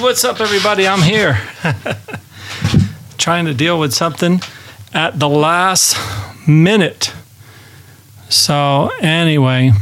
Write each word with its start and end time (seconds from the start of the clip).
what's 0.00 0.24
up, 0.24 0.40
everybody? 0.40 0.86
I'm 0.86 1.02
here. 1.02 1.40
Trying 3.18 3.46
to 3.46 3.54
deal 3.54 3.80
with 3.80 3.92
something 3.92 4.40
at 4.92 5.18
the 5.18 5.28
last 5.28 5.96
minute. 6.46 7.12
So, 8.28 8.90
anyway, 9.00 9.72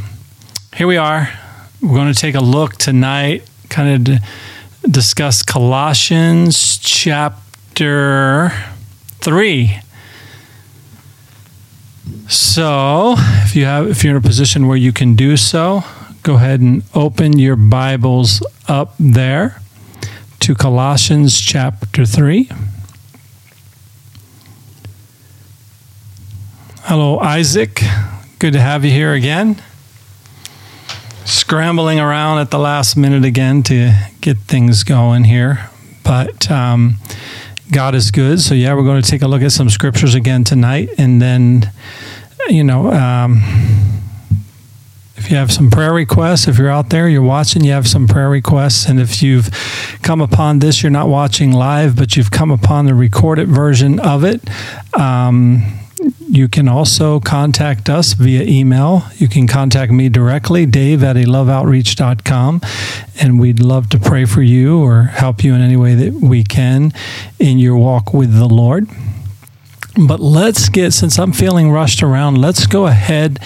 here 0.74 0.86
we 0.86 0.96
are. 0.96 1.28
We're 1.82 1.94
going 1.94 2.12
to 2.12 2.18
take 2.18 2.34
a 2.34 2.40
look 2.40 2.76
tonight, 2.76 3.48
kind 3.68 3.94
of 3.94 4.04
d- 4.04 4.26
discuss 4.90 5.42
Colossians 5.42 6.78
chapter 6.78 8.52
3. 9.20 9.80
So, 12.28 13.16
if 13.18 13.54
you 13.54 13.66
have 13.66 13.88
if 13.88 14.02
you're 14.02 14.12
in 14.12 14.16
a 14.16 14.26
position 14.26 14.66
where 14.66 14.78
you 14.78 14.92
can 14.92 15.14
do 15.14 15.36
so, 15.36 15.84
go 16.22 16.36
ahead 16.36 16.60
and 16.60 16.84
open 16.94 17.38
your 17.38 17.56
Bibles 17.56 18.42
up 18.66 18.94
there 18.98 19.60
to 20.46 20.54
Colossians 20.54 21.40
chapter 21.40 22.06
3. 22.06 22.48
Hello, 26.82 27.18
Isaac. 27.18 27.82
Good 28.38 28.52
to 28.52 28.60
have 28.60 28.84
you 28.84 28.92
here 28.92 29.12
again. 29.12 29.60
Scrambling 31.24 31.98
around 31.98 32.38
at 32.38 32.52
the 32.52 32.60
last 32.60 32.96
minute 32.96 33.24
again 33.24 33.64
to 33.64 33.92
get 34.20 34.36
things 34.36 34.84
going 34.84 35.24
here. 35.24 35.68
But 36.04 36.48
um, 36.48 36.98
God 37.72 37.96
is 37.96 38.12
good. 38.12 38.40
So, 38.40 38.54
yeah, 38.54 38.72
we're 38.74 38.84
going 38.84 39.02
to 39.02 39.10
take 39.10 39.22
a 39.22 39.26
look 39.26 39.42
at 39.42 39.50
some 39.50 39.68
scriptures 39.68 40.14
again 40.14 40.44
tonight. 40.44 40.90
And 40.96 41.20
then, 41.20 41.72
you 42.48 42.62
know, 42.62 42.92
um, 42.92 43.42
if 45.26 45.32
you 45.32 45.38
have 45.38 45.50
some 45.50 45.72
prayer 45.72 45.92
requests, 45.92 46.46
if 46.46 46.56
you're 46.56 46.70
out 46.70 46.90
there, 46.90 47.08
you're 47.08 47.20
watching, 47.20 47.64
you 47.64 47.72
have 47.72 47.88
some 47.88 48.06
prayer 48.06 48.30
requests. 48.30 48.86
And 48.86 49.00
if 49.00 49.24
you've 49.24 49.50
come 50.02 50.20
upon 50.20 50.60
this, 50.60 50.84
you're 50.84 50.90
not 50.90 51.08
watching 51.08 51.50
live, 51.50 51.96
but 51.96 52.16
you've 52.16 52.30
come 52.30 52.52
upon 52.52 52.86
the 52.86 52.94
recorded 52.94 53.48
version 53.48 53.98
of 53.98 54.22
it. 54.22 54.40
Um, 54.96 55.80
you 56.28 56.46
can 56.46 56.68
also 56.68 57.18
contact 57.18 57.88
us 57.88 58.12
via 58.12 58.44
email. 58.44 59.02
You 59.16 59.26
can 59.26 59.48
contact 59.48 59.90
me 59.90 60.08
directly, 60.08 60.64
dave 60.64 61.02
at 61.02 61.16
loveoutreach.com, 61.16 62.60
and 63.20 63.40
we'd 63.40 63.58
love 63.58 63.88
to 63.88 63.98
pray 63.98 64.26
for 64.26 64.42
you 64.42 64.78
or 64.78 65.02
help 65.02 65.42
you 65.42 65.56
in 65.56 65.60
any 65.60 65.76
way 65.76 65.96
that 65.96 66.12
we 66.12 66.44
can 66.44 66.92
in 67.40 67.58
your 67.58 67.76
walk 67.76 68.14
with 68.14 68.32
the 68.32 68.46
Lord. 68.46 68.86
But 70.06 70.20
let's 70.20 70.68
get, 70.68 70.92
since 70.92 71.18
I'm 71.18 71.32
feeling 71.32 71.72
rushed 71.72 72.00
around, 72.00 72.40
let's 72.40 72.68
go 72.68 72.86
ahead 72.86 73.40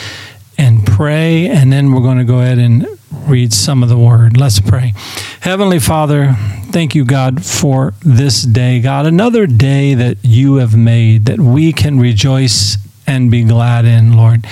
and 0.60 0.86
pray, 0.86 1.48
and 1.48 1.72
then 1.72 1.90
we're 1.90 2.02
going 2.02 2.18
to 2.18 2.24
go 2.24 2.40
ahead 2.40 2.58
and 2.58 2.86
read 3.26 3.50
some 3.50 3.82
of 3.82 3.88
the 3.88 3.96
word. 3.96 4.36
Let's 4.36 4.60
pray. 4.60 4.92
Heavenly 5.40 5.78
Father, 5.78 6.34
thank 6.70 6.94
you, 6.94 7.06
God, 7.06 7.42
for 7.42 7.94
this 8.00 8.42
day. 8.42 8.80
God, 8.80 9.06
another 9.06 9.46
day 9.46 9.94
that 9.94 10.18
you 10.22 10.56
have 10.56 10.76
made 10.76 11.24
that 11.24 11.40
we 11.40 11.72
can 11.72 11.98
rejoice 11.98 12.76
and 13.06 13.30
be 13.30 13.42
glad 13.42 13.86
in, 13.86 14.12
Lord. 14.12 14.46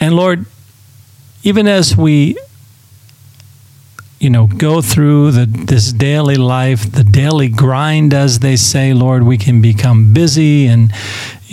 And 0.00 0.16
Lord, 0.16 0.46
even 1.42 1.68
as 1.68 1.94
we 1.94 2.38
you 4.18 4.30
know 4.30 4.46
go 4.46 4.80
through 4.80 5.32
the 5.32 5.44
this 5.44 5.92
daily 5.92 6.36
life 6.36 6.90
the 6.90 7.04
daily 7.04 7.48
grind 7.48 8.14
as 8.14 8.38
they 8.38 8.56
say 8.56 8.94
lord 8.94 9.24
we 9.24 9.36
can 9.36 9.60
become 9.60 10.14
busy 10.14 10.66
and 10.66 10.90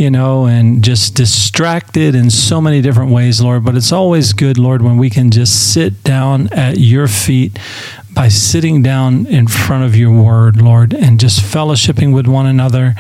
you 0.02 0.10
know 0.10 0.48
and 0.48 0.84
just 0.84 1.14
distracted 1.14 2.16
in 2.16 2.32
so 2.32 2.60
many 2.60 2.82
different 2.82 3.12
ways 3.12 3.40
lord 3.40 3.64
but 3.64 3.78
it's 3.78 3.92
always 3.92 4.34
good 4.34 4.58
lord 4.58 4.82
when 4.82 4.98
we 4.98 5.12
can 5.12 5.30
just 5.30 5.72
sit 5.74 6.04
down 6.04 6.52
at 6.52 6.80
your 6.80 7.08
feet 7.08 7.60
by 8.12 8.28
sitting 8.28 8.82
down 8.82 9.28
in 9.28 9.48
front 9.48 9.84
of 9.84 9.96
your 9.96 10.12
word 10.12 10.60
lord 10.60 10.92
and 10.92 11.20
just 11.20 11.40
fellowshipping 11.40 12.12
with 12.12 12.26
one 12.26 12.48
another 12.48 12.96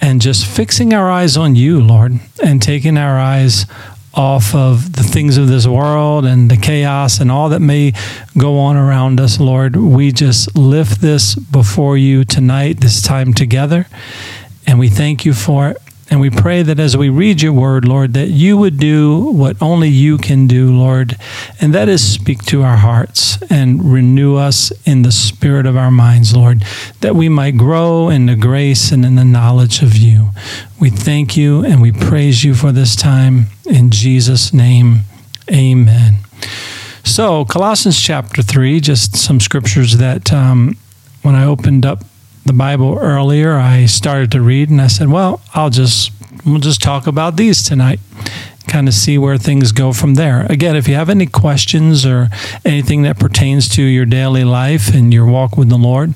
and 0.00 0.22
just 0.22 0.46
fixing 0.46 0.94
our 0.94 1.10
eyes 1.10 1.36
on 1.36 1.54
you 1.54 1.78
lord 1.78 2.18
and 2.42 2.62
taking 2.62 2.96
our 2.96 3.18
eyes 3.18 3.66
off 4.14 4.54
of 4.54 4.94
the 4.94 5.02
things 5.02 5.36
of 5.36 5.46
this 5.46 5.66
world 5.66 6.24
and 6.24 6.50
the 6.50 6.56
chaos 6.56 7.20
and 7.20 7.30
all 7.30 7.50
that 7.50 7.60
may 7.60 7.92
go 8.36 8.58
on 8.58 8.76
around 8.76 9.20
us, 9.20 9.38
Lord. 9.38 9.76
We 9.76 10.10
just 10.10 10.56
lift 10.56 11.00
this 11.00 11.36
before 11.36 11.96
you 11.96 12.24
tonight, 12.24 12.80
this 12.80 13.02
time 13.02 13.32
together, 13.32 13.86
and 14.66 14.80
we 14.80 14.88
thank 14.88 15.24
you 15.24 15.32
for 15.32 15.68
it. 15.68 15.76
And 16.10 16.20
we 16.20 16.28
pray 16.28 16.62
that 16.62 16.80
as 16.80 16.96
we 16.96 17.08
read 17.08 17.40
your 17.40 17.52
word, 17.52 17.86
Lord, 17.86 18.14
that 18.14 18.30
you 18.30 18.56
would 18.56 18.78
do 18.78 19.30
what 19.30 19.62
only 19.62 19.88
you 19.88 20.18
can 20.18 20.48
do, 20.48 20.76
Lord, 20.76 21.16
and 21.60 21.72
that 21.72 21.88
is 21.88 22.02
speak 22.02 22.44
to 22.46 22.62
our 22.62 22.78
hearts 22.78 23.40
and 23.42 23.92
renew 23.92 24.34
us 24.34 24.72
in 24.84 25.02
the 25.02 25.12
spirit 25.12 25.66
of 25.66 25.76
our 25.76 25.92
minds, 25.92 26.34
Lord, 26.34 26.64
that 27.00 27.14
we 27.14 27.28
might 27.28 27.56
grow 27.56 28.08
in 28.08 28.26
the 28.26 28.34
grace 28.34 28.90
and 28.90 29.04
in 29.04 29.14
the 29.14 29.24
knowledge 29.24 29.82
of 29.82 29.96
you. 29.96 30.30
We 30.80 30.90
thank 30.90 31.36
you 31.36 31.64
and 31.64 31.80
we 31.80 31.92
praise 31.92 32.42
you 32.42 32.54
for 32.56 32.72
this 32.72 32.96
time. 32.96 33.46
In 33.66 33.90
Jesus' 33.90 34.52
name, 34.52 35.02
amen. 35.48 36.18
So, 37.04 37.44
Colossians 37.44 38.00
chapter 38.00 38.42
3, 38.42 38.80
just 38.80 39.16
some 39.16 39.38
scriptures 39.38 39.98
that 39.98 40.32
um, 40.32 40.76
when 41.22 41.36
I 41.36 41.44
opened 41.44 41.86
up 41.86 42.04
the 42.50 42.56
Bible 42.56 42.98
earlier, 43.00 43.52
I 43.52 43.86
started 43.86 44.32
to 44.32 44.40
read 44.40 44.70
and 44.70 44.80
I 44.80 44.88
said, 44.88 45.08
well, 45.08 45.40
I'll 45.54 45.70
just 45.70 46.10
we'll 46.44 46.58
just 46.58 46.82
talk 46.82 47.06
about 47.06 47.36
these 47.36 47.62
tonight. 47.62 48.00
Kind 48.66 48.88
of 48.88 48.94
see 48.94 49.18
where 49.18 49.38
things 49.38 49.70
go 49.70 49.92
from 49.92 50.14
there. 50.14 50.46
Again, 50.50 50.74
if 50.74 50.88
you 50.88 50.96
have 50.96 51.08
any 51.08 51.26
questions 51.26 52.04
or 52.04 52.28
anything 52.64 53.02
that 53.02 53.20
pertains 53.20 53.68
to 53.76 53.84
your 53.84 54.04
daily 54.04 54.42
life 54.42 54.92
and 54.92 55.14
your 55.14 55.26
walk 55.26 55.56
with 55.56 55.68
the 55.68 55.78
Lord, 55.78 56.14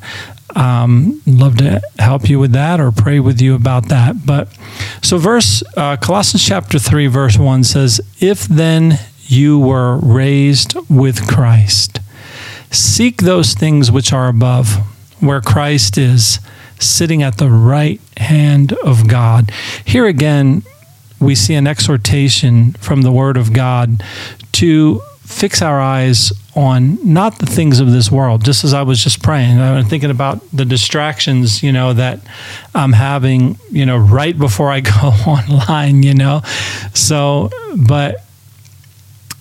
um, 0.57 1.23
love 1.25 1.57
to 1.59 1.81
help 2.01 2.29
you 2.29 2.41
with 2.41 2.51
that 2.51 2.81
or 2.81 2.91
pray 2.91 3.21
with 3.21 3.41
you 3.41 3.55
about 3.55 3.89
that. 3.91 4.27
But 4.27 4.49
so, 5.03 5.19
verse 5.19 5.63
uh, 5.77 5.99
Colossians 5.99 6.45
chapter 6.45 6.81
three, 6.81 7.07
verse 7.07 7.39
one 7.39 7.63
says, 7.63 8.01
"If 8.19 8.49
then 8.49 8.99
you 9.29 9.61
were 9.61 9.99
raised 9.99 10.75
with 10.91 11.29
Christ, 11.29 12.01
seek 12.73 13.23
those 13.23 13.55
things 13.55 13.93
which 13.93 14.13
are 14.13 14.27
above." 14.27 14.94
Where 15.27 15.41
Christ 15.41 15.99
is 15.99 16.39
sitting 16.79 17.23
at 17.23 17.39
the 17.39 17.49
right 17.49 18.01
hand 18.17 18.73
of 18.85 19.09
God. 19.09 19.51
Here 19.85 20.07
again, 20.07 20.63
we 21.21 21.35
see 21.35 21.55
an 21.55 21.67
exhortation 21.67 22.73
from 22.75 23.03
the 23.03 23.13
Word 23.13 23.37
of 23.37 23.53
God 23.53 24.03
to 24.53 25.01
fix 25.21 25.63
our 25.63 25.81
eyes 25.81 26.33
on 26.55 26.99
not 27.13 27.39
the 27.39 27.47
things 27.47 27.81
of 27.81 27.91
this 27.91 28.11
world. 28.11 28.45
Just 28.45 28.63
as 28.63 28.75
I 28.75 28.83
was 28.83 29.03
just 29.03 29.23
praying, 29.23 29.59
I 29.59 29.77
was 29.77 29.87
thinking 29.87 30.11
about 30.11 30.41
the 30.53 30.65
distractions, 30.65 31.63
you 31.63 31.73
know, 31.73 31.95
that 31.95 32.21
I'm 32.75 32.93
having, 32.93 33.59
you 33.71 33.87
know, 33.87 33.97
right 33.97 34.39
before 34.39 34.71
I 34.71 34.81
go 34.81 35.13
online, 35.27 36.03
you 36.03 36.15
know. 36.15 36.43
So, 36.93 37.51
but 37.77 38.25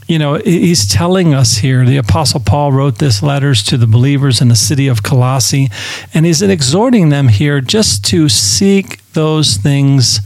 you 0.08 0.20
know, 0.20 0.36
he's 0.36 0.88
telling 0.88 1.34
us 1.34 1.58
here, 1.58 1.86
the 1.86 1.98
Apostle 1.98 2.40
Paul 2.40 2.72
wrote 2.72 3.00
this 3.00 3.24
letters 3.24 3.64
to 3.64 3.78
the 3.78 3.88
believers 3.88 4.42
in 4.42 4.50
the 4.50 4.56
city 4.56 4.88
of 4.88 5.04
Colossae, 5.04 5.70
and 6.14 6.26
he's 6.26 6.42
exhorting 6.42 7.10
them 7.10 7.30
here 7.30 7.62
just 7.62 8.04
to 8.06 8.30
seek 8.30 9.04
those 9.14 9.58
things 9.58 10.20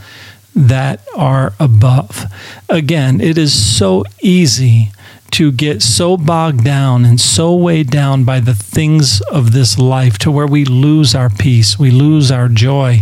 that 0.55 1.01
are 1.15 1.53
above. 1.59 2.25
Again, 2.69 3.21
it 3.21 3.37
is 3.37 3.53
so 3.53 4.03
easy 4.21 4.91
to 5.31 5.51
get 5.51 5.81
so 5.81 6.17
bogged 6.17 6.63
down 6.63 7.05
and 7.05 7.19
so 7.19 7.53
weighed 7.53 7.89
down 7.89 8.23
by 8.23 8.39
the 8.39 8.55
things 8.55 9.21
of 9.31 9.51
this 9.51 9.77
life 9.77 10.17
to 10.17 10.31
where 10.31 10.47
we 10.47 10.65
lose 10.65 11.13
our 11.13 11.29
peace, 11.29 11.77
we 11.77 11.91
lose 11.91 12.31
our 12.31 12.47
joy, 12.47 13.01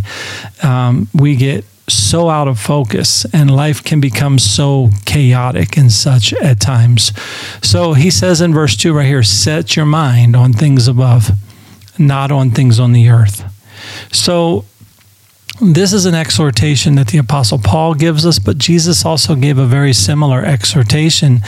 um, 0.64 1.08
we 1.14 1.36
get 1.36 1.64
so 1.88 2.30
out 2.30 2.48
of 2.48 2.60
focus 2.60 3.26
and 3.32 3.56
life 3.56 3.84
can 3.84 4.00
become 4.00 4.40
so 4.40 4.90
chaotic 5.06 5.78
and 5.78 5.92
such 5.92 6.34
at 6.34 6.60
times. 6.60 7.12
So 7.62 7.94
he 7.94 8.10
says 8.10 8.42
in 8.42 8.54
verse 8.54 8.76
2 8.76 8.94
right 8.94 9.06
here 9.06 9.24
set 9.24 9.76
your 9.76 9.86
mind 9.86 10.36
on 10.36 10.54
things 10.54 10.88
above, 10.88 11.32
not 12.00 12.32
on 12.32 12.52
things 12.52 12.80
on 12.80 12.92
the 12.92 13.10
earth. 13.10 13.44
So 14.12 14.66
this 15.62 15.94
is 15.94 16.06
an 16.06 16.16
exhortation 16.16 16.96
that 16.96 17.08
the 17.08 17.18
Apostle 17.18 17.60
Paul 17.60 17.94
gives 17.94 18.26
us, 18.26 18.40
but 18.40 18.58
Jesus 18.58 19.06
also 19.06 19.36
gave 19.36 19.58
a 19.58 19.66
very 19.66 19.94
similar 19.94 20.44
exhortation, 20.44 21.42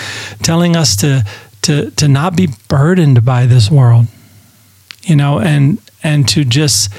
telling 0.43 0.75
us 0.75 0.95
to, 0.97 1.25
to, 1.63 1.91
to 1.91 2.07
not 2.07 2.35
be 2.35 2.49
burdened 2.67 3.25
by 3.25 3.45
this 3.45 3.69
world, 3.69 4.05
you 5.03 5.15
know, 5.15 5.39
and, 5.39 5.79
and 6.03 6.27
to 6.29 6.45
just 6.45 6.93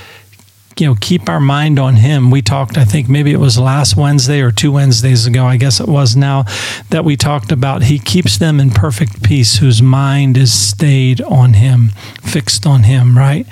you 0.80 0.86
know 0.86 0.96
keep 1.00 1.28
our 1.28 1.40
mind 1.40 1.78
on 1.78 1.96
him. 1.96 2.30
We 2.30 2.42
talked 2.42 2.78
i 2.78 2.84
think 2.84 3.08
maybe 3.08 3.32
it 3.32 3.38
was 3.38 3.58
last 3.58 3.96
wednesday 3.96 4.40
or 4.40 4.50
two 4.50 4.72
wednesdays 4.72 5.26
ago 5.26 5.44
i 5.44 5.56
guess 5.56 5.80
it 5.80 5.88
was 5.88 6.16
now 6.16 6.44
that 6.90 7.04
we 7.04 7.16
talked 7.16 7.52
about 7.52 7.82
he 7.82 7.98
keeps 7.98 8.38
them 8.38 8.60
in 8.60 8.70
perfect 8.70 9.22
peace 9.22 9.58
whose 9.58 9.82
mind 9.82 10.36
is 10.36 10.52
stayed 10.52 11.20
on 11.22 11.54
him 11.54 11.90
fixed 12.22 12.66
on 12.66 12.84
him 12.84 13.16
right? 13.16 13.46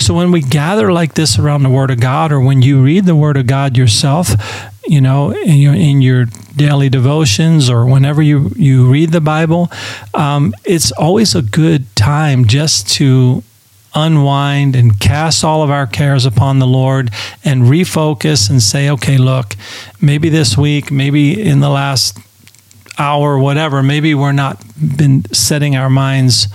So 0.00 0.14
when 0.14 0.32
we 0.32 0.40
gather 0.40 0.92
like 0.92 1.14
this 1.14 1.38
around 1.38 1.62
the 1.62 1.70
word 1.70 1.90
of 1.90 2.00
god 2.00 2.32
or 2.32 2.40
when 2.40 2.62
you 2.62 2.82
read 2.82 3.04
the 3.04 3.16
word 3.16 3.36
of 3.36 3.46
god 3.46 3.76
yourself 3.76 4.30
you 4.86 5.00
know 5.00 5.30
in 5.30 5.58
your, 5.58 5.74
in 5.74 6.02
your 6.02 6.26
daily 6.56 6.88
devotions 6.88 7.70
or 7.70 7.86
whenever 7.86 8.20
you 8.20 8.50
you 8.56 8.90
read 8.90 9.10
the 9.10 9.20
bible 9.20 9.70
um, 10.14 10.54
it's 10.64 10.92
always 10.92 11.34
a 11.34 11.42
good 11.42 11.84
time 11.96 12.44
just 12.46 12.88
to 12.90 13.42
unwind 13.94 14.74
and 14.76 14.98
cast 14.98 15.44
all 15.44 15.62
of 15.62 15.70
our 15.70 15.86
cares 15.86 16.24
upon 16.24 16.58
the 16.58 16.66
Lord 16.66 17.10
and 17.44 17.62
refocus 17.62 18.48
and 18.48 18.62
say, 18.62 18.90
okay, 18.90 19.18
look, 19.18 19.54
maybe 20.00 20.28
this 20.28 20.56
week, 20.56 20.90
maybe 20.90 21.40
in 21.40 21.60
the 21.60 21.68
last 21.68 22.18
hour, 22.98 23.38
whatever, 23.38 23.82
maybe 23.82 24.14
we're 24.14 24.32
not 24.32 24.62
been 24.96 25.24
setting 25.32 25.76
our 25.76 25.90
minds 25.90 26.48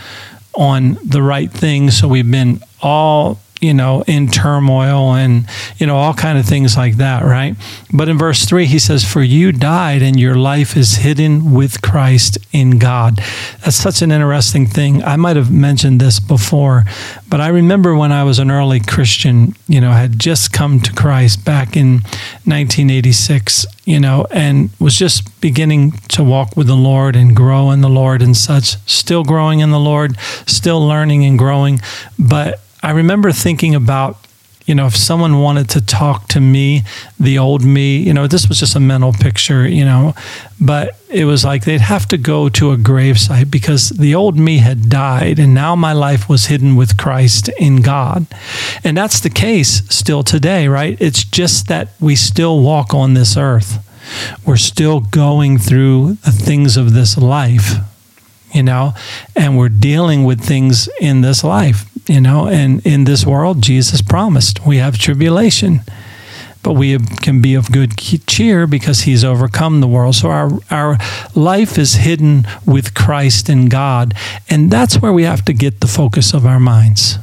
on 0.53 0.97
the 1.03 1.21
right 1.21 1.51
things. 1.51 1.97
So 1.97 2.07
we've 2.07 2.29
been 2.29 2.61
all 2.81 3.39
you 3.61 3.73
know 3.73 4.03
in 4.07 4.27
turmoil 4.27 5.13
and 5.13 5.47
you 5.77 5.87
know 5.87 5.95
all 5.95 6.13
kind 6.13 6.37
of 6.37 6.45
things 6.45 6.77
like 6.77 6.97
that 6.97 7.23
right? 7.23 7.55
But 7.93 8.09
in 8.09 8.17
verse 8.17 8.45
3 8.45 8.65
he 8.65 8.79
says 8.79 9.03
for 9.03 9.21
you 9.21 9.51
died 9.51 10.01
and 10.01 10.19
your 10.19 10.35
life 10.35 10.75
is 10.75 10.97
hidden 10.97 11.53
with 11.53 11.81
Christ 11.81 12.37
in 12.51 12.79
God. 12.79 13.17
That's 13.63 13.75
such 13.75 14.01
an 14.01 14.11
interesting 14.11 14.67
thing. 14.67 15.03
I 15.03 15.15
might 15.15 15.35
have 15.35 15.51
mentioned 15.51 15.99
this 15.99 16.19
before 16.19 16.83
but 17.29 17.41
i 17.41 17.47
remember 17.47 17.95
when 17.95 18.11
i 18.11 18.23
was 18.23 18.39
an 18.39 18.51
early 18.51 18.79
christian 18.79 19.55
you 19.67 19.81
know 19.81 19.91
had 19.91 20.19
just 20.19 20.53
come 20.53 20.79
to 20.79 20.93
Christ 20.93 21.43
back 21.45 21.75
in 21.75 22.01
1986 22.45 23.65
you 23.85 23.99
know 23.99 24.25
and 24.31 24.69
was 24.79 24.95
just 24.95 25.39
beginning 25.41 25.91
to 26.09 26.23
walk 26.23 26.55
with 26.55 26.67
the 26.67 26.75
Lord 26.75 27.15
and 27.15 27.35
grow 27.35 27.71
in 27.71 27.81
the 27.81 27.89
Lord 27.89 28.21
and 28.21 28.35
such 28.35 28.77
still 28.89 29.23
growing 29.23 29.59
in 29.59 29.71
the 29.71 29.79
Lord 29.79 30.17
still 30.45 30.85
learning 30.85 31.25
and 31.25 31.37
growing 31.37 31.79
but 32.17 32.61
I 32.83 32.91
remember 32.91 33.31
thinking 33.31 33.73
about, 33.73 34.17
you 34.65 34.75
know, 34.75 34.85
if 34.85 34.95
someone 34.95 35.39
wanted 35.39 35.69
to 35.69 35.81
talk 35.81 36.27
to 36.29 36.39
me, 36.39 36.83
the 37.19 37.37
old 37.37 37.63
me, 37.63 37.97
you 37.97 38.13
know, 38.13 38.27
this 38.27 38.47
was 38.47 38.59
just 38.59 38.75
a 38.75 38.79
mental 38.79 39.13
picture, 39.13 39.67
you 39.67 39.85
know, 39.85 40.13
but 40.59 40.97
it 41.09 41.25
was 41.25 41.43
like 41.45 41.63
they'd 41.63 41.81
have 41.81 42.05
to 42.09 42.17
go 42.17 42.49
to 42.49 42.71
a 42.71 42.77
gravesite 42.77 43.49
because 43.49 43.89
the 43.89 44.13
old 44.13 44.37
me 44.37 44.57
had 44.57 44.89
died 44.89 45.39
and 45.39 45.53
now 45.53 45.75
my 45.75 45.93
life 45.93 46.27
was 46.27 46.47
hidden 46.47 46.75
with 46.75 46.97
Christ 46.97 47.49
in 47.57 47.81
God. 47.81 48.27
And 48.83 48.97
that's 48.97 49.21
the 49.21 49.29
case 49.29 49.83
still 49.89 50.21
today, 50.21 50.67
right? 50.67 50.97
It's 51.01 51.23
just 51.23 51.67
that 51.69 51.89
we 51.99 52.15
still 52.15 52.61
walk 52.61 52.93
on 52.93 53.13
this 53.13 53.37
earth. 53.37 53.83
We're 54.45 54.57
still 54.57 54.99
going 54.99 55.57
through 55.57 56.17
the 56.25 56.31
things 56.31 56.77
of 56.77 56.93
this 56.93 57.17
life, 57.17 57.75
you 58.53 58.63
know, 58.63 58.93
and 59.35 59.57
we're 59.57 59.69
dealing 59.69 60.25
with 60.25 60.41
things 60.41 60.89
in 60.99 61.21
this 61.21 61.43
life 61.43 61.86
you 62.07 62.21
know, 62.21 62.47
and 62.47 62.85
in 62.85 63.03
this 63.03 63.25
world, 63.25 63.61
Jesus 63.61 64.01
promised 64.01 64.65
we 64.65 64.77
have 64.77 64.97
tribulation, 64.97 65.81
but 66.63 66.73
we 66.73 66.97
can 67.21 67.41
be 67.41 67.55
of 67.55 67.71
good 67.71 67.97
cheer 67.97 68.67
because 68.67 69.01
he's 69.01 69.23
overcome 69.23 69.81
the 69.81 69.87
world. 69.87 70.15
So 70.15 70.29
our, 70.29 70.49
our 70.71 70.97
life 71.35 71.77
is 71.77 71.95
hidden 71.95 72.45
with 72.65 72.93
Christ 72.93 73.49
in 73.49 73.67
God. 73.67 74.13
And 74.49 74.71
that's 74.71 75.01
where 75.01 75.13
we 75.13 75.23
have 75.23 75.45
to 75.45 75.53
get 75.53 75.79
the 75.79 75.87
focus 75.87 76.33
of 76.33 76.45
our 76.45 76.59
minds. 76.59 77.19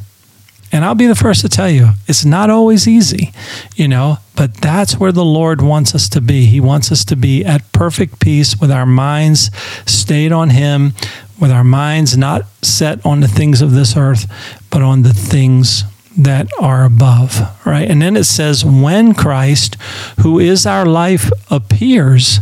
And 0.74 0.84
I'll 0.84 0.96
be 0.96 1.06
the 1.06 1.14
first 1.14 1.42
to 1.42 1.48
tell 1.48 1.70
you, 1.70 1.90
it's 2.08 2.24
not 2.24 2.50
always 2.50 2.88
easy, 2.88 3.32
you 3.76 3.86
know, 3.86 4.18
but 4.34 4.54
that's 4.54 4.98
where 4.98 5.12
the 5.12 5.24
Lord 5.24 5.62
wants 5.62 5.94
us 5.94 6.08
to 6.08 6.20
be. 6.20 6.46
He 6.46 6.58
wants 6.58 6.90
us 6.90 7.04
to 7.04 7.14
be 7.14 7.44
at 7.44 7.70
perfect 7.70 8.18
peace 8.18 8.60
with 8.60 8.72
our 8.72 8.84
minds 8.84 9.52
stayed 9.86 10.32
on 10.32 10.50
Him, 10.50 10.94
with 11.40 11.50
our 11.50 11.64
minds 11.64 12.16
not 12.16 12.42
set 12.62 13.04
on 13.04 13.20
the 13.20 13.28
things 13.28 13.60
of 13.60 13.72
this 13.72 13.96
earth, 13.96 14.26
but 14.70 14.82
on 14.82 15.02
the 15.02 15.14
things 15.14 15.84
that 16.16 16.48
are 16.60 16.84
above, 16.84 17.40
right? 17.66 17.88
And 17.90 18.00
then 18.00 18.16
it 18.16 18.24
says, 18.24 18.64
when 18.64 19.14
Christ, 19.14 19.76
who 20.20 20.38
is 20.38 20.64
our 20.66 20.86
life, 20.86 21.30
appears, 21.50 22.38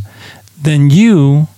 then 0.61 0.91
you 0.91 1.49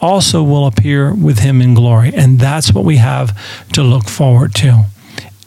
also 0.00 0.42
will 0.42 0.66
appear 0.66 1.14
with 1.14 1.38
him 1.38 1.62
in 1.62 1.74
glory. 1.74 2.12
And 2.14 2.38
that's 2.38 2.72
what 2.72 2.84
we 2.84 2.96
have 2.96 3.38
to 3.72 3.82
look 3.82 4.08
forward 4.08 4.54
to. 4.56 4.84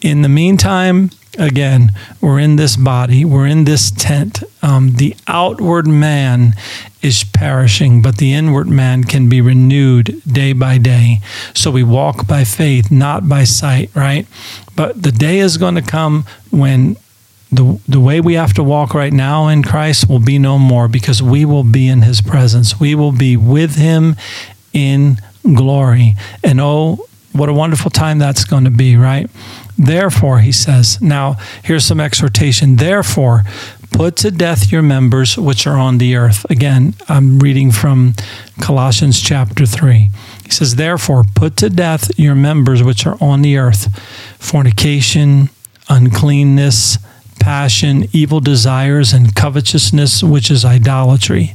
In 0.02 0.22
the 0.22 0.30
meantime, 0.30 1.12
again, 1.38 1.92
we're 2.22 2.40
in 2.40 2.56
this 2.56 2.76
body, 2.76 3.26
we're 3.26 3.48
in 3.48 3.66
this 3.66 3.92
tent. 3.92 4.44
Um, 4.62 4.94
the 4.94 5.16
outward 5.28 5.88
man 5.88 6.54
is 7.02 7.24
perishing, 7.24 8.02
but 8.02 8.18
the 8.18 8.34
inward 8.34 8.68
man 8.68 9.04
can 9.04 9.30
be 9.30 9.42
renewed 9.42 10.22
day 10.26 10.54
by 10.54 10.78
day. 10.78 11.20
So 11.54 11.72
we 11.72 11.84
walk 11.84 12.28
by 12.28 12.44
faith, 12.44 12.92
not 12.92 13.30
by 13.30 13.44
sight, 13.44 13.90
right? 13.96 14.28
But 14.76 15.02
the 15.04 15.12
day 15.12 15.40
is 15.40 15.58
going 15.58 15.76
to 15.76 15.82
come 15.82 16.26
when 16.52 16.98
the, 17.52 17.80
the 17.88 18.00
way 18.00 18.20
we 18.20 18.34
have 18.34 18.54
to 18.56 18.64
walk 18.64 18.94
right 18.94 19.14
now 19.14 19.48
in 19.48 19.64
Christ 19.64 20.10
will 20.10 20.20
be 20.20 20.40
no 20.40 20.58
more 20.58 20.88
because 20.88 21.22
we 21.22 21.46
will 21.46 21.64
be 21.64 21.88
in 21.88 22.02
his 22.02 22.22
presence. 22.22 22.80
We 22.80 22.96
will 22.96 23.12
be 23.12 23.38
with 23.38 23.76
him 23.76 24.16
in 24.74 25.18
glory. 25.44 26.16
And 26.44 26.60
oh, 26.60 27.08
what 27.36 27.50
a 27.50 27.54
wonderful 27.54 27.92
time 27.92 28.18
that's 28.18 28.46
going 28.46 28.64
to 28.64 28.72
be, 28.72 28.96
right? 28.96 29.30
Therefore, 29.78 30.40
he 30.40 30.52
says, 30.52 31.02
now 31.02 31.34
here's 31.64 31.86
some 31.86 32.00
exhortation. 32.00 32.78
Therefore, 32.78 33.44
put 33.92 34.16
to 34.18 34.32
death 34.32 34.72
your 34.72 34.82
members 34.82 35.38
which 35.38 35.68
are 35.68 35.78
on 35.78 35.98
the 35.98 36.16
earth. 36.16 36.46
Again, 36.50 36.96
I'm 37.08 37.40
reading 37.40 37.72
from 37.72 38.14
Colossians 38.62 39.22
chapter 39.22 39.66
3. 39.66 40.10
He 40.44 40.52
says, 40.52 40.76
Therefore, 40.76 41.24
put 41.36 41.58
to 41.58 41.70
death 41.70 42.18
your 42.18 42.36
members 42.36 42.84
which 42.84 43.06
are 43.06 43.18
on 43.22 43.42
the 43.42 43.58
earth 43.58 43.94
fornication, 44.40 45.50
uncleanness, 45.90 46.98
passion, 47.40 48.06
evil 48.12 48.40
desires, 48.40 49.14
and 49.14 49.36
covetousness, 49.36 50.24
which 50.24 50.50
is 50.50 50.64
idolatry. 50.64 51.54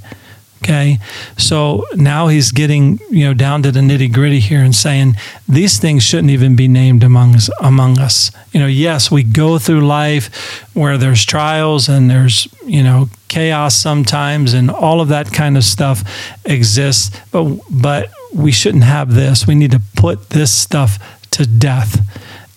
Okay. 0.63 0.99
So 1.39 1.87
now 1.95 2.29
he's 2.29 2.53
getting, 2.53 3.01
you 3.11 3.25
know, 3.25 3.33
down 3.33 3.63
to 3.63 3.73
the 3.73 3.81
nitty 3.81 4.13
gritty 4.13 4.41
here 4.41 4.63
and 4.63 4.75
saying 4.75 5.17
these 5.49 5.79
things 5.79 6.03
shouldn't 6.03 6.31
even 6.31 6.55
be 6.55 6.69
named 6.69 7.03
among 7.03 7.35
us, 7.35 7.49
among 7.61 7.99
us. 7.99 8.31
You 8.53 8.61
know, 8.61 8.67
yes, 8.67 9.11
we 9.11 9.23
go 9.23 9.59
through 9.59 9.87
life 9.87 10.63
where 10.75 10.99
there's 10.99 11.25
trials 11.25 11.89
and 11.89 12.11
there's, 12.11 12.47
you 12.67 12.83
know, 12.83 13.09
chaos 13.29 13.75
sometimes 13.75 14.53
and 14.53 14.71
all 14.71 15.01
of 15.01 15.09
that 15.09 15.33
kind 15.33 15.57
of 15.57 15.65
stuff 15.65 16.03
exists, 16.45 17.17
but 17.31 17.59
but 17.71 18.11
we 18.35 18.53
shouldn't 18.53 18.85
have 18.85 19.15
this. 19.15 19.47
We 19.47 19.55
need 19.55 19.71
to 19.71 19.81
put 19.97 20.31
this 20.31 20.53
stuff 20.53 20.99
to 21.31 21.47
death 21.47 22.01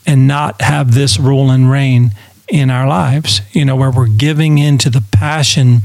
and 0.06 0.28
not 0.28 0.62
have 0.62 0.94
this 0.94 1.20
rule 1.20 1.50
and 1.50 1.72
reign 1.72 2.12
in 2.50 2.70
our 2.70 2.88
lives, 2.88 3.42
you 3.54 3.64
know, 3.64 3.76
where 3.78 3.92
we're 3.92 4.08
giving 4.08 4.58
into 4.58 4.90
the 4.90 5.04
passion 5.12 5.82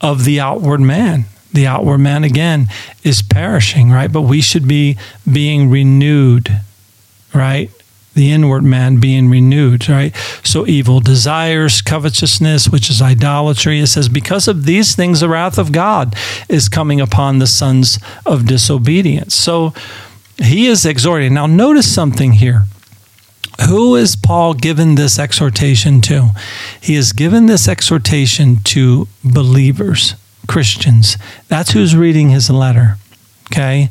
of 0.00 0.24
the 0.24 0.38
outward 0.38 0.80
man 0.80 1.24
the 1.52 1.66
outward 1.66 1.98
man 1.98 2.24
again 2.24 2.68
is 3.02 3.22
perishing, 3.22 3.90
right? 3.90 4.12
But 4.12 4.22
we 4.22 4.40
should 4.40 4.68
be 4.68 4.98
being 5.30 5.70
renewed, 5.70 6.60
right? 7.34 7.70
The 8.14 8.32
inward 8.32 8.64
man 8.64 8.98
being 8.98 9.30
renewed, 9.30 9.88
right? 9.88 10.14
So 10.42 10.66
evil 10.66 11.00
desires, 11.00 11.80
covetousness, 11.80 12.68
which 12.68 12.90
is 12.90 13.00
idolatry. 13.00 13.80
It 13.80 13.86
says, 13.86 14.08
because 14.08 14.48
of 14.48 14.64
these 14.64 14.94
things, 14.94 15.20
the 15.20 15.28
wrath 15.28 15.58
of 15.58 15.72
God 15.72 16.14
is 16.48 16.68
coming 16.68 17.00
upon 17.00 17.38
the 17.38 17.46
sons 17.46 17.98
of 18.26 18.46
disobedience. 18.46 19.34
So 19.34 19.72
he 20.42 20.66
is 20.66 20.84
exhorting. 20.84 21.34
Now, 21.34 21.46
notice 21.46 21.92
something 21.92 22.32
here. 22.32 22.64
Who 23.68 23.96
is 23.96 24.14
Paul 24.14 24.54
given 24.54 24.94
this 24.94 25.18
exhortation 25.18 26.00
to? 26.02 26.30
He 26.80 26.94
is 26.94 27.12
given 27.12 27.46
this 27.46 27.66
exhortation 27.66 28.58
to 28.64 29.08
believers 29.24 30.14
Christians. 30.48 31.16
That's 31.46 31.70
who's 31.70 31.94
reading 31.94 32.30
his 32.30 32.50
letter. 32.50 32.96
Okay? 33.52 33.90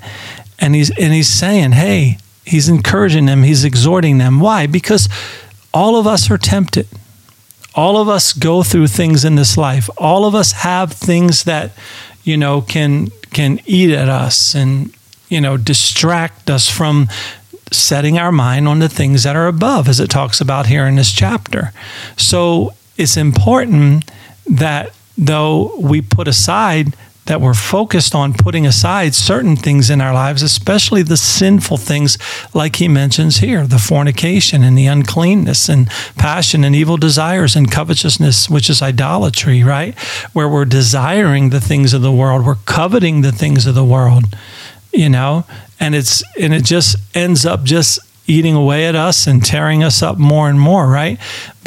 And 0.60 0.76
he's 0.76 0.90
and 0.98 1.14
he's 1.14 1.30
saying, 1.30 1.72
"Hey, 1.72 2.18
he's 2.48 2.70
encouraging 2.70 3.26
them, 3.26 3.44
he's 3.44 3.64
exhorting 3.64 4.18
them. 4.18 4.40
Why? 4.40 4.68
Because 4.68 5.10
all 5.74 5.98
of 5.98 6.08
us 6.08 6.32
are 6.32 6.38
tempted. 6.38 6.88
All 7.76 7.98
of 7.98 8.10
us 8.10 8.34
go 8.34 8.64
through 8.64 8.88
things 8.88 9.24
in 9.24 9.36
this 9.36 9.58
life. 9.58 9.90
All 9.98 10.26
of 10.26 10.34
us 10.34 10.52
have 10.54 10.94
things 10.94 11.44
that, 11.44 11.72
you 12.24 12.38
know, 12.38 12.62
can 12.62 13.10
can 13.32 13.60
eat 13.66 13.92
at 13.92 14.10
us 14.10 14.56
and, 14.56 14.92
you 15.30 15.42
know, 15.42 15.58
distract 15.58 16.50
us 16.50 16.68
from 16.70 17.08
setting 17.72 18.18
our 18.18 18.32
mind 18.32 18.68
on 18.68 18.80
the 18.80 18.90
things 18.90 19.24
that 19.24 19.36
are 19.36 19.48
above, 19.48 19.90
as 19.90 20.00
it 20.00 20.10
talks 20.10 20.40
about 20.40 20.68
here 20.68 20.88
in 20.88 20.96
this 20.96 21.12
chapter. 21.12 21.74
So 22.16 22.74
it's 22.96 23.18
important 23.18 24.10
that 24.48 24.94
though 25.18 25.76
we 25.80 26.02
put 26.02 26.28
aside 26.28 26.94
that 27.28 27.42
we're 27.42 27.54
focused 27.54 28.16
on 28.16 28.34
putting 28.34 28.66
aside 28.66 29.14
certain 29.14 29.56
things 29.56 29.90
in 29.90 30.02
our 30.02 30.14
lives, 30.14 30.42
especially 30.42 31.04
the 31.04 31.18
sinful 31.18 31.78
things, 31.78 32.18
like 32.54 32.78
he 32.78 32.88
mentions 32.88 33.38
here 33.38 33.68
the 33.68 33.78
fornication 33.78 34.64
and 34.64 34.78
the 34.78 34.88
uncleanness 34.88 35.70
and 35.70 35.88
passion 36.16 36.64
and 36.64 36.76
evil 36.76 36.98
desires 36.98 37.56
and 37.56 37.72
covetousness, 37.72 38.50
which 38.50 38.70
is 38.70 38.82
idolatry, 38.82 39.64
right? 39.64 39.98
Where 40.34 40.50
we're 40.50 40.66
desiring 40.66 41.50
the 41.50 41.62
things 41.62 41.94
of 41.94 42.02
the 42.02 42.12
world, 42.12 42.46
we're 42.46 42.56
coveting 42.66 43.22
the 43.22 43.32
things 43.32 43.68
of 43.68 43.76
the 43.76 43.86
world, 43.86 44.24
you 44.94 45.10
know, 45.10 45.46
and 45.80 45.96
it's, 45.96 46.24
and 46.40 46.54
it 46.54 46.64
just 46.64 46.96
ends 47.16 47.46
up 47.46 47.64
just 47.64 48.00
eating 48.28 48.56
away 48.56 48.86
at 48.86 48.96
us 48.96 49.26
and 49.26 49.44
tearing 49.44 49.84
us 49.84 50.04
up 50.04 50.18
more 50.18 50.50
and 50.50 50.60
more, 50.60 50.88
right? 50.88 51.18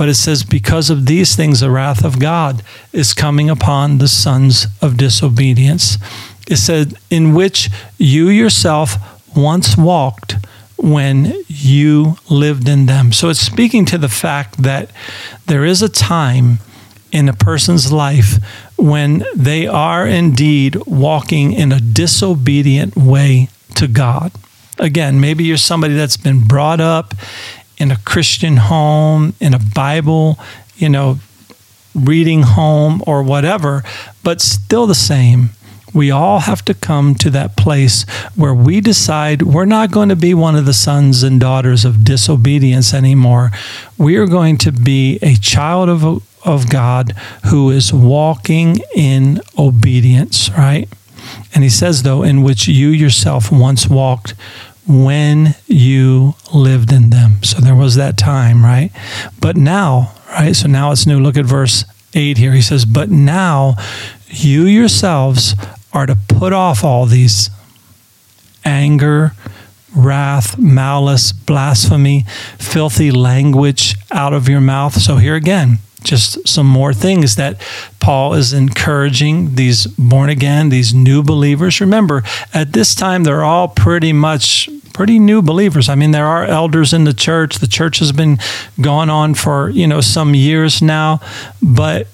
But 0.01 0.09
it 0.09 0.15
says, 0.15 0.45
because 0.45 0.89
of 0.89 1.05
these 1.05 1.37
things, 1.37 1.61
the 1.61 1.71
wrath 1.71 2.07
of 2.07 2.19
God 2.19 2.63
is 2.91 3.13
coming 3.13 3.51
upon 3.51 3.99
the 3.99 4.09
sons 4.09 4.67
of 4.81 4.97
disobedience. 4.97 5.99
It 6.49 6.57
said, 6.57 6.95
in 7.11 7.35
which 7.35 7.69
you 7.99 8.31
yourself 8.31 8.95
once 9.37 9.77
walked 9.77 10.37
when 10.79 11.35
you 11.49 12.17
lived 12.31 12.67
in 12.67 12.87
them. 12.87 13.13
So 13.13 13.29
it's 13.29 13.41
speaking 13.41 13.85
to 13.85 13.99
the 13.99 14.09
fact 14.09 14.63
that 14.63 14.91
there 15.45 15.67
is 15.67 15.83
a 15.83 15.89
time 15.91 16.61
in 17.13 17.29
a 17.29 17.35
person's 17.35 17.93
life 17.93 18.43
when 18.79 19.23
they 19.37 19.67
are 19.67 20.07
indeed 20.07 20.77
walking 20.87 21.53
in 21.53 21.73
a 21.73 21.79
disobedient 21.79 22.97
way 22.97 23.51
to 23.75 23.87
God. 23.87 24.33
Again, 24.79 25.21
maybe 25.21 25.45
you're 25.45 25.59
somebody 25.59 25.93
that's 25.93 26.17
been 26.17 26.49
brought 26.49 26.81
up 26.81 27.13
in 27.81 27.91
a 27.91 27.97
Christian 27.97 28.59
home, 28.59 29.35
in 29.41 29.55
a 29.55 29.59
Bible, 29.59 30.39
you 30.77 30.89
know, 30.89 31.19
reading 31.95 32.43
home 32.43 33.03
or 33.07 33.23
whatever, 33.23 33.83
but 34.23 34.41
still 34.41 34.87
the 34.87 34.95
same. 34.95 35.51
We 35.93 36.13
all 36.13 36.41
have 36.41 36.65
to 36.67 36.75
come 36.75 37.17
to 37.17 37.31
that 37.31 37.57
place 37.57 38.05
where 38.37 38.55
we 38.55 38.81
decide 38.81 39.43
we're 39.43 39.65
not 39.65 39.91
going 39.91 40.09
to 40.11 40.17
be 40.17 40.35
one 40.35 40.55
of 40.55 40.67
the 40.67 40.73
sons 40.73 41.25
and 41.25 41.41
daughters 41.41 41.85
of 41.85 42.05
disobedience 42.05 42.95
anymore. 42.95 43.51
We 43.99 44.17
are 44.17 44.27
going 44.27 44.59
to 44.59 44.71
be 44.71 45.19
a 45.21 45.35
child 45.35 45.89
of, 45.89 46.23
of 46.47 46.71
God 46.71 47.13
who 47.47 47.71
is 47.71 47.93
walking 47.93 48.79
in 48.95 49.41
obedience, 49.59 50.49
right? 50.51 50.89
And 51.55 51.65
he 51.65 51.71
says, 51.71 52.05
though, 52.05 52.23
in 52.23 52.43
which 52.43 52.69
you 52.69 52.89
yourself 52.89 53.51
once 53.51 53.89
walked 53.89 54.35
when 54.91 55.55
you 55.67 56.35
lived 56.53 56.93
in 56.93 57.11
them. 57.11 57.43
So 57.45 57.61
there 57.61 57.77
was 57.77 57.95
that 57.95 58.17
time, 58.17 58.65
right? 58.65 58.91
But 59.41 59.57
now, 59.57 60.13
right? 60.29 60.55
So 60.55 60.69
now 60.69 60.91
it's 60.91 61.07
new. 61.07 61.21
Look 61.21 61.37
at 61.37 61.45
verse 61.45 61.85
8 62.15 62.39
here. 62.39 62.53
He 62.53 62.63
says, 62.63 62.85
But 62.85 63.09
now 63.09 63.77
you 64.27 64.65
yourselves 64.65 65.55
are 65.93 66.07
to 66.07 66.17
put 66.17 66.53
off 66.53 66.83
all 66.83 67.07
these 67.07 67.51
anger, 68.65 69.33
wrath, 69.95 70.59
malice, 70.59 71.33
blasphemy, 71.33 72.25
filthy 72.59 73.11
language 73.11 73.95
out 74.11 74.33
of 74.33 74.49
your 74.49 74.61
mouth. 74.61 75.01
So 75.01 75.17
here 75.17 75.37
again, 75.37 75.79
just 76.03 76.49
some 76.49 76.67
more 76.67 76.93
things 76.93 77.37
that 77.37 77.61
Paul 78.01 78.35
is 78.35 78.53
encouraging 78.53 79.55
these 79.55 79.87
born 79.87 80.31
again, 80.31 80.69
these 80.69 80.95
new 80.95 81.23
believers. 81.23 81.81
Remember, 81.81 82.23
at 82.55 82.73
this 82.73 82.95
time, 82.95 83.25
they're 83.25 83.45
all 83.45 83.69
pretty 83.69 84.13
much 84.13 84.69
pretty 84.93 85.19
new 85.19 85.43
believers. 85.43 85.89
I 85.89 85.95
mean, 85.95 86.11
there 86.11 86.27
are 86.27 86.45
elders 86.45 86.93
in 86.93 87.05
the 87.05 87.15
church. 87.15 87.59
The 87.59 87.67
church 87.67 87.99
has 87.99 88.13
been 88.13 88.39
going 88.81 89.11
on 89.11 89.35
for, 89.35 89.71
you 89.71 89.87
know, 89.87 90.01
some 90.01 90.35
years 90.35 90.83
now, 90.83 91.21
but 91.63 92.07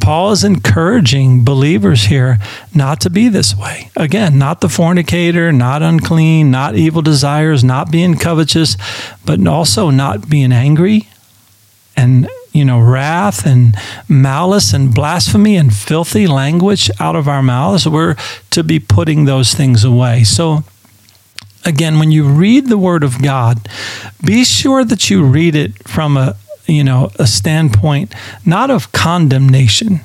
Paul 0.00 0.32
is 0.32 0.42
encouraging 0.42 1.44
believers 1.44 2.04
here 2.04 2.38
not 2.74 3.00
to 3.02 3.10
be 3.10 3.28
this 3.28 3.54
way. 3.54 3.90
Again, 3.94 4.38
not 4.38 4.60
the 4.60 4.68
fornicator, 4.68 5.52
not 5.52 5.82
unclean, 5.82 6.50
not 6.50 6.76
evil 6.76 7.02
desires, 7.02 7.62
not 7.62 7.90
being 7.90 8.16
covetous, 8.16 8.76
but 9.26 9.46
also 9.46 9.90
not 9.90 10.30
being 10.30 10.52
angry 10.52 11.08
and 11.96 12.28
you 12.52 12.64
know 12.64 12.80
wrath 12.80 13.46
and 13.46 13.74
malice 14.08 14.72
and 14.72 14.94
blasphemy 14.94 15.56
and 15.56 15.74
filthy 15.74 16.26
language 16.26 16.90
out 16.98 17.16
of 17.16 17.28
our 17.28 17.42
mouths. 17.42 17.86
We're 17.86 18.16
to 18.50 18.62
be 18.62 18.78
putting 18.78 19.24
those 19.24 19.54
things 19.54 19.84
away. 19.84 20.24
So 20.24 20.64
again, 21.64 21.98
when 21.98 22.10
you 22.10 22.28
read 22.28 22.68
the 22.68 22.78
Word 22.78 23.04
of 23.04 23.22
God, 23.22 23.68
be 24.24 24.44
sure 24.44 24.84
that 24.84 25.10
you 25.10 25.24
read 25.24 25.54
it 25.54 25.86
from 25.88 26.16
a 26.16 26.36
you 26.66 26.84
know 26.84 27.10
a 27.18 27.26
standpoint 27.26 28.14
not 28.46 28.70
of 28.70 28.92
condemnation 28.92 30.00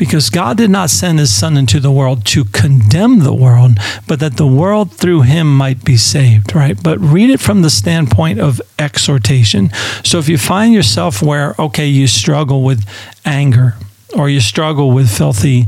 because 0.00 0.30
God 0.30 0.56
did 0.56 0.70
not 0.70 0.88
send 0.88 1.18
his 1.18 1.30
son 1.30 1.58
into 1.58 1.78
the 1.78 1.92
world 1.92 2.24
to 2.24 2.46
condemn 2.46 3.18
the 3.18 3.34
world, 3.34 3.72
but 4.08 4.18
that 4.20 4.38
the 4.38 4.46
world 4.46 4.94
through 4.94 5.20
him 5.20 5.54
might 5.54 5.84
be 5.84 5.98
saved, 5.98 6.54
right? 6.54 6.82
But 6.82 6.98
read 6.98 7.28
it 7.28 7.38
from 7.38 7.60
the 7.60 7.68
standpoint 7.68 8.40
of 8.40 8.62
exhortation. 8.78 9.68
So 10.02 10.18
if 10.18 10.26
you 10.26 10.38
find 10.38 10.72
yourself 10.72 11.20
where, 11.20 11.54
okay, 11.58 11.86
you 11.86 12.06
struggle 12.06 12.62
with 12.62 12.82
anger 13.26 13.74
or 14.16 14.30
you 14.30 14.40
struggle 14.40 14.90
with 14.90 15.14
filthy 15.14 15.66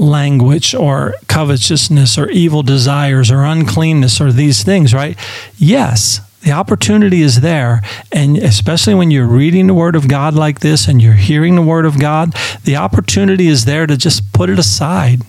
language 0.00 0.74
or 0.74 1.14
covetousness 1.28 2.16
or 2.18 2.30
evil 2.30 2.62
desires 2.62 3.30
or 3.30 3.44
uncleanness 3.44 4.20
or 4.20 4.32
these 4.32 4.62
things, 4.64 4.94
right? 4.94 5.16
Yes, 5.58 6.20
the 6.42 6.52
opportunity 6.52 7.20
is 7.20 7.42
there. 7.42 7.82
And 8.10 8.38
especially 8.38 8.94
when 8.94 9.10
you're 9.10 9.26
reading 9.26 9.66
the 9.66 9.74
Word 9.74 9.94
of 9.94 10.08
God 10.08 10.34
like 10.34 10.60
this 10.60 10.88
and 10.88 11.02
you're 11.02 11.12
hearing 11.12 11.54
the 11.54 11.62
Word 11.62 11.84
of 11.84 12.00
God, 12.00 12.34
the 12.64 12.76
opportunity 12.76 13.46
is 13.46 13.66
there 13.66 13.86
to 13.86 13.96
just 13.96 14.32
put 14.32 14.48
it 14.48 14.58
aside. 14.58 15.20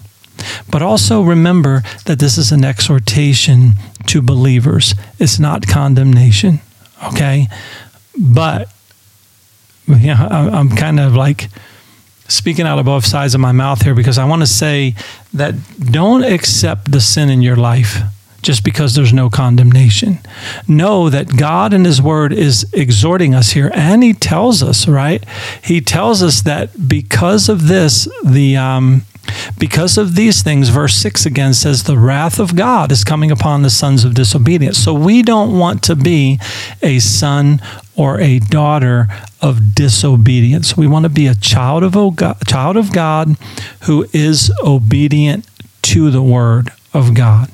But 0.71 0.81
also 0.81 1.21
remember 1.21 1.83
that 2.05 2.19
this 2.19 2.37
is 2.37 2.51
an 2.51 2.63
exhortation 2.63 3.73
to 4.07 4.21
believers, 4.21 4.95
it's 5.19 5.37
not 5.37 5.67
condemnation. 5.67 6.61
Okay? 7.03 7.47
But, 8.17 8.71
know, 9.87 10.27
I'm 10.31 10.69
kind 10.69 10.99
of 10.99 11.13
like, 11.15 11.49
speaking 12.31 12.65
out 12.65 12.79
of 12.79 12.85
both 12.85 13.05
sides 13.05 13.35
of 13.35 13.41
my 13.41 13.51
mouth 13.51 13.81
here 13.81 13.95
because 13.95 14.17
I 14.17 14.25
want 14.25 14.41
to 14.41 14.47
say 14.47 14.95
that 15.33 15.55
don't 15.91 16.23
accept 16.23 16.91
the 16.91 17.01
sin 17.01 17.29
in 17.29 17.41
your 17.41 17.55
life 17.55 18.01
just 18.41 18.63
because 18.63 18.95
there's 18.95 19.13
no 19.13 19.29
condemnation. 19.29 20.19
Know 20.67 21.09
that 21.09 21.38
God 21.38 21.73
in 21.73 21.85
His 21.85 22.01
Word 22.01 22.33
is 22.33 22.65
exhorting 22.73 23.35
us 23.35 23.51
here, 23.51 23.71
and 23.73 24.03
He 24.03 24.13
tells 24.13 24.63
us, 24.63 24.88
right? 24.88 25.23
He 25.63 25.79
tells 25.81 26.23
us 26.23 26.41
that 26.41 26.88
because 26.88 27.50
of 27.50 27.67
this, 27.67 28.07
the 28.25 28.57
um, 28.57 29.03
because 29.57 29.97
of 29.97 30.15
these 30.15 30.41
things, 30.41 30.69
verse 30.69 30.95
6 30.95 31.25
again 31.25 31.53
says, 31.53 31.83
the 31.83 31.97
wrath 31.97 32.39
of 32.39 32.55
God 32.55 32.91
is 32.91 33.03
coming 33.03 33.31
upon 33.31 33.61
the 33.61 33.69
sons 33.69 34.03
of 34.03 34.13
disobedience. 34.13 34.77
So 34.77 34.93
we 34.93 35.21
don't 35.21 35.57
want 35.57 35.83
to 35.83 35.95
be 35.95 36.39
a 36.81 36.99
son 36.99 37.61
or 37.95 38.19
a 38.19 38.39
daughter 38.39 39.07
of 39.41 39.75
disobedience. 39.75 40.75
We 40.75 40.87
want 40.87 41.03
to 41.03 41.09
be 41.09 41.27
a 41.27 41.35
child 41.35 41.83
of, 41.83 42.15
God, 42.15 42.37
child 42.47 42.77
of 42.77 42.91
God 42.91 43.37
who 43.81 44.07
is 44.13 44.51
obedient 44.63 45.47
to 45.83 46.09
the 46.09 46.21
word 46.21 46.71
of 46.93 47.13
God. 47.13 47.49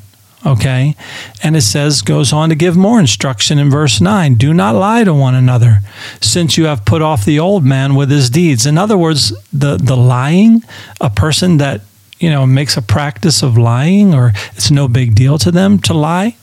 Okay? 0.47 0.95
And 1.43 1.57
it 1.57 1.61
says, 1.61 2.01
goes 2.01 2.31
on 2.31 2.47
to 2.49 2.55
give 2.55 2.77
more 2.77 3.01
instruction 3.01 3.59
in 3.59 3.69
verse 3.69 3.99
9 3.99 4.35
do 4.35 4.53
not 4.53 4.75
lie 4.75 5.03
to 5.03 5.13
one 5.13 5.35
another, 5.35 5.79
since 6.21 6.57
you 6.57 6.65
have 6.65 6.85
put 6.85 7.01
off 7.01 7.25
the 7.25 7.37
old 7.37 7.65
man 7.65 7.95
with 7.95 8.09
his 8.09 8.29
deeds. 8.29 8.65
In 8.65 8.77
other 8.77 8.97
words, 8.97 9.33
the, 9.51 9.75
the 9.75 9.97
lying, 9.97 10.63
a 11.01 11.09
person 11.09 11.57
that 11.57 11.81
you 12.19 12.29
know 12.29 12.45
makes 12.45 12.77
a 12.77 12.81
practice 12.81 13.43
of 13.43 13.57
lying 13.57 14.13
or 14.13 14.31
it's 14.55 14.71
no 14.71 14.87
big 14.87 15.13
deal 15.13 15.37
to 15.37 15.51
them 15.51 15.77
to 15.77 15.93
lie 15.93 16.35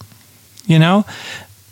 you 0.67 0.79
know 0.79 1.05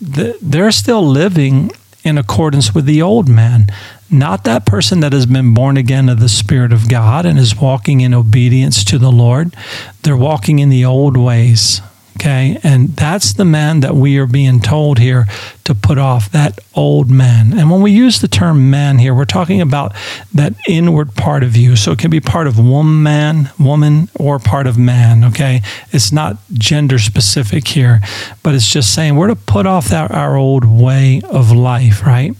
they're 0.00 0.72
still 0.72 1.06
living 1.06 1.70
in 2.02 2.18
accordance 2.18 2.74
with 2.74 2.84
the 2.84 3.00
old 3.00 3.28
man 3.28 3.66
not 4.10 4.44
that 4.44 4.66
person 4.66 5.00
that 5.00 5.12
has 5.12 5.26
been 5.26 5.54
born 5.54 5.76
again 5.76 6.08
of 6.08 6.18
the 6.18 6.28
spirit 6.28 6.72
of 6.72 6.88
god 6.88 7.24
and 7.24 7.38
is 7.38 7.56
walking 7.56 8.00
in 8.00 8.12
obedience 8.12 8.82
to 8.82 8.98
the 8.98 9.12
lord 9.12 9.54
they're 10.02 10.16
walking 10.16 10.58
in 10.58 10.68
the 10.68 10.84
old 10.84 11.16
ways 11.16 11.80
Okay. 12.22 12.56
And 12.62 12.90
that's 12.90 13.32
the 13.32 13.44
man 13.44 13.80
that 13.80 13.96
we 13.96 14.16
are 14.18 14.28
being 14.28 14.60
told 14.60 15.00
here 15.00 15.26
to 15.64 15.74
put 15.74 15.98
off, 15.98 16.30
that 16.30 16.60
old 16.72 17.10
man. 17.10 17.52
And 17.58 17.68
when 17.68 17.82
we 17.82 17.90
use 17.90 18.20
the 18.20 18.28
term 18.28 18.70
man 18.70 18.98
here, 18.98 19.12
we're 19.12 19.24
talking 19.24 19.60
about 19.60 19.92
that 20.32 20.54
inward 20.68 21.16
part 21.16 21.42
of 21.42 21.56
you. 21.56 21.74
So 21.74 21.90
it 21.90 21.98
can 21.98 22.12
be 22.12 22.20
part 22.20 22.46
of 22.46 22.60
woman, 22.60 23.50
woman, 23.58 24.08
or 24.14 24.38
part 24.38 24.68
of 24.68 24.78
man. 24.78 25.24
Okay. 25.24 25.62
It's 25.90 26.12
not 26.12 26.36
gender 26.52 27.00
specific 27.00 27.66
here, 27.66 28.00
but 28.44 28.54
it's 28.54 28.70
just 28.70 28.94
saying 28.94 29.16
we're 29.16 29.26
to 29.26 29.34
put 29.34 29.66
off 29.66 29.88
that, 29.88 30.12
our 30.12 30.36
old 30.36 30.64
way 30.64 31.22
of 31.24 31.50
life, 31.50 32.06
right? 32.06 32.36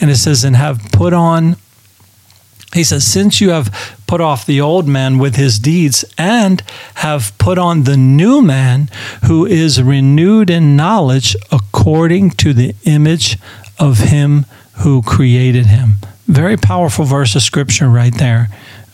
And 0.00 0.08
it 0.08 0.18
says, 0.18 0.44
and 0.44 0.54
have 0.54 0.80
put 0.92 1.12
on 1.12 1.56
he 2.74 2.84
says, 2.84 3.06
Since 3.06 3.40
you 3.40 3.50
have 3.50 4.02
put 4.06 4.20
off 4.20 4.46
the 4.46 4.60
old 4.60 4.86
man 4.86 5.18
with 5.18 5.36
his 5.36 5.58
deeds 5.58 6.04
and 6.18 6.62
have 6.96 7.36
put 7.38 7.58
on 7.58 7.84
the 7.84 7.96
new 7.96 8.42
man 8.42 8.88
who 9.26 9.46
is 9.46 9.82
renewed 9.82 10.50
in 10.50 10.76
knowledge 10.76 11.36
according 11.50 12.30
to 12.30 12.52
the 12.52 12.74
image 12.84 13.38
of 13.78 13.98
him 13.98 14.46
who 14.78 15.02
created 15.02 15.66
him. 15.66 15.94
Very 16.26 16.56
powerful 16.56 17.04
verse 17.04 17.34
of 17.36 17.42
scripture 17.42 17.88
right 17.88 18.14
there, 18.14 18.48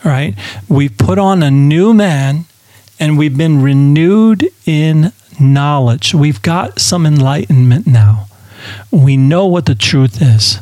right? 0.05 0.35
We 0.69 0.88
put 0.88 1.19
on 1.19 1.43
a 1.43 1.50
new 1.50 1.95
man 1.95 2.45
and 3.00 3.19
we've 3.19 3.37
been 3.37 3.62
renewed 3.62 4.47
in 4.67 5.12
knowledge. 5.41 6.14
We've 6.14 6.43
got 6.43 6.79
some 6.79 7.07
enlightenment 7.07 7.87
now. 7.87 8.26
We 8.91 9.17
know 9.17 9.47
what 9.47 9.67
the 9.67 9.75
truth 9.75 10.23
is. 10.23 10.61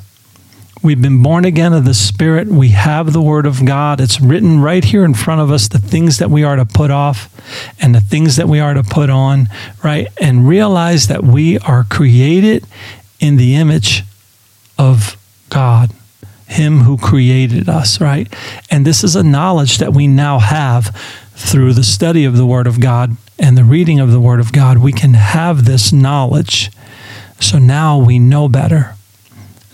We've 0.82 1.02
been 1.02 1.22
born 1.22 1.44
again 1.44 1.74
of 1.74 1.84
the 1.84 1.92
Spirit. 1.92 2.48
We 2.48 2.70
have 2.70 3.12
the 3.12 3.20
Word 3.20 3.44
of 3.44 3.66
God. 3.66 4.00
It's 4.00 4.18
written 4.18 4.60
right 4.60 4.82
here 4.82 5.04
in 5.04 5.12
front 5.12 5.42
of 5.42 5.50
us 5.50 5.68
the 5.68 5.78
things 5.78 6.16
that 6.18 6.30
we 6.30 6.42
are 6.42 6.56
to 6.56 6.64
put 6.64 6.90
off 6.90 7.28
and 7.82 7.94
the 7.94 8.00
things 8.00 8.36
that 8.36 8.48
we 8.48 8.60
are 8.60 8.72
to 8.72 8.82
put 8.82 9.10
on, 9.10 9.48
right? 9.84 10.08
And 10.18 10.48
realize 10.48 11.08
that 11.08 11.22
we 11.22 11.58
are 11.58 11.84
created 11.84 12.64
in 13.20 13.36
the 13.36 13.56
image 13.56 14.04
of 14.78 15.18
God, 15.50 15.92
Him 16.46 16.78
who 16.78 16.96
created 16.96 17.68
us, 17.68 18.00
right? 18.00 18.32
And 18.70 18.86
this 18.86 19.04
is 19.04 19.14
a 19.14 19.22
knowledge 19.22 19.78
that 19.78 19.92
we 19.92 20.06
now 20.06 20.38
have 20.38 20.96
through 21.34 21.74
the 21.74 21.84
study 21.84 22.24
of 22.24 22.38
the 22.38 22.46
Word 22.46 22.66
of 22.66 22.80
God 22.80 23.18
and 23.38 23.56
the 23.56 23.64
reading 23.64 24.00
of 24.00 24.12
the 24.12 24.20
Word 24.20 24.40
of 24.40 24.50
God. 24.50 24.78
We 24.78 24.92
can 24.92 25.12
have 25.12 25.66
this 25.66 25.92
knowledge 25.92 26.70
So 27.40 27.58
now 27.58 27.98
we 27.98 28.18
know 28.18 28.48
better. 28.48 28.94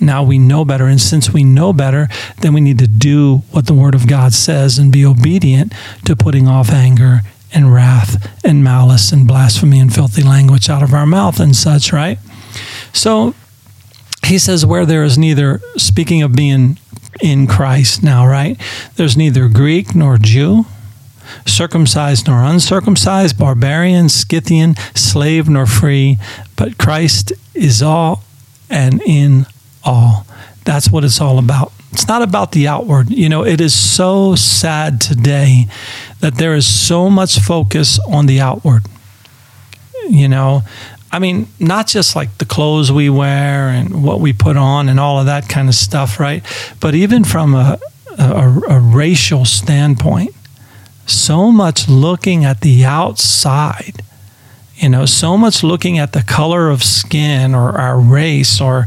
Now 0.01 0.23
we 0.23 0.39
know 0.39 0.65
better. 0.65 0.87
And 0.87 1.01
since 1.01 1.31
we 1.31 1.45
know 1.45 1.73
better, 1.73 2.09
then 2.41 2.53
we 2.53 2.61
need 2.61 2.79
to 2.79 2.87
do 2.87 3.39
what 3.51 3.67
the 3.67 3.75
Word 3.75 3.95
of 3.95 4.07
God 4.07 4.33
says 4.33 4.79
and 4.79 4.93
be 4.93 5.05
obedient 5.05 5.73
to 6.05 6.15
putting 6.15 6.47
off 6.49 6.71
anger 6.71 7.23
and 7.55 7.73
wrath 7.73 8.31
and 8.45 8.63
malice 8.63 9.13
and 9.13 9.27
blasphemy 9.27 9.79
and 9.81 9.95
filthy 9.95 10.23
language 10.23 10.69
out 10.69 10.83
of 10.83 10.93
our 10.93 11.07
mouth 11.07 11.41
and 11.41 11.57
such, 11.57 11.93
right? 11.93 12.19
So 12.93 13.35
he 14.27 14.39
says, 14.39 14.67
where 14.67 14.85
there 14.85 15.05
is 15.05 15.17
neither, 15.17 15.61
speaking 15.77 16.23
of 16.23 16.35
being 16.35 16.79
in 17.21 17.47
Christ 17.47 18.03
now, 18.03 18.27
right? 18.27 18.61
There's 18.97 19.17
neither 19.17 19.49
Greek 19.49 19.95
nor 19.95 20.19
Jew, 20.19 20.67
circumcised 21.47 22.27
nor 22.27 22.43
uncircumcised, 22.43 23.39
barbarian, 23.39 24.09
Scythian, 24.09 24.75
slave 24.95 25.49
nor 25.49 25.67
free, 25.67 26.19
but 26.57 26.77
Christ 26.79 27.33
is 27.55 27.83
all 27.83 28.23
and 28.69 29.01
in 29.03 29.47
all. 29.87 30.27
That's 30.65 30.91
what 30.91 31.05
it's 31.05 31.21
all 31.21 31.39
about. 31.39 31.73
It's 31.93 32.09
not 32.09 32.23
about 32.23 32.53
the 32.53 32.69
outward. 32.69 33.11
You 33.11 33.29
know, 33.29 33.45
it 33.45 33.61
is 33.61 33.73
so 33.73 34.35
sad 34.35 35.01
today 35.01 35.67
that 36.21 36.35
there 36.35 36.55
is 36.55 36.67
so 36.67 37.09
much 37.09 37.39
focus 37.39 37.99
on 38.01 38.27
the 38.27 38.41
outward. 38.41 38.83
You 40.09 40.29
know, 40.29 40.63
I 41.11 41.19
mean, 41.19 41.49
not 41.59 41.87
just 41.87 42.15
like 42.17 42.37
the 42.39 42.45
clothes 42.45 42.93
we 42.93 43.09
wear 43.09 43.69
and 43.69 44.03
what 44.05 44.21
we 44.21 44.33
put 44.33 44.57
on 44.57 44.89
and 44.89 45.01
all 45.01 45.21
of 45.21 45.27
that 45.27 45.49
kind 45.49 45.69
of 45.69 45.75
stuff, 45.75 46.21
right? 46.21 46.45
But 46.81 46.95
even 46.95 47.25
from 47.25 47.55
a, 47.55 47.79
a, 48.19 48.63
a 48.69 48.81
racial 48.81 49.45
standpoint, 49.45 50.35
so 51.07 51.53
much 51.53 51.89
looking 51.89 52.45
at 52.45 52.61
the 52.61 52.85
outside 52.85 54.03
you 54.77 54.89
know 54.89 55.07
so 55.07 55.37
much 55.39 55.63
looking 55.63 55.99
at 55.99 56.13
the 56.13 56.23
color 56.23 56.69
of 56.69 56.83
skin 56.83 57.55
or 57.55 57.79
our 57.79 57.99
race 57.99 58.61
or 58.61 58.87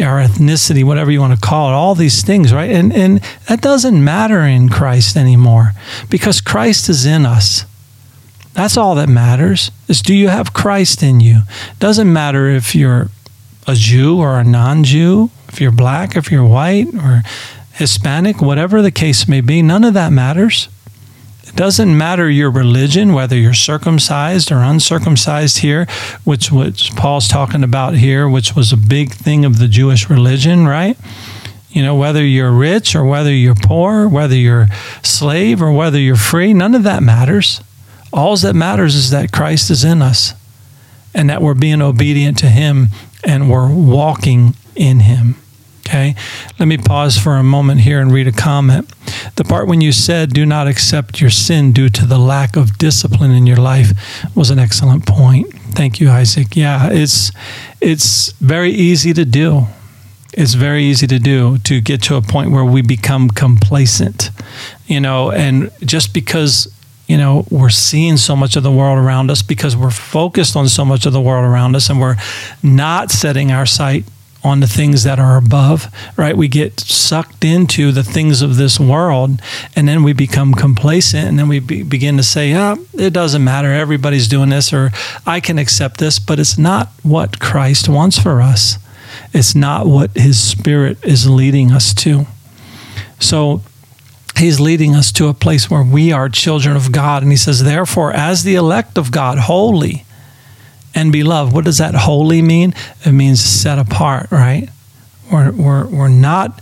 our 0.00 0.20
ethnicity 0.20 0.84
whatever 0.84 1.10
you 1.10 1.20
want 1.20 1.32
to 1.32 1.40
call 1.40 1.68
it 1.68 1.72
all 1.72 1.94
these 1.94 2.22
things 2.22 2.52
right? 2.52 2.70
And 2.70 2.92
and 2.92 3.20
that 3.48 3.60
doesn't 3.60 4.02
matter 4.02 4.40
in 4.40 4.68
Christ 4.68 5.16
anymore 5.16 5.72
because 6.10 6.40
Christ 6.40 6.88
is 6.88 7.06
in 7.06 7.24
us. 7.24 7.64
That's 8.54 8.76
all 8.76 8.96
that 8.96 9.08
matters 9.08 9.70
is 9.86 10.02
do 10.02 10.14
you 10.14 10.28
have 10.28 10.52
Christ 10.52 11.02
in 11.02 11.20
you? 11.20 11.42
Doesn't 11.78 12.12
matter 12.12 12.48
if 12.48 12.74
you're 12.74 13.08
a 13.66 13.74
Jew 13.74 14.18
or 14.18 14.40
a 14.40 14.44
non-Jew 14.44 15.30
if 15.48 15.60
you're 15.60 15.72
black 15.72 16.16
if 16.16 16.32
you're 16.32 16.44
white 16.44 16.88
or 16.94 17.22
Hispanic 17.74 18.40
whatever 18.42 18.82
the 18.82 18.90
case 18.90 19.28
may 19.28 19.40
be 19.40 19.62
none 19.62 19.84
of 19.84 19.94
that 19.94 20.12
matters 20.12 20.68
doesn't 21.58 21.98
matter 21.98 22.30
your 22.30 22.52
religion, 22.52 23.12
whether 23.12 23.34
you're 23.34 23.52
circumcised 23.52 24.52
or 24.52 24.58
uncircumcised 24.58 25.58
here, 25.58 25.88
which 26.22 26.52
which 26.52 26.94
Paul's 26.94 27.26
talking 27.26 27.64
about 27.64 27.94
here, 27.94 28.28
which 28.28 28.54
was 28.54 28.72
a 28.72 28.76
big 28.76 29.10
thing 29.10 29.44
of 29.44 29.58
the 29.58 29.66
Jewish 29.66 30.08
religion, 30.08 30.68
right? 30.68 30.96
You 31.70 31.82
know, 31.82 31.96
whether 31.96 32.24
you're 32.24 32.52
rich 32.52 32.94
or 32.94 33.04
whether 33.04 33.32
you're 33.32 33.56
poor, 33.56 34.06
whether 34.06 34.36
you're 34.36 34.68
slave 35.02 35.60
or 35.60 35.72
whether 35.72 35.98
you're 35.98 36.14
free, 36.14 36.54
none 36.54 36.76
of 36.76 36.84
that 36.84 37.02
matters. 37.02 37.60
All 38.12 38.36
that 38.36 38.54
matters 38.54 38.94
is 38.94 39.10
that 39.10 39.32
Christ 39.32 39.68
is 39.68 39.82
in 39.82 40.00
us 40.00 40.34
and 41.12 41.28
that 41.28 41.42
we're 41.42 41.54
being 41.54 41.82
obedient 41.82 42.38
to 42.38 42.46
him 42.46 42.86
and 43.24 43.50
we're 43.50 43.74
walking 43.74 44.54
in 44.76 45.00
him. 45.00 45.34
Okay, 45.88 46.14
let 46.58 46.66
me 46.66 46.76
pause 46.76 47.16
for 47.16 47.36
a 47.36 47.42
moment 47.42 47.80
here 47.80 47.98
and 47.98 48.12
read 48.12 48.28
a 48.28 48.32
comment. 48.32 48.92
The 49.36 49.44
part 49.44 49.68
when 49.68 49.80
you 49.80 49.90
said, 49.90 50.34
do 50.34 50.44
not 50.44 50.66
accept 50.68 51.18
your 51.18 51.30
sin 51.30 51.72
due 51.72 51.88
to 51.88 52.04
the 52.04 52.18
lack 52.18 52.56
of 52.56 52.76
discipline 52.76 53.30
in 53.30 53.46
your 53.46 53.56
life 53.56 53.92
was 54.36 54.50
an 54.50 54.58
excellent 54.58 55.06
point. 55.06 55.50
Thank 55.70 55.98
you, 55.98 56.10
Isaac. 56.10 56.54
Yeah, 56.54 56.90
it's, 56.92 57.32
it's 57.80 58.32
very 58.32 58.70
easy 58.70 59.14
to 59.14 59.24
do. 59.24 59.64
It's 60.34 60.52
very 60.52 60.84
easy 60.84 61.06
to 61.06 61.18
do 61.18 61.56
to 61.56 61.80
get 61.80 62.02
to 62.02 62.16
a 62.16 62.20
point 62.20 62.50
where 62.50 62.66
we 62.66 62.82
become 62.82 63.30
complacent, 63.30 64.28
you 64.86 65.00
know, 65.00 65.30
and 65.30 65.70
just 65.80 66.12
because 66.12 66.70
you 67.06 67.16
know, 67.16 67.46
we're 67.50 67.70
seeing 67.70 68.18
so 68.18 68.36
much 68.36 68.56
of 68.56 68.62
the 68.62 68.70
world 68.70 68.98
around 68.98 69.30
us 69.30 69.40
because 69.40 69.74
we're 69.74 69.90
focused 69.90 70.54
on 70.54 70.68
so 70.68 70.84
much 70.84 71.06
of 71.06 71.14
the 71.14 71.20
world 71.22 71.46
around 71.46 71.74
us 71.74 71.88
and 71.88 71.98
we're 71.98 72.16
not 72.62 73.10
setting 73.10 73.50
our 73.50 73.64
sight 73.64 74.04
on 74.44 74.60
the 74.60 74.66
things 74.66 75.02
that 75.02 75.18
are 75.18 75.36
above, 75.36 75.92
right? 76.16 76.36
We 76.36 76.48
get 76.48 76.78
sucked 76.80 77.44
into 77.44 77.90
the 77.90 78.04
things 78.04 78.40
of 78.40 78.56
this 78.56 78.78
world 78.78 79.40
and 79.74 79.88
then 79.88 80.04
we 80.04 80.12
become 80.12 80.54
complacent 80.54 81.26
and 81.26 81.38
then 81.38 81.48
we 81.48 81.58
be, 81.58 81.82
begin 81.82 82.16
to 82.18 82.22
say, 82.22 82.54
oh, 82.54 82.76
it 82.94 83.12
doesn't 83.12 83.42
matter. 83.42 83.72
Everybody's 83.72 84.28
doing 84.28 84.50
this 84.50 84.72
or 84.72 84.90
I 85.26 85.40
can 85.40 85.58
accept 85.58 85.98
this, 85.98 86.18
but 86.18 86.38
it's 86.38 86.56
not 86.56 86.88
what 87.02 87.40
Christ 87.40 87.88
wants 87.88 88.18
for 88.18 88.40
us. 88.40 88.78
It's 89.32 89.54
not 89.54 89.86
what 89.86 90.12
his 90.12 90.40
spirit 90.40 91.04
is 91.04 91.28
leading 91.28 91.72
us 91.72 91.92
to. 91.94 92.26
So 93.18 93.62
he's 94.36 94.60
leading 94.60 94.94
us 94.94 95.10
to 95.12 95.26
a 95.26 95.34
place 95.34 95.68
where 95.68 95.82
we 95.82 96.12
are 96.12 96.28
children 96.28 96.76
of 96.76 96.92
God. 96.92 97.22
And 97.22 97.32
he 97.32 97.36
says, 97.36 97.64
therefore, 97.64 98.12
as 98.12 98.44
the 98.44 98.54
elect 98.54 98.96
of 98.96 99.10
God, 99.10 99.38
holy, 99.38 100.04
and 100.94 101.12
beloved. 101.12 101.52
What 101.52 101.64
does 101.64 101.78
that 101.78 101.94
holy 101.94 102.42
mean? 102.42 102.74
It 103.04 103.12
means 103.12 103.40
set 103.40 103.78
apart, 103.78 104.30
right? 104.30 104.68
We're, 105.30 105.52
we're, 105.52 105.86
we're 105.86 106.08
not 106.08 106.60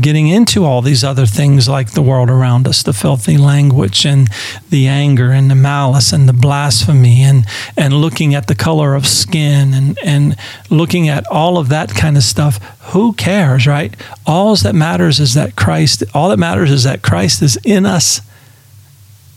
getting 0.00 0.28
into 0.28 0.64
all 0.64 0.80
these 0.80 1.04
other 1.04 1.26
things 1.26 1.68
like 1.68 1.92
the 1.92 2.00
world 2.00 2.30
around 2.30 2.66
us 2.66 2.82
the 2.82 2.94
filthy 2.94 3.36
language 3.36 4.06
and 4.06 4.28
the 4.70 4.88
anger 4.88 5.30
and 5.30 5.50
the 5.50 5.54
malice 5.54 6.14
and 6.14 6.26
the 6.26 6.32
blasphemy 6.32 7.22
and, 7.22 7.44
and 7.76 7.92
looking 7.92 8.34
at 8.34 8.46
the 8.46 8.54
color 8.54 8.94
of 8.94 9.06
skin 9.06 9.74
and, 9.74 9.98
and 10.02 10.34
looking 10.70 11.08
at 11.08 11.26
all 11.26 11.58
of 11.58 11.68
that 11.68 11.90
kind 11.94 12.16
of 12.16 12.22
stuff 12.22 12.56
who 12.92 13.12
cares 13.12 13.66
right 13.66 13.94
all 14.26 14.56
that 14.56 14.74
matters 14.74 15.20
is 15.20 15.34
that 15.34 15.56
christ 15.56 16.02
all 16.14 16.30
that 16.30 16.38
matters 16.38 16.70
is 16.70 16.84
that 16.84 17.02
christ 17.02 17.42
is 17.42 17.58
in 17.62 17.84
us 17.84 18.22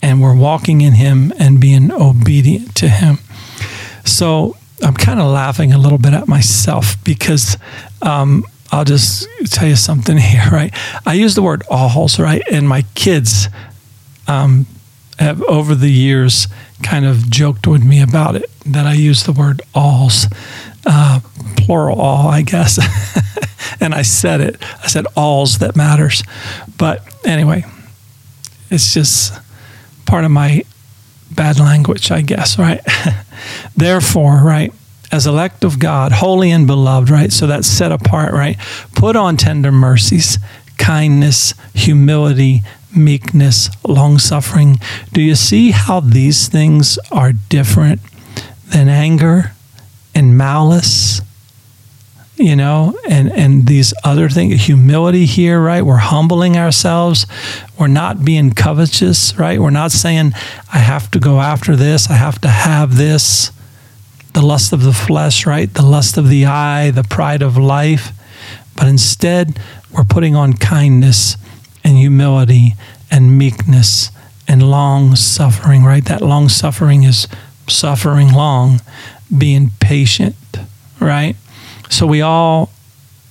and 0.02 0.21
we're 0.21 0.36
walking 0.36 0.80
in 0.82 0.93
him 0.93 1.34
and 1.38 1.60
being 1.60 1.91
obedient 1.91 2.74
to 2.76 2.88
him 2.88 3.17
so 4.06 4.56
I'm 4.82 4.94
kind 4.94 5.20
of 5.20 5.28
laughing 5.28 5.74
a 5.74 5.78
little 5.78 5.98
bit 5.98 6.13
at 6.13 6.28
myself 6.28 7.02
because 7.04 7.58
um, 8.02 8.44
I'll 8.72 8.86
just 8.86 9.28
tell 9.52 9.68
you 9.68 9.76
something 9.76 10.18
here, 10.32 10.48
right? 10.52 10.74
I 11.06 11.13
use 11.13 11.36
the 11.36 11.41
word 11.41 11.63
alls, 11.70 12.20
right? 12.20 12.41
And 12.52 12.68
my 12.68 12.84
kids 12.96 13.48
um, 14.28 14.65
have 15.20 15.41
over 15.44 15.76
the 15.76 15.91
years 15.91 16.48
kind 16.84 17.06
of 17.06 17.30
joked 17.30 17.68
with 17.68 17.84
me 17.84 18.02
about 18.02 18.36
it 18.36 18.50
that 18.65 18.86
I 18.86 18.94
use 18.94 19.24
the 19.24 19.32
word 19.32 19.62
alls, 19.74 20.26
uh, 20.86 21.20
plural 21.58 22.00
all, 22.00 22.28
I 22.28 22.41
guess. 22.41 22.80
and 23.80 23.94
I 23.94 24.02
said 24.02 24.41
it. 24.41 24.58
I 24.84 24.88
said 24.88 25.06
alls 25.15 25.60
that 25.60 25.76
matters. 25.76 26.24
But 26.78 27.02
anyway, 27.24 27.65
it's 28.70 28.94
just 28.94 29.34
part 30.06 30.26
of 30.26 30.32
my 30.32 30.63
bad 31.32 31.60
language, 31.60 32.12
I 32.12 32.22
guess, 32.22 32.58
right? 32.58 32.82
Therefore, 33.76 34.42
right, 34.44 34.74
as 35.12 35.28
elect 35.28 35.64
of 35.64 35.80
God, 35.80 36.12
holy 36.12 36.52
and 36.52 36.68
beloved, 36.68 37.10
right? 37.10 37.32
So 37.32 37.48
that's 37.48 37.68
set 37.68 37.92
apart, 37.92 38.34
right? 38.34 38.58
Put 38.96 39.16
on 39.16 39.38
tender 39.38 39.72
mercies, 39.72 40.38
kindness, 40.78 41.54
humility, 41.74 42.62
meekness, 42.96 43.70
long 43.88 44.18
suffering. 44.18 44.80
Do 45.14 45.22
you 45.22 45.36
see 45.36 45.72
how 45.72 46.00
these 46.00 46.48
things 46.48 46.98
are 47.12 47.34
different 47.34 48.02
than 48.68 48.88
anger 48.88 49.52
and 50.14 50.38
malice 50.38 51.22
you 52.38 52.56
know, 52.56 52.98
and, 53.08 53.32
and 53.32 53.65
these 53.65 53.93
other 54.04 54.30
things, 54.30 54.65
humility 54.65 55.26
here, 55.26 55.62
right? 55.62 55.82
We're 55.82 55.98
humbling 55.98 56.58
ourselves. 56.58 57.26
We're 57.80 57.88
not 57.88 58.26
being 58.26 58.52
covetous, 58.52 59.38
right? 59.38 59.60
We're 59.60 59.69
not 59.69 59.91
saying, 59.91 60.34
I 60.71 60.80
have 60.80 61.10
to 61.12 61.19
go 61.19 61.39
after 61.39 61.76
this, 61.76 62.10
I 62.10 62.13
have 62.13 62.39
to 62.41 62.50
have 62.50 62.98
this. 62.98 63.52
The 64.34 64.41
lust 64.41 64.74
of 64.74 64.84
the 64.84 64.91
flesh, 64.91 65.45
right? 65.45 65.74
The 65.74 65.82
lust 65.82 66.17
of 66.17 66.28
the 66.28 66.45
eye, 66.45 66.91
the 66.91 67.06
pride 67.06 67.41
of 67.41 67.58
life. 67.58 68.12
But 68.76 68.88
instead, 68.89 69.58
we're 69.93 70.04
putting 70.04 70.36
on 70.36 70.54
kindness 70.54 71.38
and 71.86 71.98
humility 71.98 72.76
and 73.10 73.38
meekness 73.38 74.12
and 74.45 74.62
long 74.69 75.15
suffering, 75.15 75.86
right? 75.86 76.04
That 76.04 76.21
long 76.21 76.50
suffering 76.50 77.04
is 77.04 77.30
suffering 77.67 78.34
long, 78.34 78.82
being 79.36 79.71
patient, 79.80 80.36
right? 81.00 81.38
So 81.89 82.08
we 82.08 82.21
all 82.21 82.71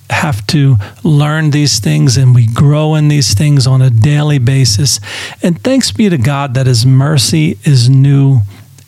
have 0.09 0.45
to 0.47 0.75
learn 1.03 1.51
these 1.51 1.79
things 1.79 2.15
and 2.15 2.35
we 2.35 2.47
grow 2.47 2.95
in 2.95 3.07
these 3.07 3.33
things 3.33 3.65
on 3.65 3.81
a 3.81 3.89
daily 3.89 4.37
basis. 4.37 4.99
And 5.41 5.61
thanks 5.61 5.91
be 5.91 6.09
to 6.09 6.17
God 6.17 6.53
that 6.53 6.67
His 6.67 6.85
mercy 6.85 7.57
is 7.63 7.89
new 7.89 8.41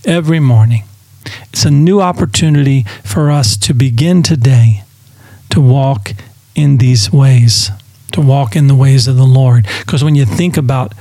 every 0.05 0.39
morning. 0.39 0.83
It's 1.51 1.65
a 1.65 1.71
new 1.71 2.01
opportunity 2.01 2.83
for 3.03 3.31
us 3.31 3.57
to 3.57 3.73
begin 3.73 4.23
today 4.23 4.83
to 5.49 5.59
walk 5.59 6.11
in 6.55 6.77
these 6.77 7.11
ways, 7.11 7.71
to 8.13 8.21
walk 8.21 8.55
in 8.55 8.67
the 8.67 8.75
ways 8.75 9.07
of 9.07 9.15
the 9.15 9.25
Lord. 9.25 9.67
Because 9.79 10.03
when 10.03 10.15
you 10.15 10.25
think 10.25 10.55
about 10.55 10.93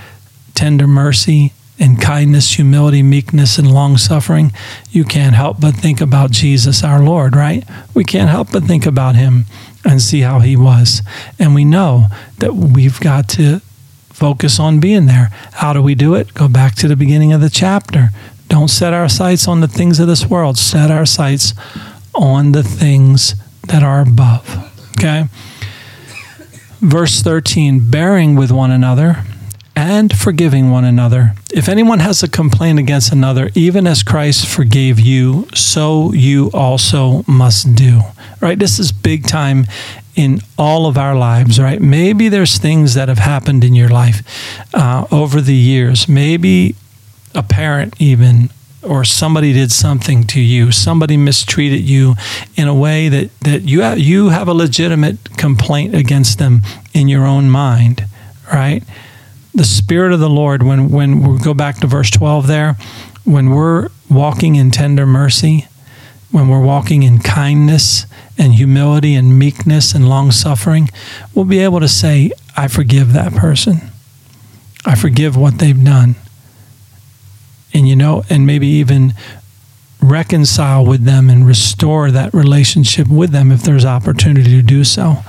tender 0.55 0.87
mercy 0.87 1.52
and 1.79 2.01
kindness, 2.01 2.53
humility, 2.53 3.03
meekness, 3.03 3.59
and 3.59 3.71
long 3.71 3.97
suffering, 3.97 4.53
you 4.91 5.05
can't 5.05 5.35
help 5.35 5.61
but 5.61 5.75
think 5.75 6.01
about 6.01 6.31
Jesus 6.31 6.83
our 6.83 7.03
Lord, 7.03 7.37
right? 7.37 7.65
We 7.95 8.05
can't 8.05 8.31
help 8.31 8.53
but 8.53 8.65
think 8.65 8.87
about 8.87 9.15
him 9.15 9.45
and 9.85 10.01
see 10.01 10.21
how 10.21 10.41
he 10.41 10.57
was. 10.57 11.03
And 11.39 11.55
we 11.55 11.65
know 11.65 12.07
that 12.39 12.55
we've 12.55 12.99
got 13.01 13.29
to 13.31 13.61
focus 14.11 14.59
on 14.59 14.81
being 14.81 15.07
there. 15.07 15.29
How 15.53 15.73
do 15.73 15.83
we 15.83 15.95
do 15.95 16.15
it? 16.15 16.33
Go 16.35 16.49
back 16.49 16.75
to 16.77 16.89
the 16.89 16.97
beginning 16.97 17.33
of 17.33 17.41
the 17.41 17.51
chapter. 17.51 18.09
Don't 18.49 18.69
set 18.69 18.95
our 18.95 19.09
sights 19.09 19.47
on 19.47 19.61
the 19.61 19.69
things 19.69 20.01
of 20.01 20.07
this 20.07 20.27
world, 20.27 20.57
set 20.57 20.91
our 20.91 21.07
sights 21.07 21.53
on 22.15 22.53
the 22.53 22.62
things 22.62 23.35
that 23.69 23.83
are 23.83 24.01
above. 24.01 24.73
Okay? 24.93 25.25
Verse 26.81 27.21
13 27.21 27.91
bearing 27.91 28.37
with 28.37 28.51
one 28.51 28.71
another 28.71 29.25
and 29.77 30.17
forgiving 30.17 30.71
one 30.71 30.85
another. 30.85 31.35
If 31.53 31.69
anyone 31.69 31.99
has 31.99 32.23
a 32.23 32.29
complaint 32.29 32.79
against 32.79 33.12
another, 33.12 33.51
even 33.55 33.87
as 33.87 34.03
Christ 34.03 34.49
forgave 34.49 34.99
you, 34.99 35.47
so 35.55 36.12
you 36.12 36.51
also 36.55 37.23
must 37.29 37.75
do. 37.75 38.01
Right? 38.41 38.59
This 38.59 38.79
is 38.79 38.91
big 38.91 39.27
time 39.27 39.67
in 40.17 40.41
all 40.59 40.87
of 40.87 40.97
our 40.97 41.15
lives, 41.15 41.61
right? 41.61 41.81
Maybe 41.81 42.31
there's 42.31 42.57
things 42.57 42.95
that 42.95 43.09
have 43.09 43.19
happened 43.19 43.62
in 43.62 43.75
your 43.75 43.91
life 43.91 44.23
uh, 44.73 45.07
over 45.12 45.43
the 45.43 45.55
years. 45.55 46.09
Maybe 46.09 46.75
a 47.35 47.43
parent, 47.43 47.95
even, 47.99 48.49
or 48.83 49.05
somebody 49.05 49.53
did 49.53 49.71
something 49.71 50.25
to 50.29 50.41
you, 50.41 50.73
somebody 50.73 51.19
mistreated 51.19 51.83
you 51.83 52.15
in 52.57 52.67
a 52.67 52.75
way 52.75 53.11
that, 53.11 53.39
that 53.41 53.62
you, 53.62 53.83
have, 53.83 53.99
you 53.99 54.31
have 54.31 54.49
a 54.49 54.55
legitimate 54.55 55.37
complaint 55.37 55.95
against 55.95 56.39
them 56.39 56.62
in 56.95 57.09
your 57.09 57.27
own 57.27 57.51
mind, 57.51 58.07
right? 58.51 58.83
The 59.57 59.64
Spirit 59.64 60.12
of 60.12 60.21
the 60.21 60.29
Lord, 60.29 60.62
when, 60.62 60.90
when 60.90 61.23
we 61.23 61.38
go 61.38 61.55
back 61.55 61.79
to 61.81 61.87
verse 61.87 62.11
12 62.11 62.47
there, 62.47 62.77
when 63.25 63.51
we're 63.51 63.88
walking 64.11 64.55
in 64.55 64.71
tender 64.71 65.07
mercy, 65.07 65.66
when 66.31 66.49
we're 66.49 66.61
walking 66.61 67.03
in 67.03 67.19
kindness 67.21 68.05
and 68.37 68.55
humility 68.55 69.14
and 69.14 69.38
meekness 69.38 69.95
and 69.95 70.11
long 70.11 70.31
suffering, 70.31 70.90
we'll 71.35 71.47
be 71.47 71.61
able 71.61 71.81
to 71.81 71.88
say, 71.88 72.31
I 72.55 72.69
forgive 72.69 73.14
that 73.14 73.33
person. 73.33 73.90
I 74.85 74.95
forgive 74.95 75.38
what 75.38 75.59
they've 75.59 75.85
done. 75.85 76.16
And 77.73 77.88
you 77.88 77.97
know, 77.97 78.25
and 78.29 78.47
maybe 78.47 78.66
even 78.66 79.14
reconcile 80.03 80.85
with 80.85 81.05
them 81.05 81.31
and 81.31 81.47
restore 81.47 82.11
that 82.11 82.35
relationship 82.35 83.09
with 83.09 83.31
them 83.31 83.51
if 83.51 83.62
there's 83.62 83.87
opportunity 83.87 84.51
to 84.51 84.62
do 84.62 84.85
so. 84.85 85.25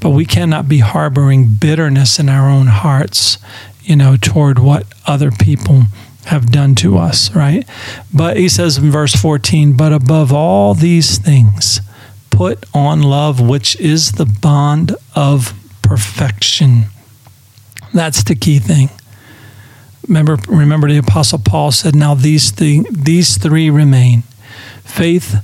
But 0.00 0.10
we 0.10 0.24
cannot 0.24 0.68
be 0.68 0.78
harboring 0.78 1.54
bitterness 1.60 2.18
in 2.18 2.28
our 2.28 2.48
own 2.48 2.68
hearts, 2.68 3.38
you 3.82 3.96
know, 3.96 4.16
toward 4.20 4.58
what 4.58 4.86
other 5.06 5.30
people 5.30 5.84
have 6.26 6.50
done 6.50 6.74
to 6.76 6.96
us, 6.96 7.34
right? 7.34 7.68
But 8.12 8.36
he 8.36 8.48
says 8.48 8.78
in 8.78 8.90
verse 8.90 9.14
14, 9.14 9.76
but 9.76 9.92
above 9.92 10.32
all 10.32 10.74
these 10.74 11.18
things, 11.18 11.80
put 12.30 12.64
on 12.74 13.02
love, 13.02 13.40
which 13.40 13.78
is 13.78 14.12
the 14.12 14.26
bond 14.26 14.96
of 15.14 15.52
perfection. 15.82 16.84
That's 17.92 18.24
the 18.24 18.34
key 18.34 18.58
thing. 18.58 18.90
Remember, 20.08 20.36
remember 20.48 20.88
the 20.88 20.98
Apostle 20.98 21.38
Paul 21.38 21.72
said, 21.72 21.94
now 21.94 22.14
these, 22.14 22.50
th- 22.50 22.86
these 22.90 23.38
three 23.38 23.70
remain 23.70 24.22
faith, 24.84 25.36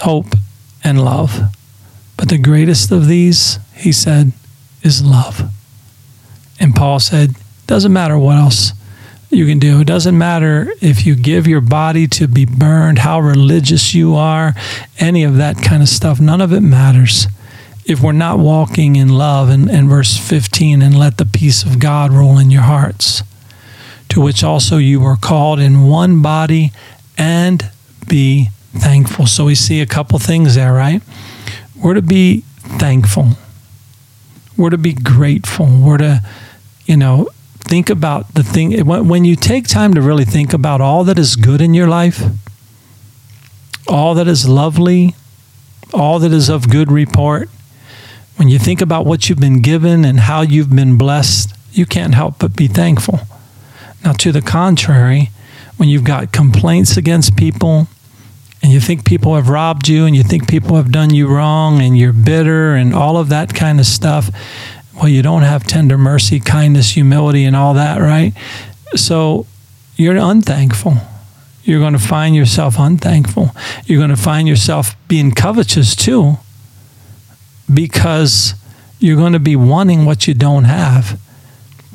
hope, 0.00 0.34
and 0.82 1.04
love. 1.04 1.52
But 2.16 2.28
the 2.28 2.38
greatest 2.38 2.90
of 2.90 3.06
these, 3.06 3.58
he 3.78 3.92
said, 3.92 4.32
is 4.82 5.04
love. 5.04 5.50
And 6.60 6.74
Paul 6.74 7.00
said, 7.00 7.34
doesn't 7.66 7.92
matter 7.92 8.18
what 8.18 8.36
else 8.36 8.72
you 9.30 9.46
can 9.46 9.58
do. 9.58 9.80
It 9.80 9.86
doesn't 9.86 10.16
matter 10.16 10.68
if 10.80 11.06
you 11.06 11.14
give 11.14 11.46
your 11.46 11.60
body 11.60 12.06
to 12.08 12.26
be 12.26 12.44
burned, 12.44 13.00
how 13.00 13.20
religious 13.20 13.94
you 13.94 14.14
are, 14.16 14.54
any 14.98 15.22
of 15.22 15.36
that 15.36 15.62
kind 15.62 15.82
of 15.82 15.88
stuff. 15.88 16.18
None 16.18 16.40
of 16.40 16.52
it 16.52 16.60
matters 16.60 17.26
if 17.84 18.02
we're 18.02 18.12
not 18.12 18.38
walking 18.38 18.96
in 18.96 19.10
love. 19.10 19.48
And, 19.48 19.70
and 19.70 19.88
verse 19.88 20.16
15, 20.16 20.82
and 20.82 20.98
let 20.98 21.18
the 21.18 21.26
peace 21.26 21.62
of 21.62 21.78
God 21.78 22.12
rule 22.12 22.38
in 22.38 22.50
your 22.50 22.62
hearts, 22.62 23.22
to 24.08 24.20
which 24.20 24.42
also 24.42 24.78
you 24.78 25.00
were 25.00 25.16
called 25.16 25.60
in 25.60 25.86
one 25.86 26.22
body, 26.22 26.72
and 27.16 27.70
be 28.08 28.48
thankful. 28.72 29.26
So 29.26 29.44
we 29.44 29.54
see 29.54 29.80
a 29.80 29.86
couple 29.86 30.18
things 30.18 30.54
there, 30.54 30.72
right? 30.72 31.02
We're 31.76 31.94
to 31.94 32.02
be 32.02 32.40
thankful. 32.78 33.36
We're 34.58 34.70
to 34.70 34.78
be 34.78 34.92
grateful. 34.92 35.66
We're 35.66 35.98
to, 35.98 36.22
you 36.84 36.96
know, 36.96 37.28
think 37.60 37.88
about 37.88 38.34
the 38.34 38.42
thing. 38.42 38.84
When 38.84 39.24
you 39.24 39.36
take 39.36 39.68
time 39.68 39.94
to 39.94 40.02
really 40.02 40.24
think 40.26 40.52
about 40.52 40.80
all 40.80 41.04
that 41.04 41.18
is 41.18 41.36
good 41.36 41.62
in 41.62 41.72
your 41.72 41.88
life, 41.88 42.22
all 43.86 44.14
that 44.14 44.26
is 44.28 44.48
lovely, 44.48 45.14
all 45.94 46.18
that 46.18 46.32
is 46.32 46.50
of 46.50 46.68
good 46.68 46.90
report, 46.90 47.48
when 48.36 48.48
you 48.48 48.58
think 48.58 48.80
about 48.80 49.06
what 49.06 49.28
you've 49.28 49.40
been 49.40 49.62
given 49.62 50.04
and 50.04 50.20
how 50.20 50.42
you've 50.42 50.74
been 50.74 50.98
blessed, 50.98 51.54
you 51.72 51.86
can't 51.86 52.14
help 52.14 52.38
but 52.38 52.56
be 52.56 52.66
thankful. 52.66 53.20
Now, 54.04 54.12
to 54.12 54.32
the 54.32 54.42
contrary, 54.42 55.30
when 55.76 55.88
you've 55.88 56.04
got 56.04 56.32
complaints 56.32 56.96
against 56.96 57.36
people, 57.36 57.88
and 58.62 58.72
you 58.72 58.80
think 58.80 59.04
people 59.04 59.36
have 59.36 59.48
robbed 59.48 59.88
you 59.88 60.04
and 60.04 60.16
you 60.16 60.22
think 60.22 60.48
people 60.48 60.76
have 60.76 60.90
done 60.90 61.10
you 61.10 61.28
wrong 61.28 61.80
and 61.80 61.96
you're 61.96 62.12
bitter 62.12 62.74
and 62.74 62.94
all 62.94 63.16
of 63.16 63.28
that 63.28 63.54
kind 63.54 63.78
of 63.78 63.86
stuff, 63.86 64.30
well, 64.94 65.08
you 65.08 65.22
don't 65.22 65.42
have 65.42 65.64
tender 65.64 65.96
mercy, 65.96 66.40
kindness, 66.40 66.90
humility, 66.90 67.44
and 67.44 67.54
all 67.54 67.74
that, 67.74 67.98
right? 67.98 68.32
So 68.96 69.46
you're 69.96 70.16
unthankful. 70.16 70.94
You're 71.62 71.80
going 71.80 71.92
to 71.92 71.98
find 71.98 72.34
yourself 72.34 72.76
unthankful. 72.78 73.54
You're 73.84 73.98
going 73.98 74.10
to 74.10 74.16
find 74.16 74.48
yourself 74.48 74.96
being 75.06 75.32
covetous 75.32 75.94
too 75.94 76.38
because 77.72 78.54
you're 78.98 79.16
going 79.16 79.34
to 79.34 79.38
be 79.38 79.54
wanting 79.54 80.04
what 80.04 80.26
you 80.26 80.34
don't 80.34 80.64
have, 80.64 81.20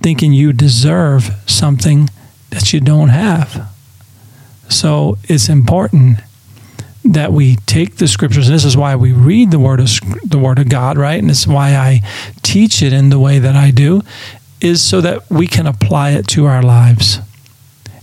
thinking 0.02 0.32
you 0.32 0.54
deserve 0.54 1.32
something 1.46 2.10
that 2.52 2.72
you 2.72 2.80
don't 2.80 3.10
have. 3.10 3.70
So 4.70 5.18
it's 5.24 5.50
important 5.50 6.20
that 7.06 7.34
we 7.34 7.58
take 7.66 7.98
the 7.98 8.08
scriptures. 8.08 8.48
This 8.48 8.64
is 8.64 8.78
why 8.78 8.96
we 8.96 9.12
read 9.12 9.52
the 9.52 9.60
word 9.60 9.80
of 9.80 9.90
the 10.24 10.40
word 10.40 10.60
of 10.60 10.70
God, 10.70 10.98
right? 10.98 11.20
And 11.20 11.30
it's 11.30 11.46
why 11.46 11.76
I 11.76 12.02
teach 12.42 12.82
it 12.82 12.94
in 12.94 13.10
the 13.10 13.20
way 13.20 13.40
that 13.40 13.56
I 13.56 13.72
do, 13.72 14.02
is 14.62 14.82
so 14.82 15.02
that 15.02 15.30
we 15.30 15.48
can 15.48 15.68
apply 15.68 16.12
it 16.12 16.28
to 16.30 16.46
our 16.46 16.64
lives 16.64 17.20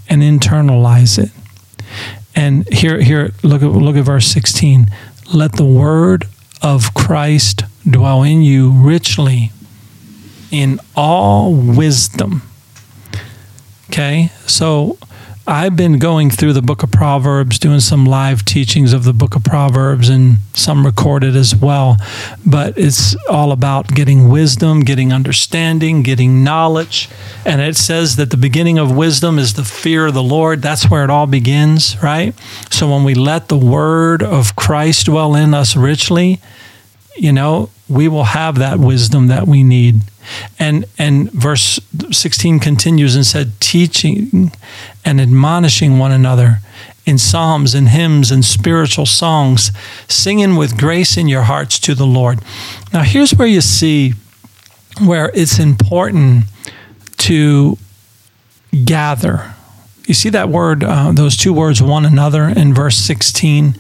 and 0.09 0.23
internalize 0.23 1.19
it. 1.19 1.31
And 2.35 2.69
here, 2.73 3.01
here, 3.01 3.33
look 3.43 3.63
at 3.63 3.69
look 3.69 3.97
at 3.97 4.05
verse 4.05 4.27
sixteen. 4.27 4.87
Let 5.33 5.53
the 5.53 5.65
word 5.65 6.27
of 6.63 6.93
Christ 6.93 7.65
dwell 7.89 8.23
in 8.23 8.43
you 8.43 8.71
richly 8.71 9.51
in 10.51 10.79
all 10.95 11.55
wisdom. 11.55 12.43
Okay, 13.89 14.31
so 14.47 14.99
I've 15.51 15.75
been 15.75 15.99
going 15.99 16.31
through 16.31 16.53
the 16.53 16.63
book 16.63 16.85
of 16.85 16.93
Proverbs, 16.93 17.59
doing 17.59 17.81
some 17.81 18.05
live 18.05 18.45
teachings 18.45 18.93
of 18.93 19.03
the 19.03 19.13
book 19.13 19.35
of 19.35 19.43
Proverbs 19.43 20.09
and 20.09 20.37
some 20.55 20.87
recorded 20.87 21.35
as 21.35 21.57
well. 21.57 21.97
But 22.47 22.79
it's 22.79 23.17
all 23.27 23.51
about 23.51 23.89
getting 23.89 24.29
wisdom, 24.29 24.83
getting 24.83 25.13
understanding, 25.13 26.05
getting 26.05 26.45
knowledge. 26.45 27.09
And 27.45 27.61
it 27.61 27.75
says 27.75 28.15
that 28.15 28.31
the 28.31 28.37
beginning 28.37 28.79
of 28.79 28.97
wisdom 28.97 29.41
is 29.41 29.55
the 29.55 29.65
fear 29.65 30.07
of 30.07 30.15
the 30.15 30.23
Lord. 30.23 30.63
That's 30.63 30.89
where 30.89 31.03
it 31.03 31.11
all 31.11 31.27
begins, 31.27 32.01
right? 32.01 32.33
So 32.71 32.89
when 32.89 33.03
we 33.03 33.17
let 33.17 33.49
the 33.49 33.59
word 33.59 34.23
of 34.23 34.55
Christ 34.55 35.07
dwell 35.07 35.35
in 35.35 35.53
us 35.53 35.75
richly, 35.75 36.41
you 37.17 37.33
know, 37.33 37.71
we 37.91 38.09
will 38.09 38.25
have 38.25 38.59
that 38.59 38.79
wisdom 38.79 39.27
that 39.27 39.47
we 39.47 39.63
need. 39.63 40.03
And 40.59 40.85
and 40.99 41.31
verse 41.33 41.81
16 42.11 42.61
continues 42.61 43.17
and 43.17 43.27
said, 43.27 43.53
teaching 43.61 44.53
and 45.05 45.21
admonishing 45.21 45.99
one 45.99 46.13
another 46.13 46.59
in 47.05 47.19
psalms 47.19 47.75
and 47.75 47.89
hymns 47.89 48.31
and 48.31 48.45
spiritual 48.45 49.07
songs, 49.07 49.73
singing 50.07 50.55
with 50.57 50.79
grace 50.79 51.17
in 51.17 51.27
your 51.27 51.43
hearts 51.43 51.81
to 51.81 51.95
the 51.95 52.07
Lord. 52.07 52.41
Now 52.93 53.03
here's 53.03 53.35
where 53.35 53.49
you 53.49 53.61
see 53.61 54.15
where 55.05 55.31
it's 55.35 55.59
important 55.59 56.45
to 57.19 57.77
gather 58.85 59.55
you 60.07 60.15
see 60.15 60.31
that 60.31 60.49
word, 60.49 60.83
uh, 60.85 61.13
those 61.13 61.37
two 61.37 61.53
words, 61.53 61.83
one 61.83 62.05
another, 62.05 62.45
in 62.45 62.75
verse 62.75 62.97
16, 62.97 63.77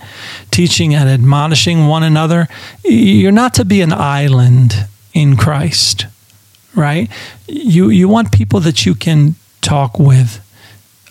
teaching 0.50 0.94
and 0.94 1.08
admonishing 1.08 1.86
one 1.86 2.02
another. 2.02 2.48
You're 2.84 3.32
not 3.32 3.54
to 3.54 3.64
be 3.64 3.80
an 3.80 3.92
island 3.92 4.86
in 5.12 5.36
Christ, 5.36 6.06
right? 6.74 7.10
You, 7.48 7.90
you 7.90 8.08
want 8.08 8.32
people 8.32 8.60
that 8.60 8.86
you 8.86 8.94
can 8.94 9.34
talk 9.60 9.98
with. 9.98 10.40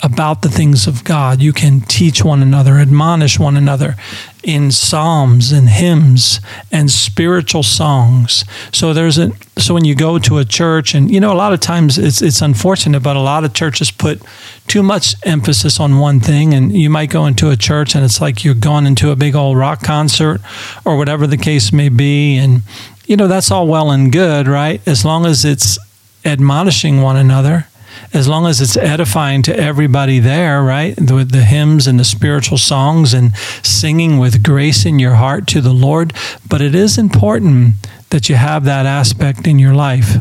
About 0.02 0.42
the 0.42 0.50
things 0.50 0.88
of 0.88 1.04
God. 1.04 1.42
You 1.42 1.52
can 1.52 1.82
teach 1.82 2.24
one 2.24 2.42
another, 2.42 2.78
admonish 2.78 3.38
one 3.38 3.58
another 3.58 3.96
in 4.44 4.72
psalms 4.72 5.52
and 5.52 5.68
hymns 5.68 6.40
and 6.72 6.90
spiritual 6.90 7.64
songs. 7.64 8.46
So 8.72 8.94
there's 8.94 9.18
a 9.18 9.32
so 9.58 9.74
when 9.74 9.84
you 9.84 9.96
go 9.96 10.18
to 10.20 10.38
a 10.38 10.46
church 10.46 10.96
and 10.96 11.12
you 11.12 11.20
know 11.20 11.34
a 11.34 11.36
lot 11.36 11.52
of 11.52 11.60
times 11.60 11.98
it's 11.98 12.22
it's 12.22 12.42
unfortunate 12.42 13.04
but 13.04 13.18
a 13.18 13.20
lot 13.20 13.44
of 13.44 13.54
churches 13.54 13.92
put 13.92 14.22
too 14.68 14.82
much 14.82 15.16
emphasis 15.26 15.80
on 15.80 16.00
one 16.00 16.22
thing 16.22 16.54
and 16.54 16.72
you 16.72 16.90
might 16.90 17.10
go 17.10 17.26
into 17.26 17.50
a 17.50 17.58
church 17.58 17.96
and 17.96 18.06
it's 18.06 18.22
like 18.22 18.46
you're 18.46 18.54
going 18.54 18.86
into 18.86 19.12
a 19.12 19.16
big 19.18 19.36
old 19.36 19.58
rock 19.58 19.84
concert 19.84 20.40
or 20.86 20.96
whatever 20.96 21.28
the 21.28 21.38
case 21.38 21.74
may 21.74 21.90
be 21.90 22.38
and 22.38 22.62
you 23.06 23.18
know 23.18 23.28
that's 23.28 23.52
all 23.52 23.68
well 23.68 23.92
and 23.92 24.12
good, 24.14 24.48
right? 24.48 24.88
As 24.88 25.04
long 25.04 25.26
as 25.26 25.44
it's 25.44 25.78
admonishing 26.24 27.02
one 27.02 27.18
another 27.18 27.68
as 28.14 28.28
long 28.28 28.46
as 28.46 28.62
it's 28.62 28.78
edifying 28.78 29.42
to 29.44 29.58
everybody 29.58 30.20
there, 30.20 30.64
right? 30.64 30.98
With 31.00 31.32
the 31.32 31.44
hymns 31.44 31.88
and 31.88 32.00
the 32.00 32.04
spiritual 32.04 32.58
songs 32.58 33.14
and 33.14 33.36
singing 33.64 34.18
with 34.18 34.44
grace 34.44 34.86
in 34.86 35.00
your 35.00 35.16
heart 35.16 35.48
to 35.48 35.62
the 35.62 35.74
Lord. 35.74 36.14
But 36.48 36.62
it 36.62 36.74
is 36.74 36.98
important 36.98 37.76
that 38.10 38.30
you 38.30 38.36
have 38.36 38.64
that 38.66 38.86
aspect 38.86 39.48
in 39.48 39.60
your 39.60 39.74
life 39.74 40.16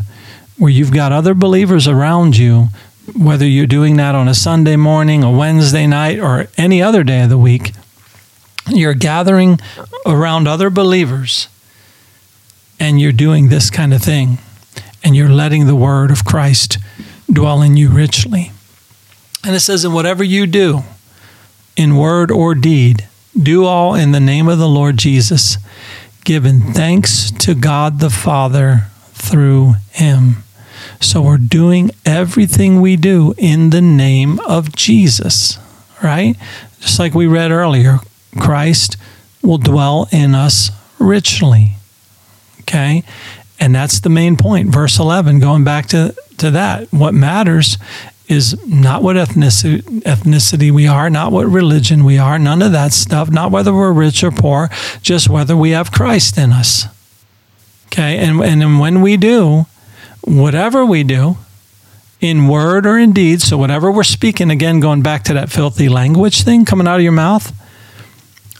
where 0.57 0.71
you've 0.71 0.93
got 0.93 1.11
other 1.11 1.33
believers 1.33 1.87
around 1.87 2.37
you, 2.37 2.67
whether 3.17 3.45
you're 3.45 3.65
doing 3.65 3.97
that 3.97 4.13
on 4.13 4.27
a 4.27 4.33
Sunday 4.33 4.75
morning, 4.75 5.23
a 5.23 5.31
Wednesday 5.31 5.87
night, 5.87 6.19
or 6.19 6.47
any 6.57 6.81
other 6.81 7.03
day 7.03 7.23
of 7.23 7.29
the 7.29 7.37
week. 7.37 7.71
You're 8.67 8.93
gathering 8.93 9.59
around 10.05 10.47
other 10.47 10.69
believers 10.69 11.47
and 12.79 12.99
you're 12.99 13.11
doing 13.11 13.49
this 13.49 13.69
kind 13.69 13.93
of 13.93 14.01
thing 14.01 14.37
and 15.03 15.15
you're 15.15 15.29
letting 15.29 15.65
the 15.65 15.75
word 15.75 16.11
of 16.11 16.25
Christ 16.25 16.77
dwell 17.31 17.61
in 17.61 17.77
you 17.77 17.89
richly. 17.89 18.51
And 19.43 19.55
it 19.55 19.61
says, 19.61 19.85
in 19.85 19.93
whatever 19.93 20.23
you 20.23 20.47
do, 20.47 20.83
in 21.77 21.95
word 21.95 22.31
or 22.31 22.55
deed, 22.55 23.07
do 23.41 23.65
all 23.65 23.95
in 23.95 24.11
the 24.11 24.19
name 24.19 24.47
of 24.47 24.59
the 24.59 24.67
Lord 24.67 24.97
Jesus, 24.97 25.57
giving 26.25 26.59
thanks 26.73 27.31
to 27.31 27.55
God 27.55 27.99
the 27.99 28.09
Father 28.09 28.87
through 29.13 29.75
him. 29.91 30.43
So 30.99 31.21
we're 31.21 31.37
doing 31.37 31.91
everything 32.05 32.81
we 32.81 32.97
do 32.97 33.33
in 33.37 33.69
the 33.69 33.81
name 33.81 34.39
of 34.41 34.75
Jesus, 34.75 35.57
right? 36.03 36.35
Just 36.81 36.99
like 36.99 37.13
we 37.13 37.27
read 37.27 37.51
earlier, 37.51 37.99
Christ 38.37 38.97
will 39.41 39.57
dwell 39.57 40.07
in 40.11 40.35
us 40.35 40.71
richly. 40.97 41.73
Okay? 42.61 43.03
And 43.59 43.73
that's 43.73 43.99
the 43.99 44.09
main 44.09 44.35
point. 44.37 44.69
Verse 44.69 44.99
11, 44.99 45.39
going 45.39 45.63
back 45.63 45.87
to 45.87 46.15
to 46.39 46.51
that. 46.51 46.91
What 46.91 47.13
matters 47.13 47.77
is 48.27 48.63
not 48.67 49.01
what 49.01 49.15
ethnicity, 49.15 49.81
ethnicity 50.01 50.71
we 50.71 50.87
are, 50.87 51.09
not 51.09 51.31
what 51.31 51.47
religion 51.47 52.05
we 52.05 52.17
are, 52.17 52.37
none 52.37 52.61
of 52.61 52.71
that 52.71 52.93
stuff, 52.93 53.29
not 53.31 53.51
whether 53.51 53.73
we're 53.73 53.91
rich 53.91 54.23
or 54.23 54.31
poor, 54.31 54.69
just 55.01 55.29
whether 55.29 55.57
we 55.57 55.71
have 55.71 55.91
Christ 55.91 56.37
in 56.37 56.51
us. 56.51 56.85
Okay, 57.87 58.19
and, 58.19 58.39
and 58.41 58.79
when 58.79 59.01
we 59.01 59.17
do, 59.17 59.65
whatever 60.21 60.85
we 60.85 61.03
do, 61.03 61.37
in 62.21 62.47
word 62.47 62.85
or 62.85 62.97
in 62.97 63.13
deed, 63.13 63.41
so 63.41 63.57
whatever 63.57 63.91
we're 63.91 64.03
speaking, 64.03 64.51
again, 64.51 64.79
going 64.79 65.01
back 65.01 65.23
to 65.23 65.33
that 65.33 65.49
filthy 65.49 65.89
language 65.89 66.43
thing 66.43 66.65
coming 66.65 66.87
out 66.87 66.97
of 66.97 67.01
your 67.01 67.11
mouth, 67.13 67.53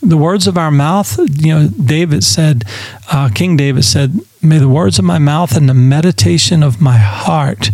the 0.02 0.16
words 0.16 0.46
of 0.46 0.56
our 0.56 0.70
mouth, 0.70 1.18
you 1.18 1.54
know, 1.54 1.68
David 1.68 2.24
said, 2.24 2.64
uh, 3.12 3.28
King 3.34 3.56
David 3.56 3.84
said, 3.84 4.20
May 4.42 4.58
the 4.58 4.68
words 4.68 4.98
of 4.98 5.04
my 5.04 5.18
mouth 5.18 5.56
and 5.56 5.68
the 5.68 5.74
meditation 5.74 6.62
of 6.62 6.80
my 6.80 6.96
heart 6.96 7.70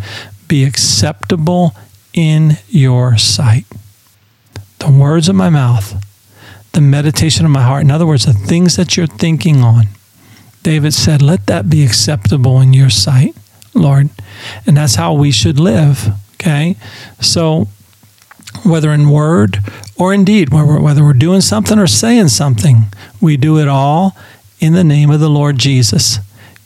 be 0.48 0.64
acceptable 0.64 1.76
in 2.12 2.58
your 2.68 3.16
sight. 3.16 3.66
The 4.78 4.90
words 4.90 5.28
of 5.28 5.36
my 5.36 5.50
mouth, 5.50 6.02
the 6.72 6.80
meditation 6.80 7.44
of 7.44 7.52
my 7.52 7.62
heart. 7.62 7.82
In 7.82 7.90
other 7.90 8.06
words, 8.06 8.26
the 8.26 8.32
things 8.32 8.76
that 8.76 8.96
you're 8.96 9.06
thinking 9.06 9.62
on. 9.62 9.86
David 10.62 10.94
said, 10.94 11.22
Let 11.22 11.46
that 11.46 11.70
be 11.70 11.84
acceptable 11.84 12.60
in 12.60 12.72
your 12.72 12.90
sight, 12.90 13.36
Lord. 13.72 14.10
And 14.66 14.76
that's 14.76 14.96
how 14.96 15.14
we 15.14 15.30
should 15.30 15.60
live. 15.60 16.08
Okay? 16.34 16.76
So 17.20 17.68
whether 18.68 18.90
in 18.90 19.10
word 19.10 19.58
or 19.96 20.12
in 20.12 20.24
deed, 20.24 20.50
whether 20.52 21.02
we're 21.04 21.12
doing 21.12 21.40
something 21.40 21.78
or 21.78 21.86
saying 21.86 22.28
something, 22.28 22.86
we 23.20 23.36
do 23.36 23.58
it 23.58 23.68
all 23.68 24.16
in 24.60 24.72
the 24.72 24.84
name 24.84 25.10
of 25.10 25.20
the 25.20 25.28
Lord 25.28 25.58
Jesus, 25.58 26.18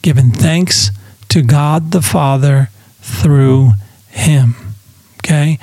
giving 0.02 0.30
thanks 0.30 0.90
to 1.28 1.42
God 1.42 1.92
the 1.92 2.02
Father 2.02 2.70
through 3.00 3.72
Him. 4.08 4.54
Okay? 5.18 5.58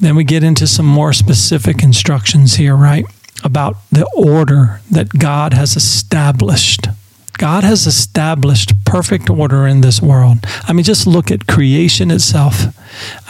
Then 0.00 0.16
we 0.16 0.24
get 0.24 0.44
into 0.44 0.66
some 0.66 0.86
more 0.86 1.12
specific 1.12 1.82
instructions 1.82 2.54
here, 2.54 2.76
right? 2.76 3.04
About 3.42 3.76
the 3.90 4.08
order 4.16 4.80
that 4.90 5.10
God 5.10 5.54
has 5.54 5.76
established 5.76 6.88
God 7.36 7.62
has 7.64 7.86
established 7.86 8.72
perfect 8.84 9.30
order 9.30 9.66
in 9.66 9.80
this 9.80 10.02
world. 10.02 10.38
I 10.66 10.72
mean, 10.72 10.84
just 10.84 11.06
look 11.06 11.30
at 11.30 11.46
creation 11.46 12.10
itself. 12.10 12.74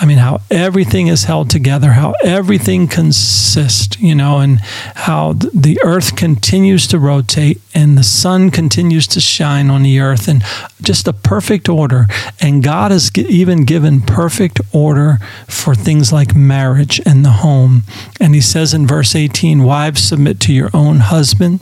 I 0.00 0.06
mean, 0.06 0.18
how 0.18 0.40
everything 0.50 1.08
is 1.08 1.24
held 1.24 1.50
together, 1.50 1.92
how 1.92 2.14
everything 2.24 2.88
consists, 2.88 4.00
you 4.00 4.14
know, 4.14 4.38
and 4.38 4.60
how 4.60 5.34
the 5.34 5.78
earth 5.84 6.16
continues 6.16 6.86
to 6.86 6.98
rotate 6.98 7.60
and 7.74 7.98
the 7.98 8.02
sun 8.02 8.50
continues 8.50 9.06
to 9.08 9.20
shine 9.20 9.70
on 9.70 9.82
the 9.82 10.00
earth, 10.00 10.26
and 10.26 10.42
just 10.82 11.06
a 11.06 11.12
perfect 11.12 11.68
order. 11.68 12.06
And 12.40 12.62
God 12.62 12.90
has 12.90 13.10
even 13.16 13.64
given 13.64 14.00
perfect 14.00 14.60
order 14.72 15.18
for 15.46 15.74
things 15.74 16.12
like 16.12 16.34
marriage 16.34 17.00
and 17.06 17.24
the 17.24 17.30
home. 17.30 17.82
And 18.20 18.34
He 18.34 18.40
says 18.40 18.74
in 18.74 18.86
verse 18.86 19.14
18, 19.14 19.62
Wives, 19.62 20.02
submit 20.02 20.40
to 20.40 20.52
your 20.52 20.70
own 20.74 21.00
husband 21.00 21.60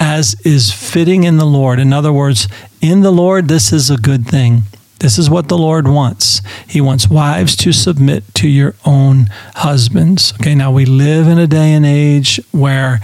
as 0.00 0.34
is 0.44 0.72
fitting 0.72 1.24
in 1.24 1.36
the 1.36 1.44
Lord. 1.44 1.78
In 1.78 1.92
other 1.92 2.12
words, 2.12 2.48
in 2.80 3.02
the 3.02 3.12
Lord, 3.12 3.48
this 3.48 3.72
is 3.72 3.90
a 3.90 3.98
good 3.98 4.26
thing. 4.26 4.62
This 4.98 5.18
is 5.18 5.30
what 5.30 5.48
the 5.48 5.58
Lord 5.58 5.86
wants. 5.86 6.42
He 6.66 6.80
wants 6.80 7.08
wives 7.08 7.54
to 7.56 7.72
submit 7.72 8.34
to 8.34 8.48
your 8.48 8.74
own 8.84 9.26
husbands. 9.56 10.32
Okay, 10.34 10.54
now 10.54 10.72
we 10.72 10.84
live 10.84 11.26
in 11.26 11.38
a 11.38 11.46
day 11.46 11.72
and 11.72 11.86
age 11.86 12.40
where, 12.50 13.00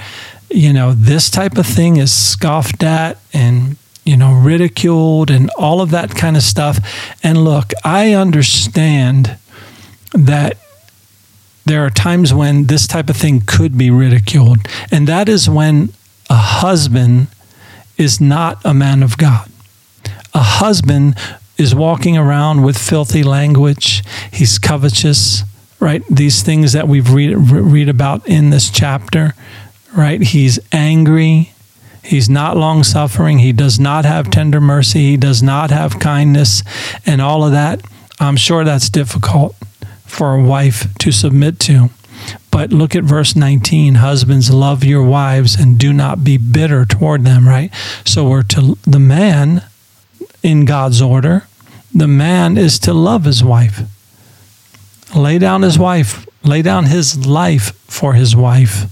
you 0.50 0.72
know, 0.72 0.92
this 0.92 1.30
type 1.30 1.56
of 1.56 1.66
thing 1.66 1.96
is 1.96 2.12
scoffed 2.12 2.82
at 2.82 3.18
and, 3.32 3.76
you 4.04 4.16
know, 4.16 4.34
ridiculed 4.34 5.30
and 5.30 5.50
all 5.50 5.80
of 5.80 5.90
that 5.90 6.14
kind 6.14 6.36
of 6.36 6.42
stuff. 6.42 6.78
And 7.22 7.44
look, 7.44 7.72
I 7.82 8.12
understand 8.12 9.38
that 10.12 10.58
there 11.64 11.84
are 11.84 11.90
times 11.90 12.32
when 12.32 12.66
this 12.66 12.86
type 12.86 13.08
of 13.08 13.16
thing 13.16 13.42
could 13.44 13.76
be 13.76 13.90
ridiculed. 13.90 14.68
And 14.90 15.08
that 15.08 15.28
is 15.28 15.48
when 15.48 15.92
a 16.36 16.38
husband 16.38 17.28
is 17.96 18.20
not 18.20 18.60
a 18.62 18.74
man 18.74 19.02
of 19.02 19.16
God. 19.16 19.48
A 20.34 20.42
husband 20.62 21.16
is 21.56 21.74
walking 21.74 22.18
around 22.18 22.62
with 22.62 22.76
filthy 22.76 23.22
language. 23.22 24.04
He's 24.30 24.58
covetous, 24.58 25.44
right? 25.80 26.02
These 26.10 26.42
things 26.42 26.74
that 26.74 26.88
we've 26.88 27.10
read, 27.10 27.36
read 27.36 27.88
about 27.88 28.28
in 28.28 28.50
this 28.50 28.68
chapter, 28.68 29.34
right? 29.96 30.20
He's 30.20 30.58
angry. 30.72 31.54
He's 32.04 32.28
not 32.28 32.58
long 32.58 32.84
suffering. 32.84 33.38
He 33.38 33.52
does 33.52 33.80
not 33.80 34.04
have 34.04 34.30
tender 34.30 34.60
mercy. 34.60 35.12
He 35.12 35.16
does 35.16 35.42
not 35.42 35.70
have 35.70 35.98
kindness 35.98 36.62
and 37.06 37.22
all 37.22 37.44
of 37.44 37.52
that. 37.52 37.80
I'm 38.20 38.36
sure 38.36 38.62
that's 38.62 38.90
difficult 38.90 39.56
for 40.04 40.34
a 40.34 40.42
wife 40.42 40.92
to 40.98 41.12
submit 41.12 41.58
to. 41.60 41.88
But 42.56 42.72
look 42.72 42.96
at 42.96 43.04
verse 43.04 43.36
19 43.36 43.96
Husbands, 43.96 44.50
love 44.50 44.82
your 44.82 45.02
wives 45.02 45.56
and 45.56 45.76
do 45.78 45.92
not 45.92 46.24
be 46.24 46.38
bitter 46.38 46.86
toward 46.86 47.22
them, 47.22 47.46
right? 47.46 47.70
So 48.06 48.26
we're 48.26 48.44
to 48.44 48.78
the 48.84 48.98
man 48.98 49.62
in 50.42 50.64
God's 50.64 51.02
order, 51.02 51.46
the 51.94 52.08
man 52.08 52.56
is 52.56 52.78
to 52.78 52.94
love 52.94 53.24
his 53.24 53.44
wife. 53.44 53.82
Lay 55.14 55.38
down 55.38 55.60
his 55.60 55.78
wife, 55.78 56.26
lay 56.44 56.62
down 56.62 56.86
his 56.86 57.26
life 57.26 57.74
for 57.90 58.14
his 58.14 58.34
wife, 58.34 58.90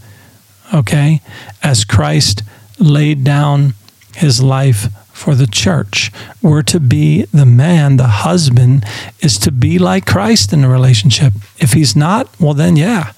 okay? 0.74 1.22
As 1.62 1.86
Christ 1.86 2.42
laid 2.78 3.24
down 3.24 3.72
his 4.14 4.42
life 4.42 4.92
for 5.10 5.34
the 5.34 5.46
church. 5.46 6.12
We're 6.42 6.60
to 6.64 6.78
be 6.78 7.22
the 7.32 7.46
man, 7.46 7.96
the 7.96 8.08
husband 8.08 8.84
is 9.20 9.38
to 9.38 9.50
be 9.50 9.78
like 9.78 10.04
Christ 10.04 10.52
in 10.52 10.60
the 10.60 10.68
relationship. 10.68 11.32
If 11.56 11.72
he's 11.72 11.96
not, 11.96 12.28
well, 12.38 12.52
then, 12.52 12.76
yeah, 12.76 13.12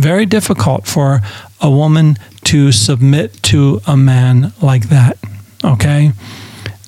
very 0.00 0.26
difficult 0.26 0.86
for 0.86 1.20
a 1.60 1.70
woman 1.70 2.16
to 2.44 2.72
submit 2.72 3.42
to 3.44 3.80
a 3.86 3.96
man 3.96 4.52
like 4.62 4.88
that. 4.88 5.18
Okay? 5.64 6.12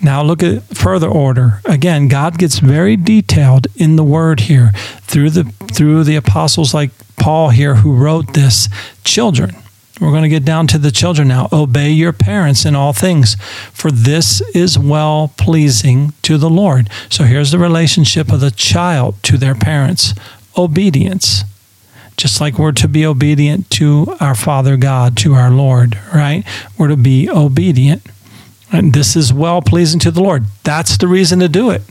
Now 0.03 0.22
look 0.22 0.42
at 0.42 0.64
further 0.77 1.09
order. 1.09 1.61
Again, 1.64 2.09
God 2.09 2.37
gets 2.38 2.59
very 2.59 2.96
detailed 2.96 3.68
in 3.77 3.96
the 3.96 4.03
word 4.05 4.40
here 4.40 4.72
through 5.03 5.31
the 5.31 5.44
through 5.72 6.05
the 6.05 6.16
apostles 6.16 6.75
like 6.75 6.90
Paul 7.16 7.51
here 7.51 7.77
who 7.77 7.94
wrote 7.94 8.35
this. 8.35 8.68
Children, 9.05 9.55
we're 10.01 10.11
going 10.11 10.25
to 10.25 10.29
get 10.29 10.44
down 10.44 10.66
to 10.68 10.79
the 10.79 10.90
children 10.90 11.29
now. 11.29 11.48
Obey 11.53 11.90
your 11.90 12.12
parents 12.12 12.64
in 12.64 12.75
all 12.75 12.92
things, 12.92 13.37
for 13.72 13.92
this 13.92 14.40
is 14.57 14.77
well 14.77 15.33
pleasing 15.37 16.12
to 16.22 16.37
the 16.37 16.51
Lord. 16.51 16.90
So 17.09 17.22
here's 17.22 17.53
the 17.53 17.59
relationship 17.59 18.33
of 18.33 18.40
the 18.40 18.51
child 18.51 19.22
to 19.25 19.38
their 19.38 19.55
parents 19.55 20.14
obedience. 20.57 21.44
Just 22.16 22.40
like 22.40 22.59
we're 22.59 22.72
to 22.72 22.88
be 22.88 23.05
obedient 23.05 23.70
to 23.70 24.16
our 24.20 24.35
Father 24.35 24.77
God, 24.77 25.16
to 25.18 25.35
our 25.35 25.51
Lord, 25.51 25.98
right? 26.14 26.44
We're 26.79 26.88
to 26.88 26.96
be 26.96 27.29
obedient. 27.29 28.03
And 28.70 28.92
this 28.92 29.16
is 29.16 29.33
well 29.33 29.61
pleasing 29.61 30.01
to 30.01 30.11
the 30.11 30.22
Lord. 30.22 30.44
That's 30.64 30.96
the 30.96 31.09
reason 31.09 31.40
to 31.40 31.48
do 31.48 31.70
it. 31.70 31.83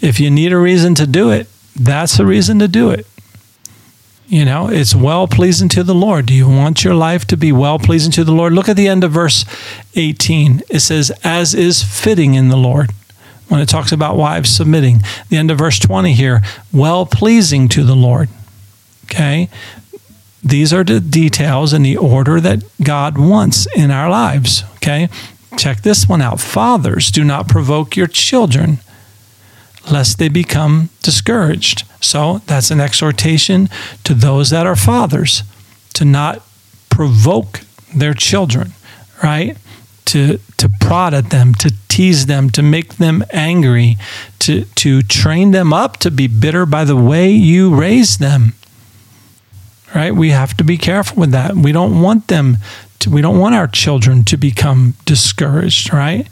If 0.00 0.18
you 0.18 0.30
need 0.30 0.52
a 0.52 0.58
reason 0.58 0.94
to 0.96 1.06
do 1.06 1.30
it, 1.30 1.48
that's 1.74 2.16
the 2.16 2.26
reason 2.26 2.58
to 2.58 2.68
do 2.68 2.90
it. 2.90 3.06
You 4.28 4.44
know, 4.44 4.68
it's 4.68 4.94
well 4.94 5.28
pleasing 5.28 5.68
to 5.70 5.84
the 5.84 5.94
Lord. 5.94 6.26
Do 6.26 6.34
you 6.34 6.48
want 6.48 6.82
your 6.82 6.94
life 6.94 7.26
to 7.26 7.36
be 7.36 7.52
well 7.52 7.78
pleasing 7.78 8.10
to 8.12 8.24
the 8.24 8.32
Lord? 8.32 8.52
Look 8.52 8.68
at 8.68 8.76
the 8.76 8.88
end 8.88 9.04
of 9.04 9.12
verse 9.12 9.44
18. 9.94 10.62
It 10.68 10.80
says, 10.80 11.12
as 11.22 11.54
is 11.54 11.84
fitting 11.84 12.34
in 12.34 12.48
the 12.48 12.56
Lord. 12.56 12.90
When 13.48 13.60
it 13.60 13.68
talks 13.68 13.92
about 13.92 14.16
wives 14.16 14.50
submitting, 14.50 15.02
the 15.28 15.36
end 15.36 15.52
of 15.52 15.58
verse 15.58 15.78
20 15.78 16.12
here, 16.14 16.42
well 16.72 17.06
pleasing 17.06 17.68
to 17.68 17.84
the 17.84 17.94
Lord. 17.94 18.28
Okay? 19.06 19.48
These 20.42 20.72
are 20.72 20.84
the 20.84 21.00
details 21.00 21.72
and 21.72 21.84
the 21.84 21.96
order 21.96 22.40
that 22.40 22.62
God 22.82 23.18
wants 23.18 23.66
in 23.74 23.90
our 23.90 24.08
lives. 24.08 24.62
Okay? 24.76 25.08
Check 25.56 25.82
this 25.82 26.08
one 26.08 26.22
out. 26.22 26.40
Fathers, 26.40 27.10
do 27.10 27.24
not 27.24 27.48
provoke 27.48 27.96
your 27.96 28.06
children 28.06 28.78
lest 29.90 30.18
they 30.18 30.28
become 30.28 30.90
discouraged. 31.02 31.84
So 32.00 32.42
that's 32.46 32.70
an 32.70 32.80
exhortation 32.80 33.68
to 34.04 34.14
those 34.14 34.50
that 34.50 34.66
are 34.66 34.76
fathers 34.76 35.42
to 35.94 36.04
not 36.04 36.42
provoke 36.90 37.60
their 37.94 38.14
children, 38.14 38.72
right? 39.22 39.56
To, 40.06 40.38
to 40.58 40.68
prod 40.80 41.14
at 41.14 41.30
them, 41.30 41.54
to 41.54 41.72
tease 41.88 42.26
them, 42.26 42.50
to 42.50 42.62
make 42.62 42.96
them 42.96 43.24
angry, 43.32 43.96
to, 44.40 44.64
to 44.64 45.02
train 45.02 45.50
them 45.50 45.72
up 45.72 45.96
to 45.98 46.10
be 46.10 46.26
bitter 46.26 46.66
by 46.66 46.84
the 46.84 46.96
way 46.96 47.30
you 47.30 47.74
raise 47.74 48.18
them. 48.18 48.54
Right? 49.96 50.14
We 50.14 50.28
have 50.30 50.54
to 50.58 50.64
be 50.64 50.76
careful 50.76 51.16
with 51.18 51.30
that. 51.30 51.54
We 51.54 51.72
don't 51.72 52.02
want 52.02 52.28
them 52.28 52.58
to, 52.98 53.10
we 53.10 53.22
don't 53.22 53.38
want 53.38 53.54
our 53.54 53.66
children 53.66 54.24
to 54.24 54.36
become 54.36 54.92
discouraged, 55.06 55.90
right? 55.92 56.28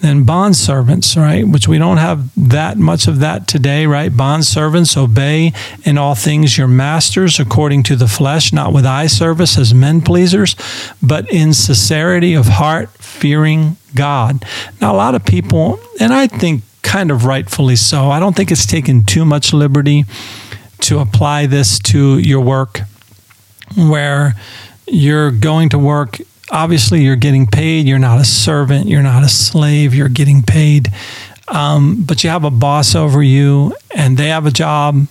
Then 0.00 0.24
bond 0.24 0.56
servants, 0.56 1.16
right? 1.16 1.48
Which 1.48 1.66
we 1.66 1.78
don't 1.78 1.96
have 1.96 2.30
that 2.36 2.76
much 2.76 3.08
of 3.08 3.20
that 3.20 3.48
today, 3.48 3.86
right? 3.86 4.14
Bond 4.14 4.44
servants, 4.44 4.96
obey 4.98 5.52
in 5.84 5.96
all 5.96 6.14
things 6.14 6.58
your 6.58 6.68
masters 6.68 7.40
according 7.40 7.84
to 7.84 7.96
the 7.96 8.06
flesh, 8.06 8.52
not 8.52 8.74
with 8.74 8.84
eye 8.84 9.06
service 9.06 9.56
as 9.58 9.72
men 9.72 10.02
pleasers, 10.02 10.54
but 11.02 11.30
in 11.32 11.54
sincerity 11.54 12.34
of 12.34 12.46
heart, 12.46 12.90
fearing 12.98 13.78
God. 13.94 14.44
Now, 14.80 14.92
a 14.94 14.96
lot 14.96 15.14
of 15.14 15.24
people, 15.24 15.80
and 15.98 16.12
I 16.12 16.26
think 16.26 16.62
kind 16.82 17.10
of 17.10 17.24
rightfully 17.24 17.76
so, 17.76 18.10
I 18.10 18.20
don't 18.20 18.36
think 18.36 18.50
it's 18.52 18.66
taken 18.66 19.04
too 19.04 19.24
much 19.24 19.54
liberty 19.54 20.04
to 20.82 20.98
apply 20.98 21.46
this 21.46 21.78
to 21.78 22.18
your 22.18 22.42
work 22.42 22.82
where 23.74 24.34
you're 24.86 25.30
going 25.30 25.70
to 25.70 25.78
work. 25.78 26.18
Obviously, 26.50 27.02
you're 27.02 27.16
getting 27.16 27.46
paid. 27.46 27.86
You're 27.86 27.98
not 27.98 28.20
a 28.20 28.24
servant. 28.24 28.86
You're 28.86 29.02
not 29.02 29.24
a 29.24 29.28
slave. 29.28 29.94
You're 29.94 30.08
getting 30.08 30.42
paid. 30.42 30.92
Um, 31.48 32.02
but 32.04 32.24
you 32.24 32.30
have 32.30 32.44
a 32.44 32.50
boss 32.50 32.94
over 32.94 33.22
you 33.22 33.74
and 33.94 34.16
they 34.16 34.28
have 34.28 34.46
a 34.46 34.50
job. 34.50 35.06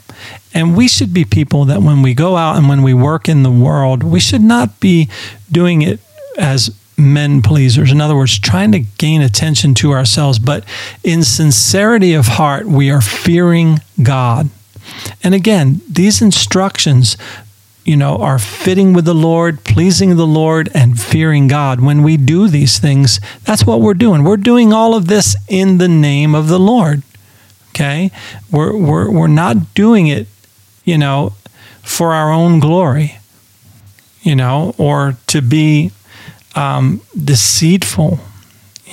And 0.54 0.76
we 0.76 0.88
should 0.88 1.14
be 1.14 1.26
people 1.26 1.66
that 1.66 1.82
when 1.82 2.02
we 2.02 2.14
go 2.14 2.36
out 2.36 2.58
and 2.58 2.68
when 2.70 2.84
we 2.84 2.94
work 2.94 3.28
in 3.28 3.44
the 3.44 3.52
world, 3.52 4.04
we 4.04 4.20
should 4.20 4.42
not 4.42 4.80
be 4.80 5.10
doing 5.52 5.82
it 5.82 6.00
as 6.38 6.76
men 6.98 7.42
pleasers. 7.42 7.92
In 7.92 8.00
other 8.00 8.16
words, 8.16 8.40
trying 8.40 8.72
to 8.72 8.80
gain 8.80 9.22
attention 9.22 9.74
to 9.76 9.92
ourselves, 9.92 10.40
but 10.40 10.64
in 11.04 11.24
sincerity 11.24 12.14
of 12.14 12.26
heart, 12.26 12.66
we 12.66 12.90
are 12.90 13.02
fearing 13.02 13.80
God. 14.02 14.50
And 15.24 15.34
again, 15.34 15.82
these 15.90 16.22
instructions 16.22 17.18
you 17.86 17.96
know, 17.96 18.18
are 18.18 18.40
fitting 18.40 18.94
with 18.94 19.06
the 19.06 19.14
Lord, 19.14 19.64
pleasing 19.64 20.18
the 20.18 20.26
Lord, 20.26 20.70
and 20.74 21.00
fearing 21.00 21.48
God. 21.48 21.80
When 21.80 22.02
we 22.02 22.18
do 22.18 22.48
these 22.48 22.80
things, 22.80 23.20
that's 23.44 23.64
what 23.64 23.80
we're 23.80 23.94
doing. 23.94 24.24
We're 24.24 24.38
doing 24.38 24.74
all 24.74 24.96
of 24.96 25.08
this 25.08 25.38
in 25.48 25.78
the 25.78 25.88
name 25.88 26.34
of 26.34 26.48
the 26.48 26.60
Lord. 26.60 27.04
Okay? 27.70 28.10
We're, 28.52 28.76
we're, 28.76 29.12
we're 29.12 29.28
not 29.28 29.76
doing 29.76 30.08
it, 30.08 30.28
you 30.84 30.98
know, 30.98 31.34
for 31.84 32.14
our 32.14 32.32
own 32.32 32.60
glory, 32.60 33.20
you 34.24 34.36
know, 34.36 34.74
or 34.80 35.18
to 35.28 35.42
be 35.44 35.92
um, 36.56 37.02
deceitful 37.24 38.20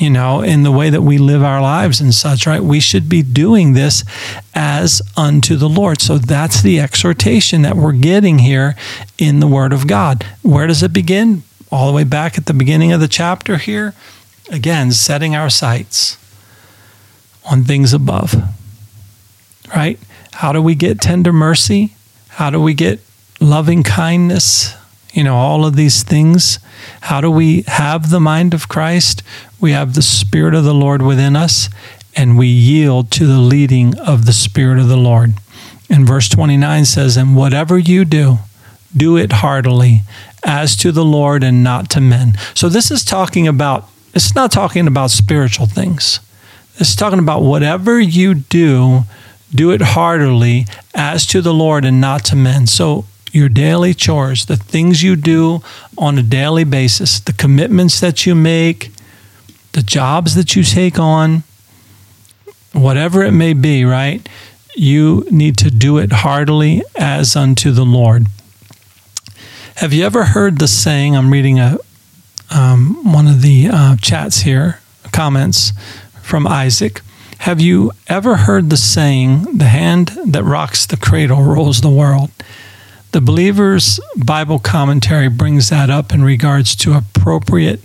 you 0.02 0.10
know, 0.10 0.40
in 0.40 0.64
the 0.64 0.72
way 0.72 0.90
that 0.90 1.02
we 1.02 1.16
live 1.16 1.44
our 1.44 1.62
lives 1.62 2.00
and 2.00 2.12
such, 2.12 2.44
right? 2.44 2.60
We 2.60 2.80
should 2.80 3.08
be 3.08 3.22
doing 3.22 3.74
this 3.74 4.02
as 4.52 5.00
unto 5.16 5.54
the 5.54 5.68
Lord. 5.68 6.00
So 6.02 6.18
that's 6.18 6.60
the 6.60 6.80
exhortation 6.80 7.62
that 7.62 7.76
we're 7.76 7.92
getting 7.92 8.40
here 8.40 8.74
in 9.16 9.38
the 9.38 9.46
Word 9.46 9.72
of 9.72 9.86
God. 9.86 10.26
Where 10.42 10.66
does 10.66 10.82
it 10.82 10.92
begin? 10.92 11.44
All 11.70 11.86
the 11.86 11.92
way 11.92 12.02
back 12.02 12.36
at 12.36 12.46
the 12.46 12.52
beginning 12.52 12.90
of 12.90 12.98
the 12.98 13.06
chapter 13.06 13.58
here. 13.58 13.94
Again, 14.50 14.90
setting 14.90 15.36
our 15.36 15.48
sights 15.48 16.18
on 17.48 17.62
things 17.62 17.92
above, 17.92 18.34
right? 19.72 20.00
How 20.32 20.52
do 20.52 20.60
we 20.60 20.74
get 20.74 21.00
tender 21.00 21.32
mercy? 21.32 21.94
How 22.28 22.50
do 22.50 22.60
we 22.60 22.74
get 22.74 22.98
loving 23.40 23.84
kindness? 23.84 24.74
You 25.12 25.22
know, 25.22 25.36
all 25.36 25.64
of 25.64 25.76
these 25.76 26.02
things. 26.02 26.58
How 27.02 27.20
do 27.20 27.30
we 27.30 27.62
have 27.66 28.10
the 28.10 28.20
mind 28.20 28.54
of 28.54 28.68
Christ? 28.68 29.22
we 29.62 29.70
have 29.70 29.94
the 29.94 30.02
Spirit 30.02 30.54
of 30.54 30.64
the 30.64 30.74
Lord 30.74 31.00
within 31.00 31.36
us, 31.36 31.70
and 32.16 32.36
we 32.36 32.48
yield 32.48 33.12
to 33.12 33.26
the 33.26 33.38
leading 33.38 33.96
of 33.96 34.26
the 34.26 34.32
Spirit 34.32 34.80
of 34.80 34.88
the 34.88 34.96
Lord. 34.96 35.34
And 35.88 36.06
verse 36.06 36.28
29 36.28 36.84
says, 36.84 37.16
And 37.16 37.36
whatever 37.36 37.78
you 37.78 38.04
do, 38.04 38.38
do 38.94 39.16
it 39.16 39.32
heartily, 39.34 40.00
as 40.44 40.76
to 40.78 40.90
the 40.90 41.04
Lord 41.04 41.44
and 41.44 41.62
not 41.62 41.88
to 41.90 42.00
men. 42.00 42.34
So 42.54 42.68
this 42.68 42.90
is 42.90 43.04
talking 43.04 43.46
about, 43.46 43.88
it's 44.12 44.34
not 44.34 44.50
talking 44.50 44.88
about 44.88 45.12
spiritual 45.12 45.66
things. 45.66 46.18
It's 46.76 46.96
talking 46.96 47.20
about 47.20 47.42
whatever 47.42 48.00
you 48.00 48.34
do, 48.34 49.02
do 49.54 49.70
it 49.70 49.80
heartily, 49.80 50.66
as 50.92 51.24
to 51.28 51.40
the 51.40 51.54
Lord 51.54 51.84
and 51.84 52.00
not 52.00 52.24
to 52.26 52.36
men. 52.36 52.66
So 52.66 53.04
your 53.32 53.48
daily 53.48 53.94
chores, 53.94 54.46
the 54.46 54.56
things 54.56 55.02
you 55.02 55.16
do 55.16 55.62
on 55.98 56.18
a 56.18 56.22
daily 56.22 56.64
basis, 56.64 57.18
the 57.18 57.32
commitments 57.32 57.98
that 58.00 58.26
you 58.26 58.34
make, 58.34 58.92
the 59.72 59.82
jobs 59.82 60.34
that 60.34 60.54
you 60.54 60.62
take 60.62 60.98
on, 60.98 61.42
whatever 62.72 63.22
it 63.22 63.32
may 63.32 63.54
be, 63.54 63.84
right? 63.84 64.28
You 64.76 65.26
need 65.30 65.56
to 65.58 65.70
do 65.70 65.98
it 65.98 66.12
heartily 66.12 66.82
as 66.96 67.34
unto 67.34 67.72
the 67.72 67.84
Lord. 67.84 68.26
Have 69.76 69.92
you 69.92 70.04
ever 70.04 70.26
heard 70.26 70.58
the 70.58 70.68
saying? 70.68 71.16
I'm 71.16 71.32
reading 71.32 71.58
a 71.58 71.78
um, 72.50 73.10
one 73.10 73.26
of 73.26 73.40
the 73.40 73.68
uh, 73.72 73.96
chats 73.96 74.42
here, 74.42 74.80
comments 75.10 75.72
from 76.22 76.46
Isaac. 76.46 77.00
Have 77.38 77.62
you 77.62 77.92
ever 78.08 78.36
heard 78.36 78.68
the 78.68 78.76
saying, 78.76 79.56
"The 79.58 79.68
hand 79.68 80.18
that 80.26 80.44
rocks 80.44 80.84
the 80.84 80.98
cradle 80.98 81.42
rules 81.42 81.80
the 81.80 81.90
world"? 81.90 82.30
The 83.12 83.20
Believer's 83.20 84.00
Bible 84.16 84.58
commentary 84.58 85.28
brings 85.28 85.68
that 85.68 85.90
up 85.90 86.14
in 86.14 86.24
regards 86.24 86.74
to 86.76 86.94
appropriate 86.94 87.80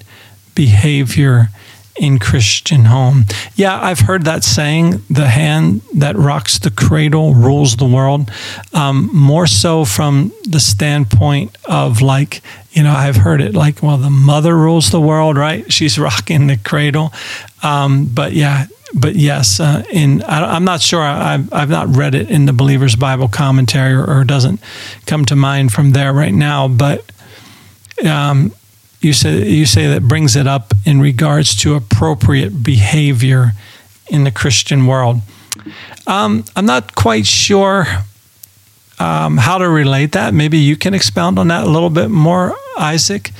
behavior 0.56 1.50
in 1.98 2.18
Christian 2.18 2.86
home. 2.86 3.26
Yeah, 3.56 3.78
I've 3.78 4.02
heard 4.02 4.24
that 4.24 4.46
saying, 4.46 5.04
the 5.10 5.28
hand 5.28 5.82
that 5.94 6.16
rocks 6.16 6.60
the 6.60 6.72
cradle 6.72 7.34
rules 7.34 7.76
the 7.76 7.86
world. 7.86 8.32
Um, 8.74 9.10
more 9.13 9.48
so 9.48 9.84
from 9.84 10.32
the 10.44 10.60
standpoint 10.60 11.58
of 11.66 12.02
like, 12.02 12.42
you 12.78 12.84
know, 12.84 12.94
I've 12.94 13.16
heard 13.16 13.42
it 13.42 13.56
like, 13.56 13.82
well, 13.82 13.98
the 13.98 14.12
mother 14.12 14.56
rules 14.56 14.92
the 14.92 15.02
world, 15.02 15.36
right? 15.36 15.74
She's 15.74 15.98
rocking 16.08 16.46
the 16.46 16.58
cradle. 16.58 17.12
Um, 17.63 18.06
but 18.06 18.34
yeah, 18.34 18.68
but 18.94 19.16
yes, 19.16 19.60
uh, 19.60 19.84
in 19.90 20.22
I, 20.22 20.56
am 20.56 20.63
not 20.63 20.82
sure. 20.82 21.02
I've, 21.02 21.52
I've 21.52 21.72
not 21.72 21.88
read 21.96 22.13
it 22.13 22.30
in 22.30 22.46
the 22.46 22.54
Believer's 22.54 22.96
Bible 22.96 23.30
commentary, 23.30 23.94
or, 23.94 24.20
or 24.20 24.24
doesn't 24.24 24.62
come 25.08 25.26
to 25.26 25.36
mind 25.36 25.74
from 25.74 25.94
there 25.94 26.13
right 26.13 26.34
now. 26.34 26.68
But 26.68 27.12
um, 28.08 28.54
you 29.02 29.12
say 29.12 29.50
you 29.50 29.66
say 29.66 29.88
that 29.88 30.04
brings 30.04 30.36
it 30.36 30.46
up 30.46 30.72
in 30.86 31.02
regards 31.02 31.56
to 31.63 31.74
appropriate 31.74 32.62
behavior 32.62 33.54
in 34.08 34.24
the 34.24 34.32
Christian 34.32 34.86
world. 34.86 35.22
Um, 36.06 36.46
I'm 36.56 36.68
not 36.68 36.94
quite 36.94 37.26
sure 37.26 37.88
um, 39.00 39.38
how 39.38 39.58
to 39.58 39.70
relate 39.70 40.14
that. 40.14 40.34
Maybe 40.34 40.58
you 40.58 40.76
can 40.76 40.94
expound 40.94 41.38
on 41.40 41.48
that 41.50 41.64
a 41.66 41.70
little 41.70 41.90
bit 41.90 42.10
more, 42.10 42.56
Isaac. 42.78 43.32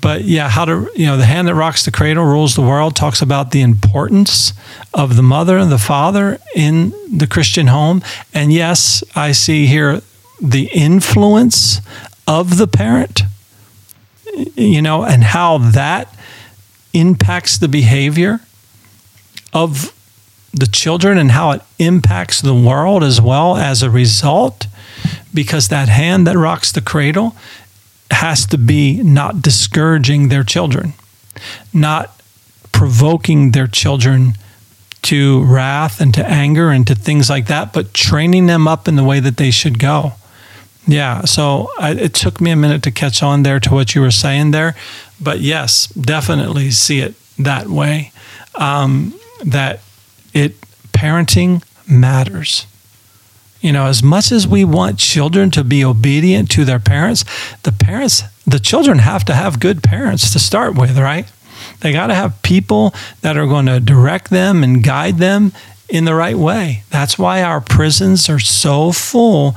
But 0.00 0.24
yeah, 0.24 0.48
how 0.48 0.64
to 0.64 0.90
you 0.94 1.06
know 1.06 1.16
the 1.16 1.24
hand 1.24 1.48
that 1.48 1.54
rocks 1.54 1.84
the 1.84 1.90
cradle 1.90 2.24
rules 2.24 2.54
the 2.54 2.62
world 2.62 2.94
talks 2.94 3.20
about 3.20 3.50
the 3.50 3.62
importance 3.62 4.52
of 4.94 5.16
the 5.16 5.22
mother 5.22 5.58
and 5.58 5.72
the 5.72 5.78
father 5.78 6.38
in 6.54 6.90
the 7.10 7.26
Christian 7.26 7.66
home. 7.66 8.02
And 8.32 8.52
yes, 8.52 9.02
I 9.16 9.32
see 9.32 9.66
here 9.66 10.00
the 10.40 10.70
influence 10.72 11.80
of 12.28 12.58
the 12.58 12.68
parent 12.68 13.22
you 14.54 14.82
know, 14.82 15.04
and 15.04 15.22
how 15.24 15.58
that 15.58 16.14
impacts 16.92 17.58
the 17.58 17.68
behavior 17.68 18.40
of 19.52 19.94
the 20.52 20.66
children 20.66 21.18
and 21.18 21.32
how 21.32 21.50
it 21.52 21.62
impacts 21.78 22.40
the 22.40 22.54
world 22.54 23.02
as 23.02 23.20
well 23.20 23.56
as 23.56 23.82
a 23.82 23.90
result. 23.90 24.66
Because 25.32 25.68
that 25.68 25.88
hand 25.88 26.26
that 26.26 26.36
rocks 26.36 26.72
the 26.72 26.80
cradle 26.80 27.36
has 28.10 28.46
to 28.46 28.58
be 28.58 29.02
not 29.02 29.42
discouraging 29.42 30.28
their 30.28 30.44
children, 30.44 30.94
not 31.72 32.20
provoking 32.72 33.52
their 33.52 33.66
children 33.66 34.34
to 35.02 35.44
wrath 35.44 36.00
and 36.00 36.12
to 36.14 36.26
anger 36.26 36.70
and 36.70 36.86
to 36.86 36.94
things 36.94 37.30
like 37.30 37.46
that, 37.46 37.72
but 37.72 37.94
training 37.94 38.46
them 38.46 38.66
up 38.66 38.88
in 38.88 38.96
the 38.96 39.04
way 39.04 39.20
that 39.20 39.36
they 39.36 39.50
should 39.50 39.78
go. 39.78 40.12
Yeah, 40.86 41.22
so 41.22 41.70
I, 41.78 41.92
it 41.92 42.14
took 42.14 42.40
me 42.40 42.50
a 42.50 42.56
minute 42.56 42.82
to 42.84 42.90
catch 42.90 43.22
on 43.22 43.42
there 43.42 43.60
to 43.60 43.74
what 43.74 43.94
you 43.94 44.00
were 44.00 44.10
saying 44.10 44.52
there, 44.52 44.74
but 45.20 45.40
yes, 45.40 45.86
definitely 45.88 46.70
see 46.70 47.00
it 47.00 47.14
that 47.38 47.68
way. 47.68 48.12
Um, 48.54 49.14
that 49.44 49.80
it 50.32 50.60
parenting 50.92 51.62
matters. 51.88 52.66
You 53.60 53.72
know, 53.72 53.86
as 53.86 54.02
much 54.02 54.30
as 54.30 54.46
we 54.46 54.64
want 54.64 54.98
children 54.98 55.50
to 55.52 55.64
be 55.64 55.84
obedient 55.84 56.50
to 56.52 56.64
their 56.64 56.78
parents, 56.78 57.24
the 57.64 57.72
parents, 57.72 58.22
the 58.46 58.60
children 58.60 58.98
have 58.98 59.24
to 59.24 59.34
have 59.34 59.58
good 59.60 59.82
parents 59.82 60.32
to 60.32 60.38
start 60.38 60.76
with, 60.76 60.96
right? 60.98 61.26
They 61.80 61.92
got 61.92 62.06
to 62.08 62.14
have 62.14 62.40
people 62.42 62.94
that 63.22 63.36
are 63.36 63.46
going 63.46 63.66
to 63.66 63.80
direct 63.80 64.30
them 64.30 64.62
and 64.62 64.82
guide 64.84 65.18
them 65.18 65.52
in 65.88 66.04
the 66.04 66.14
right 66.14 66.36
way. 66.36 66.84
That's 66.90 67.18
why 67.18 67.42
our 67.42 67.60
prisons 67.60 68.28
are 68.28 68.38
so 68.38 68.92
full 68.92 69.56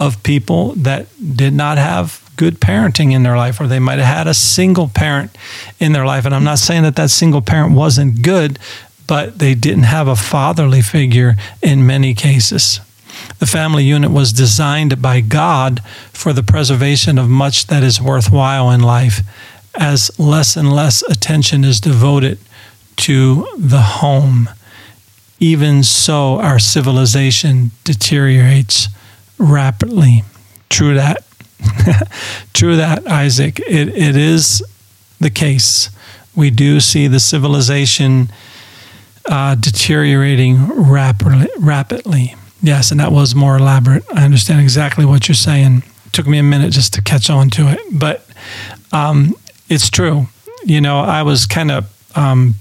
of 0.00 0.22
people 0.22 0.72
that 0.76 1.06
did 1.36 1.52
not 1.52 1.78
have 1.78 2.22
good 2.36 2.60
parenting 2.60 3.12
in 3.12 3.22
their 3.22 3.36
life, 3.36 3.60
or 3.60 3.66
they 3.66 3.78
might 3.78 3.98
have 3.98 4.16
had 4.16 4.26
a 4.26 4.34
single 4.34 4.88
parent 4.88 5.36
in 5.78 5.92
their 5.92 6.06
life. 6.06 6.24
And 6.24 6.34
I'm 6.34 6.44
not 6.44 6.58
saying 6.58 6.82
that 6.84 6.96
that 6.96 7.10
single 7.10 7.42
parent 7.42 7.74
wasn't 7.74 8.22
good, 8.22 8.58
but 9.06 9.38
they 9.38 9.54
didn't 9.54 9.84
have 9.84 10.08
a 10.08 10.16
fatherly 10.16 10.82
figure 10.82 11.36
in 11.62 11.86
many 11.86 12.14
cases. 12.14 12.80
The 13.42 13.48
family 13.48 13.82
unit 13.82 14.12
was 14.12 14.32
designed 14.32 15.02
by 15.02 15.20
God 15.20 15.82
for 16.12 16.32
the 16.32 16.44
preservation 16.44 17.18
of 17.18 17.28
much 17.28 17.66
that 17.66 17.82
is 17.82 18.00
worthwhile 18.00 18.70
in 18.70 18.80
life, 18.80 19.18
as 19.74 20.16
less 20.16 20.56
and 20.56 20.72
less 20.72 21.02
attention 21.02 21.64
is 21.64 21.80
devoted 21.80 22.38
to 22.98 23.48
the 23.58 23.80
home. 23.80 24.48
Even 25.40 25.82
so, 25.82 26.38
our 26.38 26.60
civilization 26.60 27.72
deteriorates 27.82 28.86
rapidly. 29.38 30.22
True 30.70 30.94
that. 30.94 31.24
True 32.54 32.76
that, 32.76 33.08
Isaac. 33.08 33.58
It, 33.66 33.88
it 33.88 34.14
is 34.14 34.62
the 35.18 35.30
case. 35.30 35.90
We 36.36 36.50
do 36.50 36.78
see 36.78 37.08
the 37.08 37.18
civilization 37.18 38.30
uh, 39.28 39.56
deteriorating 39.56 40.68
rapidly, 40.68 41.48
rapidly. 41.58 42.36
Yes, 42.62 42.92
and 42.92 43.00
that 43.00 43.10
was 43.10 43.34
more 43.34 43.56
elaborate. 43.56 44.04
I 44.14 44.24
understand 44.24 44.60
exactly 44.60 45.04
what 45.04 45.26
you're 45.26 45.34
saying. 45.34 45.82
It 46.06 46.12
took 46.12 46.26
me 46.28 46.38
a 46.38 46.42
minute 46.42 46.70
just 46.70 46.94
to 46.94 47.02
catch 47.02 47.28
on 47.28 47.50
to 47.50 47.68
it, 47.68 47.80
but 47.92 48.24
um, 48.92 49.34
it's 49.68 49.90
true. 49.90 50.28
You 50.64 50.80
know, 50.80 51.00
I 51.00 51.22
was 51.24 51.44
kind 51.44 51.72
of, 51.72 52.16
um, 52.16 52.54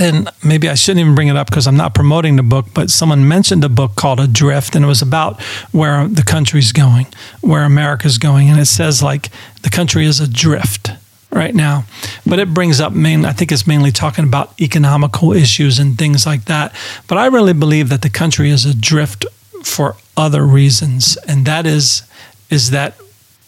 and 0.00 0.28
maybe 0.44 0.68
I 0.68 0.74
shouldn't 0.74 1.00
even 1.00 1.14
bring 1.14 1.28
it 1.28 1.36
up 1.36 1.48
because 1.48 1.68
I'm 1.68 1.76
not 1.76 1.94
promoting 1.94 2.34
the 2.34 2.42
book, 2.42 2.66
but 2.74 2.90
someone 2.90 3.28
mentioned 3.28 3.62
a 3.62 3.68
book 3.68 3.94
called 3.94 4.18
Adrift, 4.18 4.74
and 4.74 4.84
it 4.84 4.88
was 4.88 5.00
about 5.00 5.40
where 5.70 6.08
the 6.08 6.24
country's 6.24 6.72
going, 6.72 7.06
where 7.40 7.62
America's 7.62 8.18
going. 8.18 8.50
And 8.50 8.58
it 8.58 8.66
says, 8.66 9.00
like, 9.00 9.30
the 9.62 9.70
country 9.70 10.06
is 10.06 10.18
adrift 10.18 10.90
right 11.34 11.54
now. 11.54 11.84
But 12.24 12.38
it 12.38 12.54
brings 12.54 12.80
up 12.80 12.92
main 12.92 13.24
I 13.24 13.32
think 13.32 13.52
it's 13.52 13.66
mainly 13.66 13.92
talking 13.92 14.24
about 14.24 14.58
economical 14.60 15.32
issues 15.32 15.78
and 15.78 15.98
things 15.98 16.26
like 16.26 16.44
that. 16.46 16.74
But 17.08 17.18
I 17.18 17.26
really 17.26 17.52
believe 17.52 17.88
that 17.88 18.02
the 18.02 18.10
country 18.10 18.50
is 18.50 18.64
adrift 18.64 19.26
for 19.62 19.96
other 20.16 20.46
reasons. 20.46 21.16
And 21.28 21.46
that 21.46 21.66
is 21.66 22.02
is 22.50 22.70
that 22.70 22.94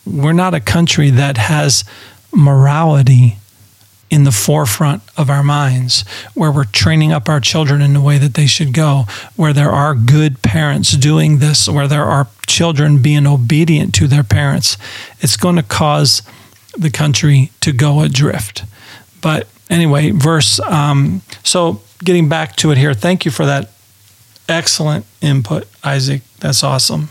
we're 0.04 0.32
not 0.32 0.54
a 0.54 0.60
country 0.60 1.10
that 1.10 1.36
has 1.36 1.84
morality 2.32 3.38
in 4.08 4.24
the 4.24 4.32
forefront 4.32 5.02
of 5.16 5.28
our 5.28 5.42
minds, 5.42 6.04
where 6.34 6.52
we're 6.52 6.64
training 6.64 7.12
up 7.12 7.28
our 7.28 7.40
children 7.40 7.82
in 7.82 7.92
the 7.92 8.00
way 8.00 8.18
that 8.18 8.34
they 8.34 8.46
should 8.46 8.72
go, 8.72 9.04
where 9.34 9.52
there 9.52 9.72
are 9.72 9.94
good 9.94 10.42
parents 10.42 10.92
doing 10.96 11.38
this, 11.38 11.68
where 11.68 11.88
there 11.88 12.04
are 12.04 12.28
children 12.46 13.02
being 13.02 13.26
obedient 13.26 13.92
to 13.94 14.06
their 14.06 14.22
parents. 14.22 14.76
It's 15.20 15.36
going 15.36 15.56
to 15.56 15.62
cause 15.62 16.22
the 16.78 16.90
country 16.90 17.50
to 17.60 17.72
go 17.72 18.00
adrift. 18.00 18.64
But 19.20 19.48
anyway, 19.70 20.10
verse, 20.10 20.60
um, 20.60 21.22
so 21.42 21.80
getting 22.04 22.28
back 22.28 22.56
to 22.56 22.70
it 22.70 22.78
here, 22.78 22.94
thank 22.94 23.24
you 23.24 23.30
for 23.30 23.46
that 23.46 23.70
excellent 24.48 25.06
input, 25.20 25.66
Isaac. 25.82 26.22
That's 26.40 26.62
awesome. 26.62 27.08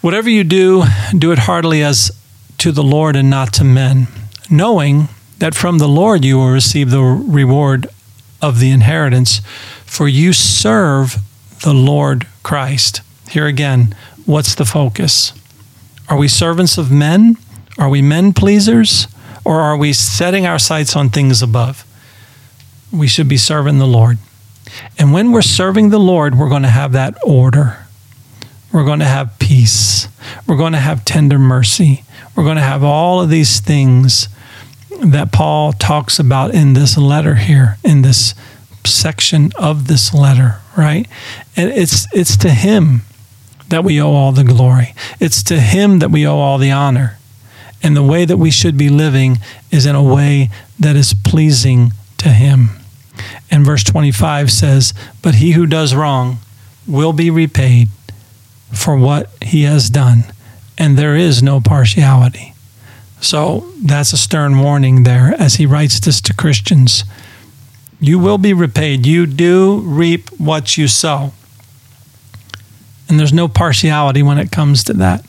Whatever 0.00 0.28
you 0.28 0.44
do, 0.44 0.84
do 1.16 1.32
it 1.32 1.38
heartily 1.38 1.82
as 1.82 2.10
to 2.58 2.72
the 2.72 2.82
Lord 2.82 3.16
and 3.16 3.30
not 3.30 3.52
to 3.54 3.64
men, 3.64 4.08
knowing 4.50 5.08
that 5.38 5.54
from 5.54 5.78
the 5.78 5.88
Lord 5.88 6.24
you 6.24 6.36
will 6.36 6.50
receive 6.50 6.90
the 6.90 7.02
reward 7.02 7.86
of 8.42 8.60
the 8.60 8.70
inheritance, 8.70 9.40
for 9.86 10.06
you 10.06 10.32
serve 10.32 11.16
the 11.62 11.72
Lord 11.72 12.26
Christ. 12.42 13.00
Here 13.30 13.46
again, 13.46 13.94
what's 14.26 14.54
the 14.54 14.66
focus? 14.66 15.32
Are 16.08 16.18
we 16.18 16.28
servants 16.28 16.76
of 16.76 16.92
men 16.92 17.38
are 17.78 17.88
we 17.88 18.02
men 18.02 18.32
pleasers 18.32 19.08
or 19.44 19.60
are 19.60 19.76
we 19.76 19.92
setting 19.92 20.46
our 20.46 20.58
sights 20.58 20.96
on 20.96 21.10
things 21.10 21.42
above? 21.42 21.84
We 22.92 23.08
should 23.08 23.28
be 23.28 23.36
serving 23.36 23.78
the 23.78 23.86
Lord. 23.86 24.18
And 24.98 25.12
when 25.12 25.32
we're 25.32 25.42
serving 25.42 25.90
the 25.90 25.98
Lord, 25.98 26.36
we're 26.36 26.48
going 26.48 26.62
to 26.62 26.68
have 26.68 26.92
that 26.92 27.16
order. 27.22 27.86
We're 28.72 28.84
going 28.84 29.00
to 29.00 29.04
have 29.04 29.38
peace. 29.38 30.08
We're 30.46 30.56
going 30.56 30.72
to 30.72 30.78
have 30.78 31.04
tender 31.04 31.38
mercy. 31.38 32.04
We're 32.34 32.44
going 32.44 32.56
to 32.56 32.62
have 32.62 32.82
all 32.82 33.20
of 33.20 33.30
these 33.30 33.60
things 33.60 34.28
that 35.00 35.32
Paul 35.32 35.72
talks 35.72 36.18
about 36.18 36.54
in 36.54 36.72
this 36.72 36.96
letter 36.96 37.36
here, 37.36 37.78
in 37.84 38.02
this 38.02 38.34
section 38.84 39.52
of 39.56 39.86
this 39.88 40.12
letter, 40.14 40.60
right? 40.76 41.06
And 41.56 41.70
it's 41.70 42.06
it's 42.12 42.36
to 42.38 42.50
him 42.50 43.02
that 43.68 43.84
we 43.84 44.00
owe 44.00 44.12
all 44.12 44.32
the 44.32 44.44
glory. 44.44 44.94
It's 45.20 45.42
to 45.44 45.60
him 45.60 46.00
that 46.00 46.10
we 46.10 46.26
owe 46.26 46.38
all 46.38 46.58
the 46.58 46.70
honor. 46.70 47.18
And 47.84 47.94
the 47.94 48.02
way 48.02 48.24
that 48.24 48.38
we 48.38 48.50
should 48.50 48.78
be 48.78 48.88
living 48.88 49.38
is 49.70 49.84
in 49.84 49.94
a 49.94 50.02
way 50.02 50.50
that 50.80 50.96
is 50.96 51.14
pleasing 51.14 51.92
to 52.16 52.30
Him. 52.30 52.70
And 53.50 53.64
verse 53.64 53.84
25 53.84 54.50
says, 54.50 54.94
But 55.22 55.36
he 55.36 55.52
who 55.52 55.66
does 55.66 55.94
wrong 55.94 56.38
will 56.88 57.12
be 57.12 57.30
repaid 57.30 57.88
for 58.72 58.96
what 58.96 59.30
he 59.42 59.62
has 59.62 59.88
done, 59.88 60.24
and 60.76 60.96
there 60.96 61.14
is 61.14 61.42
no 61.42 61.60
partiality. 61.60 62.54
So 63.20 63.70
that's 63.82 64.12
a 64.12 64.18
stern 64.18 64.58
warning 64.58 65.04
there 65.04 65.34
as 65.38 65.54
he 65.54 65.66
writes 65.66 66.00
this 66.00 66.20
to 66.22 66.34
Christians. 66.34 67.04
You 68.00 68.18
will 68.18 68.38
be 68.38 68.52
repaid. 68.52 69.06
You 69.06 69.26
do 69.26 69.80
reap 69.80 70.30
what 70.38 70.76
you 70.76 70.88
sow. 70.88 71.32
And 73.08 73.20
there's 73.20 73.32
no 73.32 73.46
partiality 73.46 74.22
when 74.22 74.38
it 74.38 74.50
comes 74.50 74.82
to 74.84 74.94
that 74.94 75.24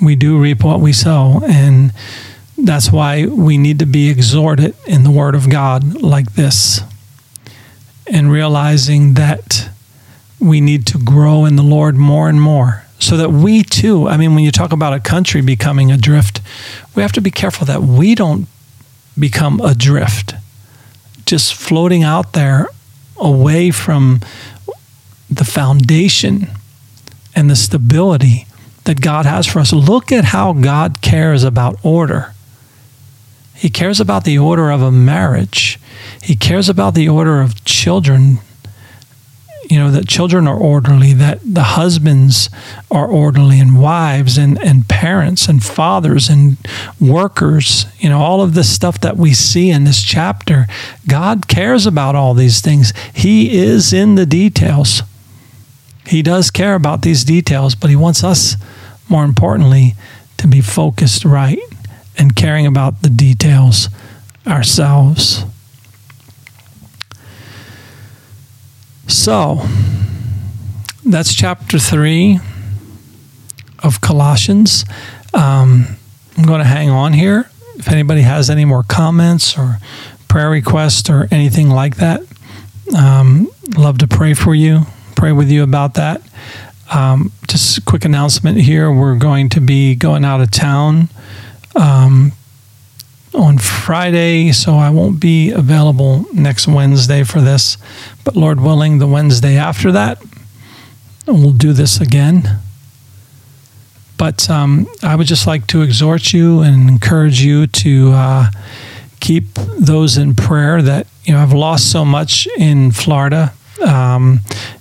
we 0.00 0.16
do 0.16 0.38
reap 0.38 0.64
what 0.64 0.80
we 0.80 0.92
sow. 0.92 1.40
And 1.44 1.92
that's 2.56 2.90
why 2.90 3.26
we 3.26 3.58
need 3.58 3.78
to 3.78 3.86
be 3.86 4.10
exhorted 4.10 4.74
in 4.86 5.04
the 5.04 5.10
Word 5.10 5.34
of 5.34 5.48
God 5.48 6.02
like 6.02 6.34
this 6.34 6.80
and 8.06 8.30
realizing 8.30 9.14
that 9.14 9.70
we 10.38 10.60
need 10.60 10.86
to 10.86 10.98
grow 10.98 11.44
in 11.44 11.56
the 11.56 11.62
Lord 11.62 11.96
more 11.96 12.28
and 12.28 12.40
more 12.40 12.84
so 12.98 13.16
that 13.16 13.30
we 13.30 13.62
too, 13.62 14.08
I 14.08 14.16
mean, 14.16 14.34
when 14.34 14.44
you 14.44 14.50
talk 14.50 14.72
about 14.72 14.92
a 14.92 15.00
country 15.00 15.40
becoming 15.40 15.90
adrift, 15.90 16.40
we 16.94 17.02
have 17.02 17.12
to 17.12 17.20
be 17.20 17.30
careful 17.30 17.66
that 17.66 17.82
we 17.82 18.14
don't 18.14 18.46
become 19.18 19.60
adrift, 19.60 20.34
just 21.24 21.54
floating 21.54 22.02
out 22.02 22.32
there 22.34 22.68
away 23.16 23.70
from 23.70 24.20
the 25.30 25.44
foundation 25.44 26.48
and 27.34 27.50
the 27.50 27.56
stability 27.56 28.46
that 28.84 29.00
God 29.00 29.26
has 29.26 29.46
for 29.46 29.60
us. 29.60 29.72
Look 29.72 30.10
at 30.12 30.24
how 30.26 30.52
God 30.52 31.00
cares 31.02 31.44
about 31.44 31.78
order. 31.84 32.34
He 33.54 33.68
cares 33.68 34.00
about 34.00 34.24
the 34.24 34.38
order 34.38 34.70
of 34.70 34.80
a 34.80 34.90
marriage. 34.90 35.78
He 36.22 36.34
cares 36.34 36.68
about 36.68 36.94
the 36.94 37.08
order 37.08 37.42
of 37.42 37.62
children. 37.64 38.38
You 39.68 39.78
know, 39.78 39.90
that 39.92 40.08
children 40.08 40.48
are 40.48 40.56
orderly, 40.56 41.12
that 41.12 41.38
the 41.44 41.62
husbands 41.62 42.50
are 42.90 43.06
orderly, 43.06 43.60
and 43.60 43.78
wives, 43.78 44.36
and, 44.36 44.60
and 44.64 44.88
parents, 44.88 45.46
and 45.46 45.62
fathers, 45.62 46.28
and 46.28 46.56
workers. 46.98 47.86
You 47.98 48.08
know, 48.08 48.18
all 48.18 48.40
of 48.42 48.54
this 48.54 48.74
stuff 48.74 48.98
that 49.00 49.16
we 49.16 49.32
see 49.32 49.70
in 49.70 49.84
this 49.84 50.02
chapter. 50.02 50.66
God 51.06 51.46
cares 51.46 51.86
about 51.86 52.16
all 52.16 52.34
these 52.34 52.60
things. 52.60 52.92
He 53.14 53.58
is 53.58 53.92
in 53.92 54.16
the 54.16 54.26
details. 54.26 55.02
He 56.10 56.22
does 56.22 56.50
care 56.50 56.74
about 56.74 57.02
these 57.02 57.22
details, 57.22 57.74
but 57.76 57.88
He 57.88 57.96
wants 57.96 58.24
us, 58.24 58.56
more 59.08 59.24
importantly, 59.24 59.94
to 60.38 60.48
be 60.48 60.60
focused 60.60 61.24
right 61.24 61.58
and 62.18 62.34
caring 62.34 62.66
about 62.66 63.02
the 63.02 63.10
details 63.10 63.88
ourselves. 64.46 65.44
So, 69.06 69.62
that's 71.04 71.34
chapter 71.34 71.78
3. 71.78 72.40
of 73.82 74.00
Colossians. 74.00 74.84
Um, 75.32 75.96
I'm 76.36 76.44
going 76.44 76.60
to 76.60 76.66
hang 76.66 76.90
on 76.90 77.12
here. 77.12 77.48
If 77.76 77.88
anybody 77.88 78.22
has 78.22 78.50
any 78.50 78.64
more 78.64 78.82
comments 78.82 79.56
or 79.56 79.78
prayer 80.28 80.50
requests 80.50 81.08
or 81.08 81.28
anything 81.30 81.70
like 81.70 81.96
that, 81.96 82.20
um, 82.96 83.48
love 83.76 83.98
to 83.98 84.06
pray 84.06 84.34
for 84.34 84.54
you, 84.54 84.86
pray 85.20 85.32
with 85.32 85.50
you 85.50 85.62
about 85.62 85.92
that. 85.92 86.22
Um, 86.90 87.30
just 87.46 87.76
a 87.76 87.82
quick 87.82 88.06
announcement 88.06 88.58
here. 88.58 88.90
We're 88.90 89.16
going 89.16 89.50
to 89.50 89.60
be 89.60 89.94
going 89.94 90.24
out 90.24 90.40
of 90.40 90.50
town 90.50 91.10
um, 91.76 92.32
on 93.34 93.58
Friday, 93.58 94.50
so 94.52 94.76
I 94.76 94.88
won't 94.88 95.20
be 95.20 95.50
available 95.50 96.24
next 96.32 96.66
Wednesday 96.66 97.22
for 97.22 97.42
this. 97.42 97.76
But 98.24 98.34
Lord 98.34 98.62
willing, 98.62 98.98
the 98.98 99.06
Wednesday 99.06 99.58
after 99.58 99.92
that, 99.92 100.24
we'll 101.26 101.52
do 101.52 101.74
this 101.74 102.00
again. 102.00 102.58
But 104.16 104.48
um, 104.48 104.86
I 105.02 105.16
would 105.16 105.26
just 105.26 105.46
like 105.46 105.66
to 105.66 105.82
exhort 105.82 106.32
you 106.32 106.62
and 106.62 106.88
encourage 106.88 107.42
you 107.42 107.66
to 107.66 108.12
uh, 108.14 108.50
keep 109.20 109.52
those 109.52 110.16
in 110.16 110.34
prayer 110.34 110.80
that, 110.80 111.06
you 111.24 111.34
know, 111.34 111.40
I've 111.40 111.52
lost 111.52 111.92
so 111.92 112.06
much 112.06 112.48
in 112.56 112.90
Florida. 112.90 113.52
Um, 113.86 114.40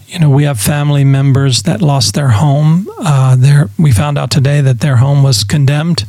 you 0.10 0.20
know, 0.20 0.30
we 0.30 0.44
have 0.44 0.60
family 0.60 1.04
members 1.04 1.64
that 1.64 1.82
lost 1.82 2.16
their 2.16 2.30
home. 2.30 2.90
Uh, 3.00 3.68
we 3.78 3.92
found 3.92 4.18
out 4.18 4.32
today 4.32 4.60
that 4.62 4.80
their 4.80 4.98
home 4.98 5.24
was 5.24 5.44
condemned 5.44 6.06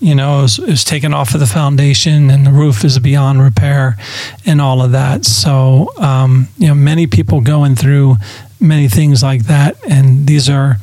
you 0.00 0.14
know, 0.14 0.38
it 0.38 0.42
was, 0.42 0.58
it 0.58 0.68
was, 0.68 0.84
taken 0.84 1.12
off 1.12 1.34
of 1.34 1.40
the 1.40 1.46
foundation 1.46 2.30
and 2.30 2.46
the 2.46 2.50
roof 2.50 2.84
is 2.84 2.98
beyond 2.98 3.42
repair 3.42 3.98
and 4.46 4.60
all 4.60 4.82
of 4.82 4.92
that. 4.92 5.26
So, 5.26 5.92
um, 5.98 6.48
you 6.56 6.68
know, 6.68 6.74
many 6.74 7.06
people 7.06 7.42
going 7.42 7.76
through 7.76 8.16
many 8.58 8.88
things 8.88 9.22
like 9.22 9.44
that. 9.44 9.76
And 9.86 10.26
these 10.26 10.48
are 10.48 10.78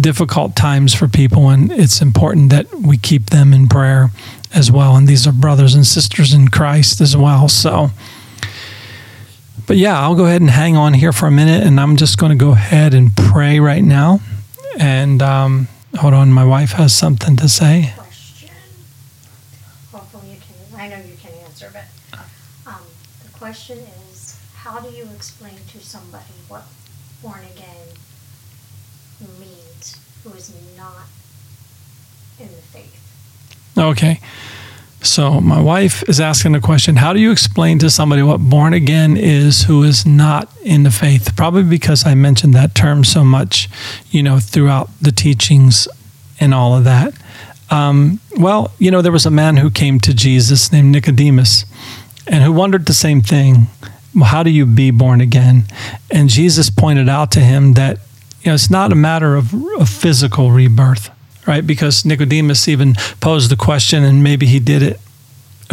difficult 0.00 0.54
times 0.54 0.94
for 0.94 1.08
people. 1.08 1.48
And 1.48 1.72
it's 1.72 2.00
important 2.00 2.50
that 2.50 2.72
we 2.72 2.96
keep 2.96 3.30
them 3.30 3.52
in 3.52 3.66
prayer 3.66 4.10
as 4.54 4.70
well. 4.70 4.94
And 4.94 5.08
these 5.08 5.26
are 5.26 5.32
brothers 5.32 5.74
and 5.74 5.86
sisters 5.86 6.32
in 6.32 6.48
Christ 6.48 7.00
as 7.00 7.16
well. 7.16 7.48
So, 7.48 7.90
but 9.70 9.76
yeah, 9.76 9.96
I'll 10.00 10.16
go 10.16 10.26
ahead 10.26 10.40
and 10.40 10.50
hang 10.50 10.76
on 10.76 10.94
here 10.94 11.12
for 11.12 11.28
a 11.28 11.30
minute. 11.30 11.64
And 11.64 11.78
I'm 11.78 11.94
just 11.94 12.18
going 12.18 12.30
to 12.30 12.36
go 12.36 12.50
ahead 12.50 12.92
and 12.92 13.14
pray 13.14 13.60
right 13.60 13.84
now. 13.84 14.18
And 14.80 15.22
um, 15.22 15.68
hold 15.96 16.12
on, 16.12 16.32
my 16.32 16.44
wife 16.44 16.72
has 16.72 16.92
something 16.92 17.36
to 17.36 17.48
say. 17.48 17.92
Question. 17.96 18.50
Hopefully, 19.92 20.32
you 20.32 20.38
can. 20.40 20.80
I 20.80 20.88
know 20.88 20.96
you 20.96 21.14
can 21.16 21.30
answer, 21.44 21.70
Um 22.66 22.82
the 23.22 23.38
question 23.38 23.78
is, 24.10 24.40
how 24.56 24.80
do 24.80 24.88
you 24.88 25.04
explain 25.14 25.54
to 25.68 25.78
somebody 25.78 26.34
what 26.48 26.64
born 27.22 27.38
again 27.54 27.86
means 29.38 29.96
who 30.24 30.32
is 30.32 30.52
not 30.76 31.06
in 32.40 32.48
the 32.48 32.62
faith? 32.74 32.98
Okay. 33.78 34.18
So 35.02 35.40
my 35.40 35.60
wife 35.60 36.06
is 36.08 36.20
asking 36.20 36.52
the 36.52 36.60
question, 36.60 36.96
how 36.96 37.12
do 37.12 37.20
you 37.20 37.32
explain 37.32 37.78
to 37.78 37.88
somebody 37.88 38.22
what 38.22 38.38
born 38.38 38.74
again 38.74 39.16
is 39.16 39.62
who 39.62 39.82
is 39.82 40.04
not 40.04 40.48
in 40.62 40.82
the 40.82 40.90
faith? 40.90 41.34
Probably 41.36 41.62
because 41.62 42.06
I 42.06 42.14
mentioned 42.14 42.52
that 42.54 42.74
term 42.74 43.04
so 43.04 43.24
much, 43.24 43.68
you 44.10 44.22
know, 44.22 44.38
throughout 44.38 44.90
the 45.00 45.12
teachings 45.12 45.88
and 46.38 46.52
all 46.52 46.76
of 46.76 46.84
that. 46.84 47.14
Um, 47.70 48.20
well, 48.36 48.72
you 48.78 48.90
know, 48.90 49.00
there 49.00 49.12
was 49.12 49.26
a 49.26 49.30
man 49.30 49.56
who 49.56 49.70
came 49.70 50.00
to 50.00 50.12
Jesus 50.12 50.70
named 50.70 50.92
Nicodemus 50.92 51.64
and 52.26 52.44
who 52.44 52.52
wondered 52.52 52.86
the 52.86 52.94
same 52.94 53.22
thing 53.22 53.68
how 54.22 54.42
do 54.42 54.50
you 54.50 54.66
be 54.66 54.90
born 54.90 55.20
again? 55.20 55.64
And 56.10 56.28
Jesus 56.28 56.70
pointed 56.70 57.08
out 57.08 57.30
to 57.32 57.40
him 57.40 57.74
that 57.74 57.98
you 58.42 58.50
know, 58.50 58.54
it's 58.54 58.70
not 58.70 58.92
a 58.92 58.96
matter 58.96 59.36
of, 59.36 59.54
of 59.78 59.88
physical 59.88 60.50
rebirth, 60.50 61.10
right? 61.46 61.66
Because 61.66 62.04
Nicodemus 62.04 62.68
even 62.68 62.94
posed 63.20 63.50
the 63.50 63.56
question, 63.56 64.04
and 64.04 64.22
maybe 64.22 64.46
he 64.46 64.58
did 64.58 64.82
it 64.82 65.00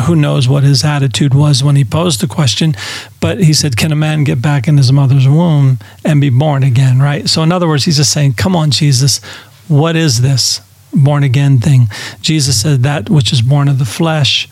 who 0.05 0.15
knows 0.15 0.47
what 0.47 0.63
his 0.63 0.84
attitude 0.84 1.34
was 1.34 1.63
when 1.63 1.76
he 1.76 1.84
posed 1.84 2.22
the 2.22 2.28
question, 2.28 2.76
but 3.20 3.39
he 3.39 3.53
said, 3.53 3.78
Can 3.78 3.91
a 3.91 3.95
man 3.95 4.24
get 4.24 4.41
back 4.41 4.68
in 4.68 4.78
his 4.78 4.91
mother's 4.91 5.28
womb 5.28 5.80
and 6.05 6.22
be 6.22 6.30
born 6.30 6.63
again, 6.63 6.99
right? 6.99 7.28
So, 7.28 7.41
in 7.41 7.51
other 7.51 7.68
words, 7.68 7.86
he's 7.86 7.97
just 7.97 8.13
saying, 8.13 8.34
Come 8.34 8.55
on, 8.55 8.72
Jesus, 8.72 9.24
what 9.68 9.95
is 9.95 10.22
this 10.22 10.61
born 10.93 11.24
again 11.24 11.57
thing? 11.57 11.88
Jesus 12.22 12.61
said, 12.61 12.84
That 12.84 13.09
which 13.09 13.34
is 13.34 13.41
born 13.41 13.68
of 13.68 13.80
the 13.80 13.86
flesh 13.86 14.47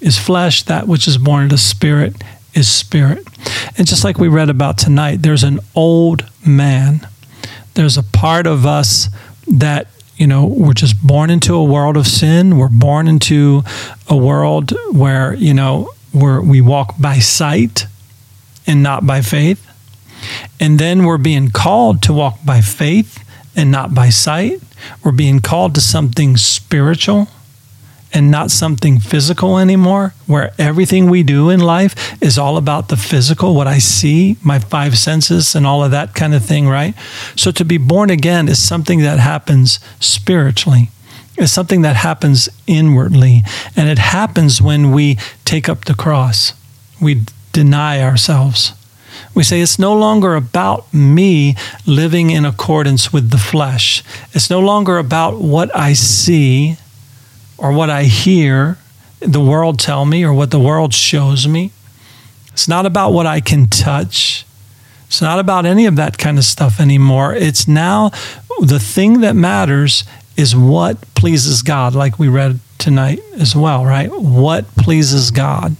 is 0.00 0.18
flesh, 0.18 0.62
that 0.64 0.86
which 0.86 1.08
is 1.08 1.16
born 1.16 1.44
of 1.44 1.50
the 1.50 1.58
spirit 1.58 2.22
is 2.54 2.68
spirit. 2.68 3.26
And 3.78 3.86
just 3.86 4.04
like 4.04 4.18
we 4.18 4.28
read 4.28 4.50
about 4.50 4.76
tonight, 4.76 5.22
there's 5.22 5.44
an 5.44 5.60
old 5.74 6.28
man. 6.46 7.06
There's 7.74 7.96
a 7.96 8.02
part 8.02 8.46
of 8.46 8.66
us 8.66 9.08
that, 9.46 9.86
you 10.16 10.26
know, 10.26 10.46
we're 10.46 10.74
just 10.74 11.04
born 11.04 11.30
into 11.30 11.54
a 11.54 11.64
world 11.64 11.96
of 11.96 12.06
sin. 12.06 12.58
We're 12.58 12.68
born 12.68 13.08
into 13.08 13.62
a 14.08 14.16
world 14.16 14.72
where, 14.92 15.34
you 15.34 15.54
know, 15.54 15.90
where 16.12 16.40
we 16.40 16.60
walk 16.60 16.94
by 16.98 17.18
sight 17.18 17.86
and 18.66 18.82
not 18.82 19.06
by 19.06 19.22
faith. 19.22 19.66
And 20.60 20.78
then 20.78 21.04
we're 21.04 21.18
being 21.18 21.50
called 21.50 22.02
to 22.02 22.12
walk 22.12 22.38
by 22.44 22.60
faith 22.60 23.24
and 23.56 23.70
not 23.70 23.94
by 23.94 24.10
sight. 24.10 24.60
We're 25.02 25.12
being 25.12 25.40
called 25.40 25.74
to 25.74 25.80
something 25.80 26.36
spiritual 26.36 27.28
and 28.12 28.30
not 28.30 28.50
something 28.50 28.98
physical 28.98 29.58
anymore, 29.58 30.14
where 30.26 30.52
everything 30.58 31.08
we 31.08 31.22
do 31.22 31.50
in 31.50 31.60
life 31.60 32.20
is 32.22 32.38
all 32.38 32.56
about 32.56 32.88
the 32.88 32.96
physical, 32.96 33.54
what 33.54 33.66
I 33.66 33.78
see, 33.78 34.36
my 34.42 34.58
five 34.58 34.98
senses, 34.98 35.54
and 35.54 35.66
all 35.66 35.82
of 35.82 35.90
that 35.90 36.14
kind 36.14 36.34
of 36.34 36.44
thing, 36.44 36.68
right? 36.68 36.94
So 37.36 37.50
to 37.52 37.64
be 37.64 37.78
born 37.78 38.10
again 38.10 38.48
is 38.48 38.60
something 38.62 39.00
that 39.00 39.18
happens 39.18 39.80
spiritually. 40.00 40.90
It's 41.38 41.52
something 41.52 41.82
that 41.82 41.96
happens 41.96 42.48
inwardly. 42.66 43.42
And 43.74 43.88
it 43.88 43.98
happens 43.98 44.60
when 44.60 44.92
we 44.92 45.16
take 45.44 45.68
up 45.68 45.86
the 45.86 45.94
cross. 45.94 46.52
We 47.00 47.22
deny 47.52 48.02
ourselves. 48.02 48.74
We 49.34 49.42
say 49.42 49.60
it's 49.60 49.78
no 49.78 49.94
longer 49.94 50.34
about 50.34 50.92
me 50.92 51.56
living 51.86 52.30
in 52.30 52.44
accordance 52.44 53.12
with 53.12 53.30
the 53.30 53.38
flesh. 53.38 54.02
It's 54.32 54.50
no 54.50 54.60
longer 54.60 54.98
about 54.98 55.38
what 55.38 55.74
I 55.74 55.94
see 55.94 56.76
or 57.62 57.72
what 57.72 57.88
I 57.88 58.02
hear 58.02 58.76
the 59.20 59.40
world 59.40 59.78
tell 59.78 60.04
me 60.04 60.24
or 60.24 60.34
what 60.34 60.50
the 60.50 60.58
world 60.58 60.92
shows 60.92 61.46
me. 61.46 61.70
It's 62.52 62.66
not 62.66 62.86
about 62.86 63.12
what 63.12 63.24
I 63.24 63.40
can 63.40 63.68
touch. 63.68 64.44
It's 65.06 65.22
not 65.22 65.38
about 65.38 65.64
any 65.64 65.86
of 65.86 65.94
that 65.96 66.18
kind 66.18 66.38
of 66.38 66.44
stuff 66.44 66.80
anymore. 66.80 67.34
It's 67.34 67.68
now 67.68 68.10
the 68.60 68.80
thing 68.80 69.20
that 69.20 69.36
matters 69.36 70.02
is 70.36 70.56
what 70.56 71.00
pleases 71.14 71.62
God, 71.62 71.94
like 71.94 72.18
we 72.18 72.26
read 72.28 72.58
tonight 72.78 73.20
as 73.34 73.54
well, 73.54 73.84
right? 73.84 74.10
What 74.10 74.66
pleases 74.74 75.30
God. 75.30 75.76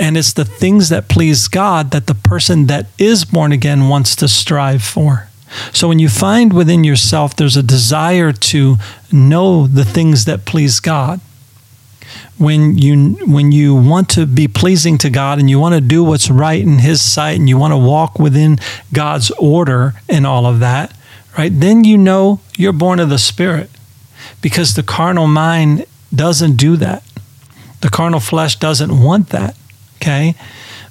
And 0.00 0.16
it's 0.16 0.32
the 0.32 0.44
things 0.44 0.88
that 0.88 1.08
please 1.08 1.48
God 1.48 1.90
that 1.90 2.06
the 2.06 2.14
person 2.14 2.66
that 2.68 2.86
is 2.98 3.26
born 3.26 3.52
again 3.52 3.88
wants 3.88 4.16
to 4.16 4.28
strive 4.28 4.82
for. 4.82 5.27
So 5.72 5.88
when 5.88 5.98
you 5.98 6.08
find 6.08 6.52
within 6.52 6.84
yourself 6.84 7.34
there's 7.36 7.56
a 7.56 7.62
desire 7.62 8.32
to 8.32 8.76
know 9.10 9.66
the 9.66 9.84
things 9.84 10.24
that 10.26 10.44
please 10.44 10.80
God, 10.80 11.20
when 12.38 12.78
you 12.78 13.16
when 13.26 13.52
you 13.52 13.74
want 13.74 14.08
to 14.10 14.26
be 14.26 14.46
pleasing 14.48 14.98
to 14.98 15.10
God 15.10 15.38
and 15.38 15.50
you 15.50 15.58
want 15.58 15.74
to 15.74 15.80
do 15.80 16.04
what's 16.04 16.30
right 16.30 16.60
in 16.60 16.78
his 16.78 17.02
sight 17.02 17.38
and 17.38 17.48
you 17.48 17.58
want 17.58 17.72
to 17.72 17.78
walk 17.78 18.18
within 18.18 18.58
God's 18.92 19.30
order 19.32 19.94
and 20.08 20.26
all 20.26 20.46
of 20.46 20.60
that, 20.60 20.96
right? 21.36 21.52
Then 21.52 21.84
you 21.84 21.98
know 21.98 22.40
you're 22.56 22.72
born 22.72 23.00
of 23.00 23.08
the 23.08 23.18
spirit. 23.18 23.70
Because 24.40 24.74
the 24.74 24.82
carnal 24.82 25.26
mind 25.26 25.86
doesn't 26.14 26.56
do 26.56 26.76
that. 26.76 27.02
The 27.80 27.88
carnal 27.88 28.20
flesh 28.20 28.56
doesn't 28.56 29.02
want 29.02 29.30
that, 29.30 29.56
okay? 29.96 30.34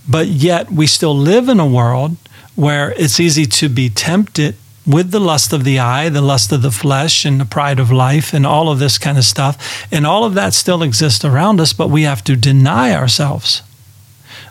But 0.08 0.28
yet 0.28 0.72
we 0.72 0.88
still 0.88 1.16
live 1.16 1.50
in 1.50 1.60
a 1.60 1.68
world 1.68 2.18
where 2.58 2.92
it's 2.94 3.20
easy 3.20 3.46
to 3.46 3.70
be 3.70 3.88
tempted 3.88 4.56
with 4.86 5.12
the 5.12 5.20
lust 5.20 5.54
of 5.54 5.64
the 5.64 5.78
eye, 5.78 6.10
the 6.10 6.22
lust 6.22 6.52
of 6.52 6.64
the 6.64 6.72
flesh, 6.72 7.24
and 7.24 7.40
the 7.40 7.46
pride 7.46 7.80
of 7.80 7.92
life, 7.92 8.34
and 8.34 8.48
all 8.48 8.70
of 8.70 8.80
this 8.80 8.98
kind 8.98 9.18
of 9.18 9.24
stuff. 9.26 9.86
And 9.92 10.08
all 10.08 10.26
of 10.26 10.34
that 10.34 10.56
still 10.56 10.82
exists 10.82 11.24
around 11.24 11.62
us, 11.62 11.72
but 11.72 11.90
we 11.90 12.02
have 12.02 12.24
to 12.24 12.36
deny 12.36 12.96
ourselves. 12.96 13.62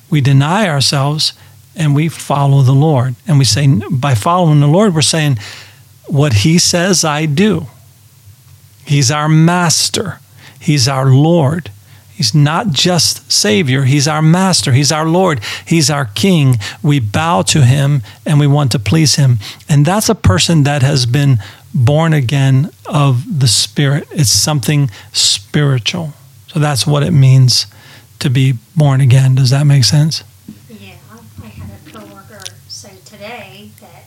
We 0.08 0.20
deny 0.20 0.68
ourselves 0.68 1.32
and 1.74 1.96
we 1.96 2.08
follow 2.08 2.62
the 2.62 2.72
Lord. 2.72 3.16
And 3.26 3.38
we 3.38 3.44
say, 3.44 3.66
by 3.90 4.14
following 4.14 4.60
the 4.60 4.68
Lord, 4.68 4.94
we're 4.94 5.02
saying, 5.02 5.38
what 6.06 6.32
He 6.32 6.58
says, 6.58 7.04
I 7.04 7.26
do. 7.26 7.66
He's 8.84 9.10
our 9.10 9.28
master, 9.28 10.20
He's 10.60 10.86
our 10.86 11.06
Lord. 11.06 11.70
He's 12.16 12.34
not 12.34 12.70
just 12.70 13.30
Savior, 13.30 13.82
He's 13.82 14.08
our 14.08 14.22
Master, 14.22 14.72
He's 14.72 14.90
our 14.90 15.06
Lord, 15.06 15.38
He's 15.66 15.90
our 15.90 16.06
King. 16.06 16.54
We 16.82 16.98
bow 16.98 17.42
to 17.42 17.62
Him 17.62 18.00
and 18.24 18.40
we 18.40 18.46
want 18.46 18.72
to 18.72 18.78
please 18.78 19.16
Him. 19.16 19.38
And 19.68 19.84
that's 19.84 20.08
a 20.08 20.14
person 20.14 20.62
that 20.62 20.80
has 20.80 21.04
been 21.04 21.38
born 21.74 22.14
again 22.14 22.70
of 22.86 23.40
the 23.40 23.46
Spirit. 23.46 24.08
It's 24.12 24.30
something 24.30 24.90
spiritual. 25.12 26.14
So 26.46 26.58
that's 26.58 26.86
what 26.86 27.02
it 27.02 27.10
means 27.10 27.66
to 28.20 28.30
be 28.30 28.54
born 28.74 29.02
again. 29.02 29.34
Does 29.34 29.50
that 29.50 29.64
make 29.64 29.84
sense? 29.84 30.24
Yeah. 30.70 30.94
I 31.42 31.48
had 31.48 31.68
a 31.68 31.90
coworker 31.90 32.44
say 32.66 32.96
today 33.04 33.72
that 33.82 34.04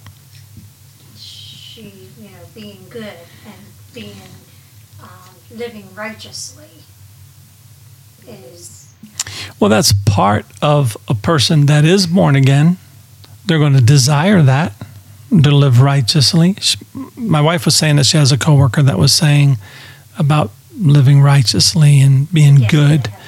she 1.16 2.10
you 2.20 2.30
know, 2.32 2.44
being 2.56 2.88
good 2.90 3.20
and 3.46 3.62
being 3.94 4.18
um, 5.00 5.36
living 5.52 5.94
righteously 5.94 6.79
is 8.30 8.94
Well, 9.60 9.70
that's 9.70 9.94
part 10.06 10.46
of 10.62 10.96
a 11.08 11.14
person 11.16 11.66
that 11.68 11.86
is 11.86 12.08
born 12.08 12.36
again. 12.36 12.78
They're 13.46 13.60
going 13.60 13.74
to 13.74 13.82
desire 13.82 14.42
that 14.44 14.74
to 15.30 15.52
live 15.52 15.82
righteously. 15.82 16.56
Sh- 16.60 16.78
My 17.16 17.42
wife 17.42 17.66
was 17.66 17.76
saying 17.76 17.96
that 17.98 18.06
she 18.06 18.18
has 18.18 18.32
a 18.32 18.38
coworker 18.38 18.82
that 18.84 18.98
was 18.98 19.14
saying 19.14 19.58
about 20.18 20.52
living 20.78 21.22
righteously 21.22 22.00
and 22.02 22.32
being 22.34 22.56
good. 22.70 23.08
yeah. 23.08 23.20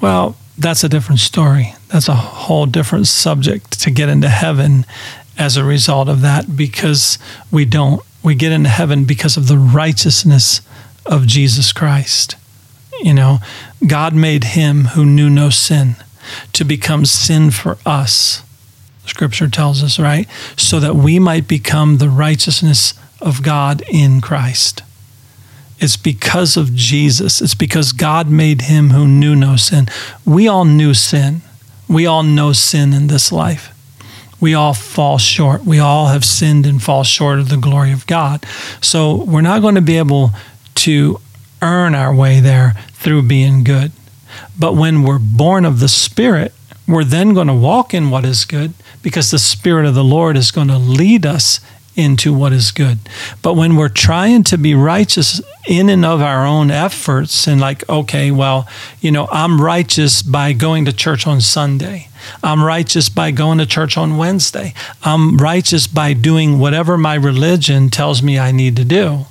Well, 0.00 0.36
that's 0.56 0.84
a 0.84 0.88
different 0.88 1.20
story. 1.20 1.74
That's 1.88 2.08
a 2.08 2.14
whole 2.14 2.66
different 2.66 3.06
subject 3.06 3.80
to 3.80 3.90
get 3.90 4.08
into 4.08 4.28
heaven 4.28 4.84
as 5.38 5.56
a 5.56 5.64
result 5.64 6.08
of 6.08 6.20
that 6.20 6.56
because 6.56 7.18
we 7.50 7.64
don't. 7.64 8.02
We 8.22 8.34
get 8.34 8.52
into 8.52 8.68
heaven 8.68 9.04
because 9.06 9.38
of 9.38 9.48
the 9.48 9.56
righteousness 9.56 10.60
of 11.06 11.26
Jesus 11.26 11.72
Christ. 11.72 12.36
You 13.02 13.14
know, 13.14 13.38
God 13.86 14.14
made 14.14 14.44
him 14.44 14.84
who 14.84 15.04
knew 15.04 15.30
no 15.30 15.50
sin 15.50 15.96
to 16.52 16.64
become 16.64 17.04
sin 17.04 17.50
for 17.50 17.78
us. 17.86 18.42
Scripture 19.06 19.48
tells 19.48 19.82
us, 19.82 19.98
right? 19.98 20.28
So 20.56 20.78
that 20.80 20.94
we 20.94 21.18
might 21.18 21.48
become 21.48 21.98
the 21.98 22.08
righteousness 22.08 22.94
of 23.20 23.42
God 23.42 23.82
in 23.88 24.20
Christ. 24.20 24.82
It's 25.78 25.96
because 25.96 26.56
of 26.56 26.74
Jesus. 26.74 27.40
It's 27.40 27.54
because 27.54 27.92
God 27.92 28.30
made 28.30 28.62
him 28.62 28.90
who 28.90 29.08
knew 29.08 29.34
no 29.34 29.56
sin. 29.56 29.88
We 30.26 30.46
all 30.46 30.66
knew 30.66 30.92
sin. 30.92 31.40
We 31.88 32.06
all 32.06 32.22
know 32.22 32.52
sin 32.52 32.92
in 32.92 33.06
this 33.06 33.32
life. 33.32 33.74
We 34.40 34.54
all 34.54 34.74
fall 34.74 35.18
short. 35.18 35.64
We 35.64 35.78
all 35.78 36.08
have 36.08 36.24
sinned 36.24 36.66
and 36.66 36.82
fall 36.82 37.02
short 37.02 37.38
of 37.38 37.48
the 37.48 37.56
glory 37.56 37.92
of 37.92 38.06
God. 38.06 38.44
So 38.80 39.24
we're 39.24 39.40
not 39.40 39.60
going 39.60 39.74
to 39.74 39.80
be 39.80 39.98
able 39.98 40.30
to 40.76 41.20
earn 41.62 41.94
our 41.94 42.14
way 42.14 42.40
there 42.40 42.74
through 43.00 43.22
being 43.22 43.64
good. 43.64 43.92
But 44.58 44.74
when 44.74 45.02
we're 45.02 45.18
born 45.18 45.64
of 45.64 45.80
the 45.80 45.88
Spirit, 45.88 46.54
we're 46.86 47.04
then 47.04 47.34
going 47.34 47.48
to 47.48 47.54
walk 47.54 47.92
in 47.92 48.10
what 48.10 48.24
is 48.24 48.44
good 48.44 48.74
because 49.02 49.30
the 49.30 49.38
Spirit 49.38 49.86
of 49.86 49.94
the 49.94 50.04
Lord 50.04 50.36
is 50.36 50.50
going 50.50 50.68
to 50.68 50.78
lead 50.78 51.26
us 51.26 51.60
into 51.96 52.32
what 52.32 52.52
is 52.52 52.70
good. 52.70 52.98
But 53.42 53.54
when 53.54 53.76
we're 53.76 53.88
trying 53.88 54.44
to 54.44 54.58
be 54.58 54.74
righteous 54.74 55.40
in 55.66 55.88
and 55.88 56.04
of 56.04 56.20
our 56.20 56.46
own 56.46 56.70
efforts, 56.70 57.46
and 57.46 57.60
like, 57.60 57.88
okay, 57.88 58.30
well, 58.30 58.68
you 59.00 59.10
know, 59.10 59.28
I'm 59.30 59.60
righteous 59.60 60.22
by 60.22 60.52
going 60.52 60.84
to 60.84 60.92
church 60.92 61.26
on 61.26 61.40
Sunday. 61.40 62.08
I'm 62.42 62.62
righteous 62.62 63.08
by 63.08 63.30
going 63.30 63.58
to 63.58 63.66
church 63.66 63.96
on 63.96 64.16
Wednesday. 64.16 64.74
I'm 65.02 65.36
righteous 65.36 65.86
by 65.86 66.12
doing 66.12 66.58
whatever 66.58 66.96
my 66.96 67.14
religion 67.14 67.90
tells 67.90 68.22
me 68.22 68.38
I 68.38 68.52
need 68.52 68.76
to 68.76 68.84
do. 68.84 69.26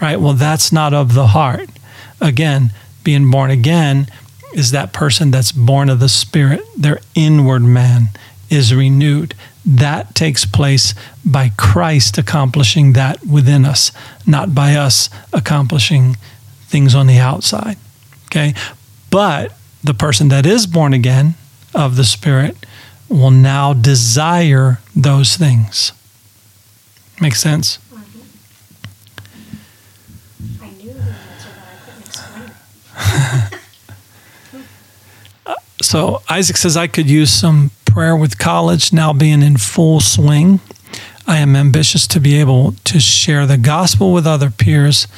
Right? 0.00 0.18
Well, 0.20 0.32
that's 0.32 0.72
not 0.72 0.94
of 0.94 1.14
the 1.14 1.28
heart. 1.28 1.68
Again, 2.20 2.72
being 3.04 3.30
born 3.30 3.50
again 3.50 4.06
is 4.52 4.70
that 4.70 4.92
person 4.92 5.30
that's 5.30 5.52
born 5.52 5.88
of 5.88 6.00
the 6.00 6.08
Spirit. 6.08 6.62
Their 6.76 7.00
inward 7.14 7.62
man 7.62 8.08
is 8.48 8.74
renewed. 8.74 9.34
That 9.64 10.14
takes 10.14 10.44
place 10.44 10.94
by 11.24 11.50
Christ 11.56 12.18
accomplishing 12.18 12.94
that 12.94 13.24
within 13.24 13.64
us, 13.64 13.92
not 14.26 14.54
by 14.54 14.74
us 14.74 15.08
accomplishing 15.32 16.16
things 16.62 16.94
on 16.94 17.06
the 17.06 17.18
outside. 17.18 17.76
Okay? 18.26 18.54
But 19.10 19.52
the 19.82 19.94
person 19.94 20.28
that 20.28 20.46
is 20.46 20.66
born 20.66 20.92
again 20.92 21.34
of 21.74 21.96
the 21.96 22.04
Spirit 22.04 22.56
will 23.08 23.30
now 23.30 23.72
desire 23.72 24.78
those 24.94 25.36
things. 25.36 25.92
Make 27.20 27.34
sense? 27.34 27.78
I 30.62 30.70
knew 30.70 30.92
the 30.92 31.00
answer, 31.00 31.48
but 31.54 31.64
I 31.68 31.74
couldn't 31.84 32.06
explain 32.06 32.42
it. 32.44 32.52
So 35.82 36.22
Isaac 36.28 36.56
says, 36.56 36.76
I 36.76 36.86
could 36.86 37.08
use 37.08 37.32
some 37.32 37.70
prayer 37.86 38.14
with 38.14 38.38
college 38.38 38.92
now 38.92 39.12
being 39.12 39.42
in 39.42 39.56
full 39.56 40.00
swing. 40.00 40.60
I 41.26 41.38
am 41.38 41.56
ambitious 41.56 42.06
to 42.08 42.20
be 42.20 42.36
able 42.38 42.72
to 42.84 43.00
share 43.00 43.46
the 43.46 43.56
gospel 43.56 44.12
with 44.12 44.26
other 44.26 44.50
peers, 44.50 45.08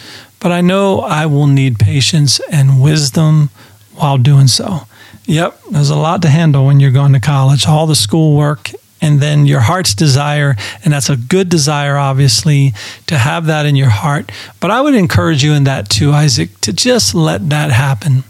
but 0.41 0.53
I 0.53 0.61
know 0.61 1.01
I 1.01 1.27
will 1.27 1.47
need 1.47 1.79
patience 1.79 2.41
and 2.51 2.81
wisdom 2.81 3.51
while 3.95 4.19
doing 4.19 4.47
so. 4.47 4.87
Yep, 5.27 5.61
there's 5.71 5.91
a 5.91 5.97
lot 5.97 6.23
to 6.23 6.29
handle 6.29 6.67
when 6.67 6.81
you're 6.81 6.91
going 6.91 7.13
to 7.13 7.21
college, 7.21 7.67
all 7.67 7.87
the 7.87 7.95
schoolwork, 7.95 8.71
and 9.03 9.21
then 9.21 9.45
your 9.45 9.61
heart's 9.61 9.95
desire, 9.95 10.57
and 10.83 10.95
that's 10.95 11.11
a 11.11 11.17
good 11.17 11.51
desire, 11.51 11.99
obviously, 11.99 12.73
to 13.09 13.19
have 13.19 13.45
that 13.47 13.67
in 13.67 13.77
your 13.77 13.91
heart. 13.91 14.33
But 14.61 14.71
I 14.71 14.81
would 14.81 14.95
encourage 14.95 15.45
you 15.45 15.53
in 15.53 15.65
that 15.65 15.91
too, 15.91 16.13
Isaac, 16.13 16.59
to 16.63 16.73
just 16.73 17.15
let 17.15 17.51
that 17.51 17.71
happen. 17.71 18.25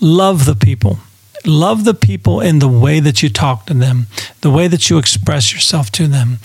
Love 0.00 0.46
the 0.46 0.54
people 0.54 1.00
love 1.46 1.84
the 1.84 1.94
people 1.94 2.40
in 2.40 2.58
the 2.58 2.68
way 2.68 3.00
that 3.00 3.22
you 3.22 3.28
talk 3.28 3.66
to 3.66 3.74
them, 3.74 4.06
the 4.40 4.50
way 4.50 4.68
that 4.68 4.90
you 4.90 4.98
express 4.98 5.52
yourself 5.52 5.90
to 5.92 6.06
them. 6.06 6.38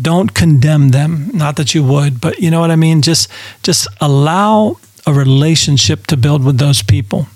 Don't 0.00 0.34
condemn 0.34 0.88
them. 0.88 1.30
Not 1.34 1.56
that 1.56 1.74
you 1.74 1.84
would, 1.84 2.20
but 2.20 2.38
you 2.38 2.50
know 2.50 2.60
what 2.60 2.70
I 2.70 2.76
mean? 2.76 3.02
Just 3.02 3.28
just 3.62 3.86
allow 4.00 4.78
a 5.06 5.12
relationship 5.12 6.06
to 6.06 6.16
build 6.16 6.44
with 6.44 6.58
those 6.58 6.82
people. 6.82 7.26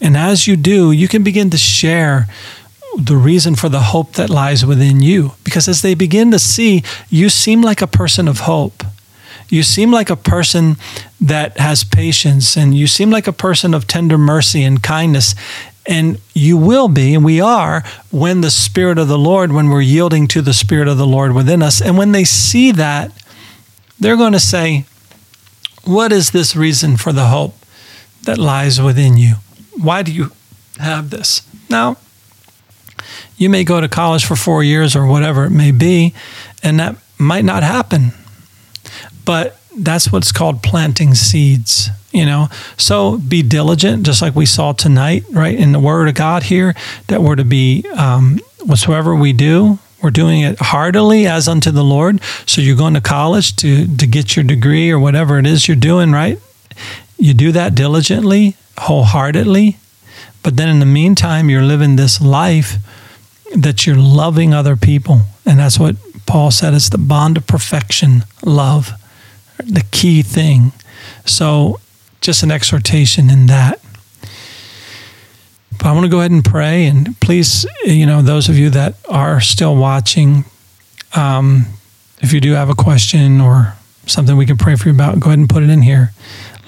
And 0.00 0.16
as 0.16 0.48
you 0.48 0.56
do, 0.56 0.90
you 0.90 1.06
can 1.06 1.22
begin 1.22 1.50
to 1.50 1.56
share 1.56 2.26
the 2.98 3.16
reason 3.16 3.54
for 3.54 3.68
the 3.68 3.80
hope 3.80 4.14
that 4.14 4.30
lies 4.30 4.66
within 4.66 5.00
you. 5.00 5.32
Because 5.44 5.68
as 5.68 5.82
they 5.82 5.94
begin 5.94 6.30
to 6.30 6.38
see, 6.38 6.82
you 7.08 7.28
seem 7.28 7.62
like 7.62 7.82
a 7.82 7.86
person 7.86 8.28
of 8.28 8.40
hope. 8.40 8.84
You 9.48 9.62
seem 9.62 9.90
like 9.90 10.10
a 10.10 10.16
person 10.16 10.76
that 11.20 11.58
has 11.58 11.84
patience, 11.84 12.56
and 12.56 12.74
you 12.74 12.86
seem 12.86 13.10
like 13.10 13.26
a 13.26 13.32
person 13.32 13.74
of 13.74 13.86
tender 13.86 14.16
mercy 14.16 14.62
and 14.62 14.82
kindness. 14.82 15.34
And 15.84 16.20
you 16.32 16.56
will 16.56 16.88
be, 16.88 17.14
and 17.14 17.24
we 17.24 17.40
are, 17.40 17.82
when 18.10 18.40
the 18.40 18.50
Spirit 18.50 18.98
of 18.98 19.08
the 19.08 19.18
Lord, 19.18 19.52
when 19.52 19.68
we're 19.68 19.80
yielding 19.80 20.26
to 20.28 20.40
the 20.40 20.54
Spirit 20.54 20.88
of 20.88 20.96
the 20.96 21.06
Lord 21.06 21.32
within 21.34 21.62
us. 21.62 21.82
And 21.82 21.98
when 21.98 22.12
they 22.12 22.24
see 22.24 22.72
that, 22.72 23.12
they're 23.98 24.16
going 24.16 24.32
to 24.32 24.40
say, 24.40 24.84
What 25.84 26.12
is 26.12 26.30
this 26.30 26.56
reason 26.56 26.96
for 26.96 27.12
the 27.12 27.26
hope 27.26 27.54
that 28.22 28.38
lies 28.38 28.80
within 28.80 29.16
you? 29.16 29.34
Why 29.76 30.02
do 30.02 30.12
you 30.12 30.30
have 30.78 31.10
this? 31.10 31.42
Now, 31.68 31.96
you 33.42 33.50
may 33.50 33.64
go 33.64 33.80
to 33.80 33.88
college 33.88 34.24
for 34.24 34.36
four 34.36 34.62
years 34.62 34.94
or 34.94 35.06
whatever 35.06 35.44
it 35.44 35.50
may 35.50 35.72
be, 35.72 36.14
and 36.62 36.78
that 36.78 36.96
might 37.18 37.44
not 37.44 37.64
happen. 37.64 38.12
But 39.24 39.58
that's 39.76 40.12
what's 40.12 40.30
called 40.30 40.62
planting 40.62 41.14
seeds, 41.14 41.90
you 42.12 42.24
know. 42.24 42.48
So 42.76 43.18
be 43.18 43.42
diligent, 43.42 44.06
just 44.06 44.22
like 44.22 44.36
we 44.36 44.46
saw 44.46 44.72
tonight, 44.72 45.24
right, 45.32 45.58
in 45.58 45.72
the 45.72 45.80
Word 45.80 46.08
of 46.08 46.14
God 46.14 46.44
here, 46.44 46.74
that 47.08 47.20
we're 47.20 47.36
to 47.36 47.44
be 47.44 47.84
um, 47.96 48.38
whatsoever 48.64 49.14
we 49.14 49.32
do, 49.32 49.78
we're 50.02 50.10
doing 50.10 50.40
it 50.40 50.58
heartily 50.60 51.26
as 51.26 51.48
unto 51.48 51.70
the 51.70 51.84
Lord. 51.84 52.20
So 52.46 52.60
you're 52.60 52.76
going 52.76 52.94
to 52.94 53.00
college 53.00 53.56
to 53.56 53.86
to 53.96 54.06
get 54.06 54.36
your 54.36 54.44
degree 54.44 54.90
or 54.90 54.98
whatever 54.98 55.38
it 55.38 55.46
is 55.46 55.66
you're 55.66 55.76
doing, 55.76 56.12
right? 56.12 56.38
You 57.18 57.34
do 57.34 57.52
that 57.52 57.74
diligently, 57.74 58.56
wholeheartedly, 58.78 59.78
but 60.42 60.56
then 60.56 60.68
in 60.68 60.80
the 60.80 60.86
meantime, 60.86 61.50
you're 61.50 61.62
living 61.62 61.96
this 61.96 62.20
life 62.20 62.78
that 63.54 63.86
you're 63.86 63.96
loving 63.96 64.54
other 64.54 64.76
people, 64.76 65.22
and 65.44 65.58
that's 65.58 65.78
what 65.78 65.96
Paul 66.26 66.50
said. 66.50 66.74
It's 66.74 66.88
the 66.88 66.98
bond 66.98 67.36
of 67.36 67.46
perfection, 67.46 68.24
love 68.44 68.92
the 69.58 69.84
key 69.90 70.22
thing. 70.22 70.72
So, 71.24 71.80
just 72.20 72.42
an 72.42 72.50
exhortation 72.50 73.30
in 73.30 73.46
that. 73.46 73.80
But 75.72 75.86
I 75.86 75.92
want 75.92 76.04
to 76.04 76.10
go 76.10 76.20
ahead 76.20 76.30
and 76.30 76.44
pray. 76.44 76.86
And 76.86 77.18
please, 77.20 77.66
you 77.84 78.06
know, 78.06 78.22
those 78.22 78.48
of 78.48 78.56
you 78.56 78.70
that 78.70 78.94
are 79.08 79.40
still 79.40 79.76
watching, 79.76 80.44
um, 81.14 81.66
if 82.20 82.32
you 82.32 82.40
do 82.40 82.52
have 82.52 82.70
a 82.70 82.74
question 82.74 83.40
or 83.40 83.74
something 84.06 84.36
we 84.36 84.46
can 84.46 84.56
pray 84.56 84.76
for 84.76 84.88
you 84.88 84.94
about, 84.94 85.18
go 85.18 85.30
ahead 85.30 85.38
and 85.38 85.48
put 85.48 85.62
it 85.62 85.70
in 85.70 85.82
here. 85.82 86.12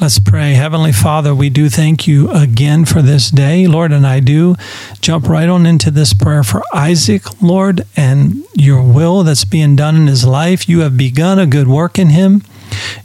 Let's 0.00 0.18
pray. 0.18 0.54
Heavenly 0.54 0.90
Father, 0.92 1.32
we 1.34 1.48
do 1.48 1.70
thank 1.70 2.06
you 2.06 2.28
again 2.30 2.84
for 2.84 3.00
this 3.00 3.30
day, 3.30 3.68
Lord, 3.68 3.92
and 3.92 4.04
I 4.04 4.18
do 4.18 4.56
jump 5.00 5.28
right 5.28 5.48
on 5.48 5.66
into 5.66 5.90
this 5.90 6.12
prayer 6.12 6.42
for 6.42 6.62
Isaac, 6.74 7.40
Lord, 7.40 7.86
and 7.96 8.44
your 8.54 8.82
will 8.82 9.22
that's 9.22 9.44
being 9.44 9.76
done 9.76 9.94
in 9.94 10.08
his 10.08 10.26
life. 10.26 10.68
You 10.68 10.80
have 10.80 10.96
begun 10.96 11.38
a 11.38 11.46
good 11.46 11.68
work 11.68 11.96
in 11.96 12.08
him. 12.08 12.42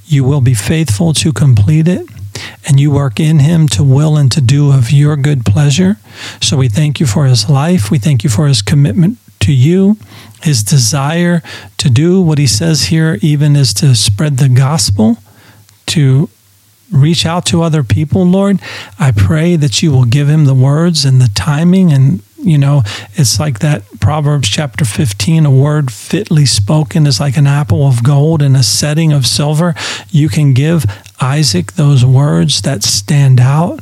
You 0.07 0.23
will 0.23 0.41
be 0.41 0.55
faithful 0.55 1.13
to 1.13 1.31
complete 1.31 1.87
it, 1.87 2.09
and 2.67 2.79
you 2.79 2.89
work 2.89 3.19
in 3.19 3.37
him 3.37 3.67
to 3.69 3.83
will 3.83 4.17
and 4.17 4.31
to 4.31 4.41
do 4.41 4.73
of 4.73 4.91
your 4.91 5.15
good 5.15 5.45
pleasure. 5.45 5.97
So 6.41 6.57
we 6.57 6.69
thank 6.69 6.99
you 6.99 7.05
for 7.05 7.25
his 7.25 7.49
life. 7.49 7.91
We 7.91 7.99
thank 7.99 8.23
you 8.23 8.31
for 8.31 8.47
his 8.47 8.63
commitment 8.63 9.19
to 9.41 9.53
you, 9.53 9.97
his 10.41 10.63
desire 10.63 11.43
to 11.77 11.89
do 11.89 12.19
what 12.19 12.39
he 12.39 12.47
says 12.47 12.85
here, 12.85 13.19
even 13.21 13.55
is 13.55 13.75
to 13.75 13.95
spread 13.95 14.37
the 14.37 14.49
gospel, 14.49 15.17
to 15.85 16.29
reach 16.91 17.25
out 17.25 17.45
to 17.47 17.61
other 17.61 17.83
people, 17.83 18.25
Lord. 18.25 18.59
I 18.97 19.11
pray 19.11 19.55
that 19.55 19.81
you 19.81 19.91
will 19.91 20.05
give 20.05 20.27
him 20.27 20.45
the 20.45 20.53
words 20.53 21.05
and 21.05 21.21
the 21.21 21.29
timing 21.35 21.91
and 21.91 22.21
You 22.41 22.57
know, 22.57 22.83
it's 23.15 23.37
like 23.37 23.59
that 23.59 23.83
Proverbs 23.99 24.47
chapter 24.47 24.85
15 24.85 25.45
a 25.45 25.51
word 25.51 25.91
fitly 25.91 26.45
spoken 26.45 27.05
is 27.05 27.19
like 27.19 27.35
an 27.35 27.47
apple 27.47 27.85
of 27.85 28.01
gold 28.01 28.41
in 28.41 28.55
a 28.55 28.63
setting 28.63 29.11
of 29.11 29.27
silver. 29.27 29.75
You 30.09 30.29
can 30.29 30.53
give 30.53 30.85
Isaac 31.19 31.73
those 31.73 32.05
words 32.05 32.61
that 32.61 32.81
stand 32.83 33.41
out 33.41 33.81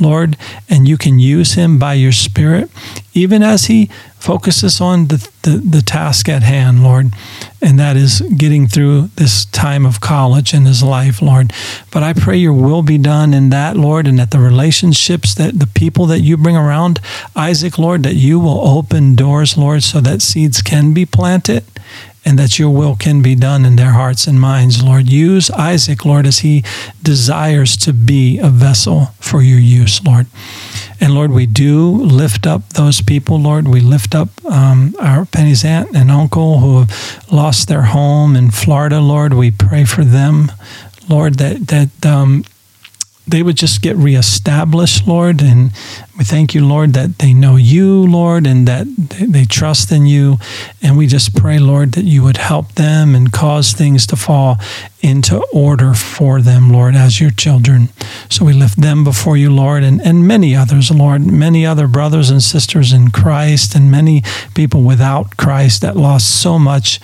Lord, 0.00 0.36
and 0.68 0.88
you 0.88 0.96
can 0.96 1.18
use 1.18 1.54
him 1.54 1.78
by 1.78 1.94
your 1.94 2.12
Spirit, 2.12 2.70
even 3.12 3.42
as 3.42 3.66
he 3.66 3.90
focuses 4.18 4.80
on 4.80 5.08
the, 5.08 5.28
the, 5.42 5.50
the, 5.58 5.82
task 5.82 6.30
at 6.30 6.42
hand, 6.42 6.82
Lord, 6.82 7.12
and 7.60 7.78
that 7.78 7.94
is 7.94 8.22
getting 8.22 8.66
through 8.66 9.10
this 9.16 9.44
time 9.44 9.84
of 9.84 10.00
college 10.00 10.54
in 10.54 10.64
his 10.64 10.82
life, 10.82 11.20
Lord. 11.20 11.52
But 11.90 12.02
I 12.02 12.14
pray 12.14 12.38
your 12.38 12.54
will 12.54 12.82
be 12.82 12.96
done 12.96 13.34
in 13.34 13.50
that, 13.50 13.76
Lord, 13.76 14.06
and 14.06 14.18
that 14.18 14.30
the 14.30 14.38
relationships 14.38 15.34
that 15.34 15.58
the 15.58 15.66
people 15.66 16.06
that 16.06 16.20
you 16.20 16.38
bring 16.38 16.56
around 16.56 17.00
Isaac, 17.36 17.78
Lord, 17.78 18.02
that 18.04 18.14
you 18.14 18.40
will 18.40 18.66
open 18.66 19.14
doors, 19.14 19.58
Lord, 19.58 19.82
so 19.82 20.00
that 20.00 20.22
seeds 20.22 20.62
can 20.62 20.94
be 20.94 21.04
planted 21.04 21.64
and 22.24 22.38
that 22.38 22.58
your 22.58 22.70
will 22.70 22.96
can 22.96 23.22
be 23.22 23.34
done 23.34 23.64
in 23.64 23.76
their 23.76 23.92
hearts 23.92 24.26
and 24.26 24.40
minds, 24.40 24.82
Lord. 24.82 25.10
Use 25.10 25.50
Isaac, 25.50 26.04
Lord, 26.04 26.26
as 26.26 26.38
he 26.38 26.64
desires 27.02 27.76
to 27.78 27.92
be 27.92 28.38
a 28.38 28.48
vessel 28.48 29.06
for 29.20 29.42
your 29.42 29.58
use, 29.58 30.02
Lord. 30.04 30.26
And 31.00 31.14
Lord, 31.14 31.32
we 31.32 31.44
do 31.46 31.90
lift 31.90 32.46
up 32.46 32.68
those 32.70 33.02
people, 33.02 33.38
Lord. 33.38 33.68
We 33.68 33.80
lift 33.80 34.14
up 34.14 34.28
um, 34.46 34.94
our 34.98 35.26
Penny's 35.26 35.64
aunt 35.64 35.94
and 35.94 36.10
uncle 36.10 36.60
who 36.60 36.80
have 36.80 37.32
lost 37.32 37.68
their 37.68 37.82
home 37.82 38.36
in 38.36 38.50
Florida, 38.50 39.00
Lord. 39.00 39.34
We 39.34 39.50
pray 39.50 39.84
for 39.84 40.04
them, 40.04 40.50
Lord, 41.08 41.34
that 41.34 41.66
that 41.68 42.06
um, 42.06 42.44
they 43.26 43.42
would 43.42 43.56
just 43.56 43.80
get 43.80 43.96
reestablished, 43.96 45.06
Lord. 45.06 45.40
And 45.42 45.72
we 46.18 46.24
thank 46.24 46.54
you, 46.54 46.66
Lord, 46.66 46.92
that 46.92 47.18
they 47.18 47.32
know 47.32 47.56
you, 47.56 48.02
Lord, 48.02 48.46
and 48.46 48.68
that 48.68 48.86
they 48.86 49.46
trust 49.46 49.90
in 49.90 50.06
you. 50.06 50.36
And 50.82 50.98
we 50.98 51.06
just 51.06 51.34
pray, 51.34 51.58
Lord, 51.58 51.92
that 51.92 52.04
you 52.04 52.22
would 52.22 52.36
help 52.36 52.72
them 52.72 53.14
and 53.14 53.32
cause 53.32 53.72
things 53.72 54.06
to 54.08 54.16
fall 54.16 54.58
into 55.00 55.42
order 55.52 55.94
for 55.94 56.42
them, 56.42 56.70
Lord, 56.70 56.94
as 56.94 57.20
your 57.20 57.30
children. 57.30 57.88
So 58.28 58.44
we 58.44 58.52
lift 58.52 58.80
them 58.80 59.04
before 59.04 59.36
you, 59.36 59.50
Lord, 59.50 59.84
and, 59.84 60.00
and 60.02 60.28
many 60.28 60.54
others, 60.54 60.90
Lord, 60.90 61.26
many 61.26 61.64
other 61.64 61.88
brothers 61.88 62.30
and 62.30 62.42
sisters 62.42 62.92
in 62.92 63.10
Christ, 63.10 63.74
and 63.74 63.90
many 63.90 64.22
people 64.54 64.82
without 64.82 65.36
Christ 65.36 65.80
that 65.80 65.96
lost 65.96 66.42
so 66.42 66.58
much 66.58 67.00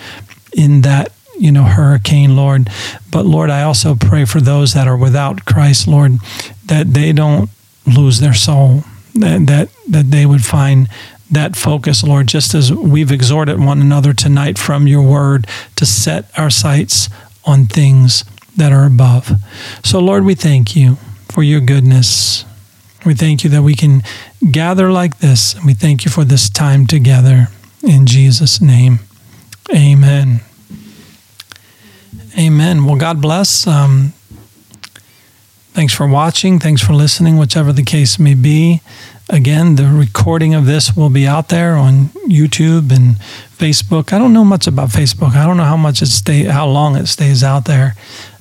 in 0.53 0.81
that 0.81 1.11
you 1.41 1.51
know, 1.51 1.63
hurricane, 1.63 2.35
Lord. 2.35 2.69
But 3.09 3.25
Lord, 3.25 3.49
I 3.49 3.63
also 3.63 3.95
pray 3.95 4.25
for 4.25 4.39
those 4.39 4.73
that 4.73 4.87
are 4.87 4.95
without 4.95 5.43
Christ, 5.45 5.87
Lord, 5.87 6.19
that 6.65 6.93
they 6.93 7.11
don't 7.11 7.49
lose 7.87 8.19
their 8.19 8.35
soul, 8.35 8.83
that 9.15 9.47
that, 9.47 9.69
that 9.89 10.11
they 10.11 10.27
would 10.27 10.45
find 10.45 10.87
that 11.31 11.55
focus, 11.55 12.03
Lord, 12.03 12.27
just 12.27 12.53
as 12.53 12.71
we've 12.71 13.11
exhorted 13.11 13.59
one 13.59 13.81
another 13.81 14.13
tonight 14.13 14.59
from 14.59 14.85
your 14.85 15.01
word 15.01 15.47
to 15.77 15.85
set 15.85 16.29
our 16.37 16.49
sights 16.49 17.09
on 17.45 17.65
things 17.65 18.23
that 18.55 18.71
are 18.71 18.85
above. 18.85 19.31
So, 19.83 19.99
Lord, 19.99 20.25
we 20.25 20.35
thank 20.35 20.75
you 20.75 20.95
for 21.31 21.41
your 21.41 21.61
goodness. 21.61 22.45
We 23.03 23.15
thank 23.15 23.43
you 23.43 23.49
that 23.49 23.63
we 23.63 23.75
can 23.75 24.03
gather 24.51 24.91
like 24.91 25.19
this, 25.19 25.55
and 25.55 25.65
we 25.65 25.73
thank 25.73 26.05
you 26.05 26.11
for 26.11 26.23
this 26.23 26.49
time 26.49 26.85
together. 26.85 27.47
In 27.81 28.05
Jesus' 28.05 28.61
name, 28.61 28.99
amen. 29.73 30.41
Amen. 32.37 32.85
Well, 32.85 32.95
God 32.95 33.21
bless. 33.21 33.67
Um, 33.67 34.13
thanks 35.73 35.93
for 35.93 36.07
watching. 36.07 36.59
Thanks 36.59 36.81
for 36.81 36.93
listening, 36.93 37.37
whichever 37.37 37.73
the 37.73 37.83
case 37.83 38.17
may 38.17 38.35
be. 38.35 38.81
Again, 39.29 39.75
the 39.75 39.87
recording 39.87 40.53
of 40.53 40.65
this 40.65 40.95
will 40.95 41.09
be 41.09 41.27
out 41.27 41.49
there 41.49 41.75
on 41.75 42.05
YouTube 42.27 42.91
and 42.95 43.17
Facebook. 43.57 44.13
I 44.13 44.17
don't 44.17 44.33
know 44.33 44.45
much 44.45 44.65
about 44.65 44.89
Facebook. 44.89 45.35
I 45.35 45.45
don't 45.45 45.57
know 45.57 45.65
how 45.65 45.77
much 45.77 46.01
it 46.01 46.07
stay, 46.07 46.43
how 46.43 46.67
long 46.67 46.95
it 46.95 47.07
stays 47.07 47.43
out 47.43 47.65
there. 47.65 47.95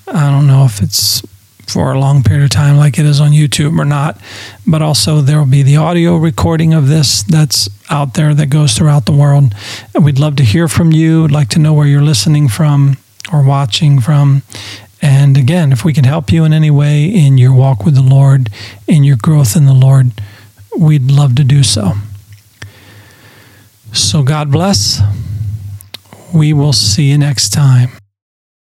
I 0.06 0.30
don't 0.30 0.46
know 0.46 0.64
if 0.64 0.80
it's 0.80 1.22
for 1.66 1.92
a 1.92 1.98
long 2.00 2.22
period 2.22 2.44
of 2.44 2.50
time 2.50 2.76
like 2.76 2.98
it 2.98 3.06
is 3.06 3.20
on 3.20 3.30
YouTube 3.30 3.78
or 3.78 3.84
not. 3.84 4.20
But 4.66 4.82
also, 4.82 5.20
there 5.20 5.38
will 5.38 5.46
be 5.46 5.62
the 5.62 5.76
audio 5.76 6.16
recording 6.16 6.74
of 6.74 6.88
this 6.88 7.24
that's 7.24 7.68
out 7.88 8.14
there 8.14 8.34
that 8.34 8.50
goes 8.50 8.74
throughout 8.76 9.06
the 9.06 9.12
world. 9.12 9.52
We'd 10.00 10.18
love 10.18 10.36
to 10.36 10.44
hear 10.44 10.68
from 10.68 10.92
you. 10.92 11.22
We'd 11.22 11.32
like 11.32 11.48
to 11.50 11.58
know 11.58 11.72
where 11.72 11.86
you're 11.86 12.02
listening 12.02 12.48
from 12.48 12.98
or 13.32 13.42
watching 13.42 14.00
from. 14.00 14.42
And 15.02 15.36
again, 15.36 15.72
if 15.72 15.84
we 15.84 15.92
can 15.92 16.04
help 16.04 16.30
you 16.30 16.44
in 16.44 16.52
any 16.52 16.70
way 16.70 17.04
in 17.04 17.38
your 17.38 17.54
walk 17.54 17.84
with 17.84 17.94
the 17.94 18.02
Lord, 18.02 18.50
in 18.86 19.04
your 19.04 19.16
growth 19.16 19.56
in 19.56 19.66
the 19.66 19.74
Lord, 19.74 20.12
we'd 20.76 21.10
love 21.10 21.34
to 21.36 21.44
do 21.44 21.62
so. 21.62 21.92
So, 23.92 24.22
God 24.22 24.52
bless. 24.52 25.00
We 26.32 26.52
will 26.52 26.72
see 26.72 27.10
you 27.10 27.18
next 27.18 27.50
time. 27.50 27.99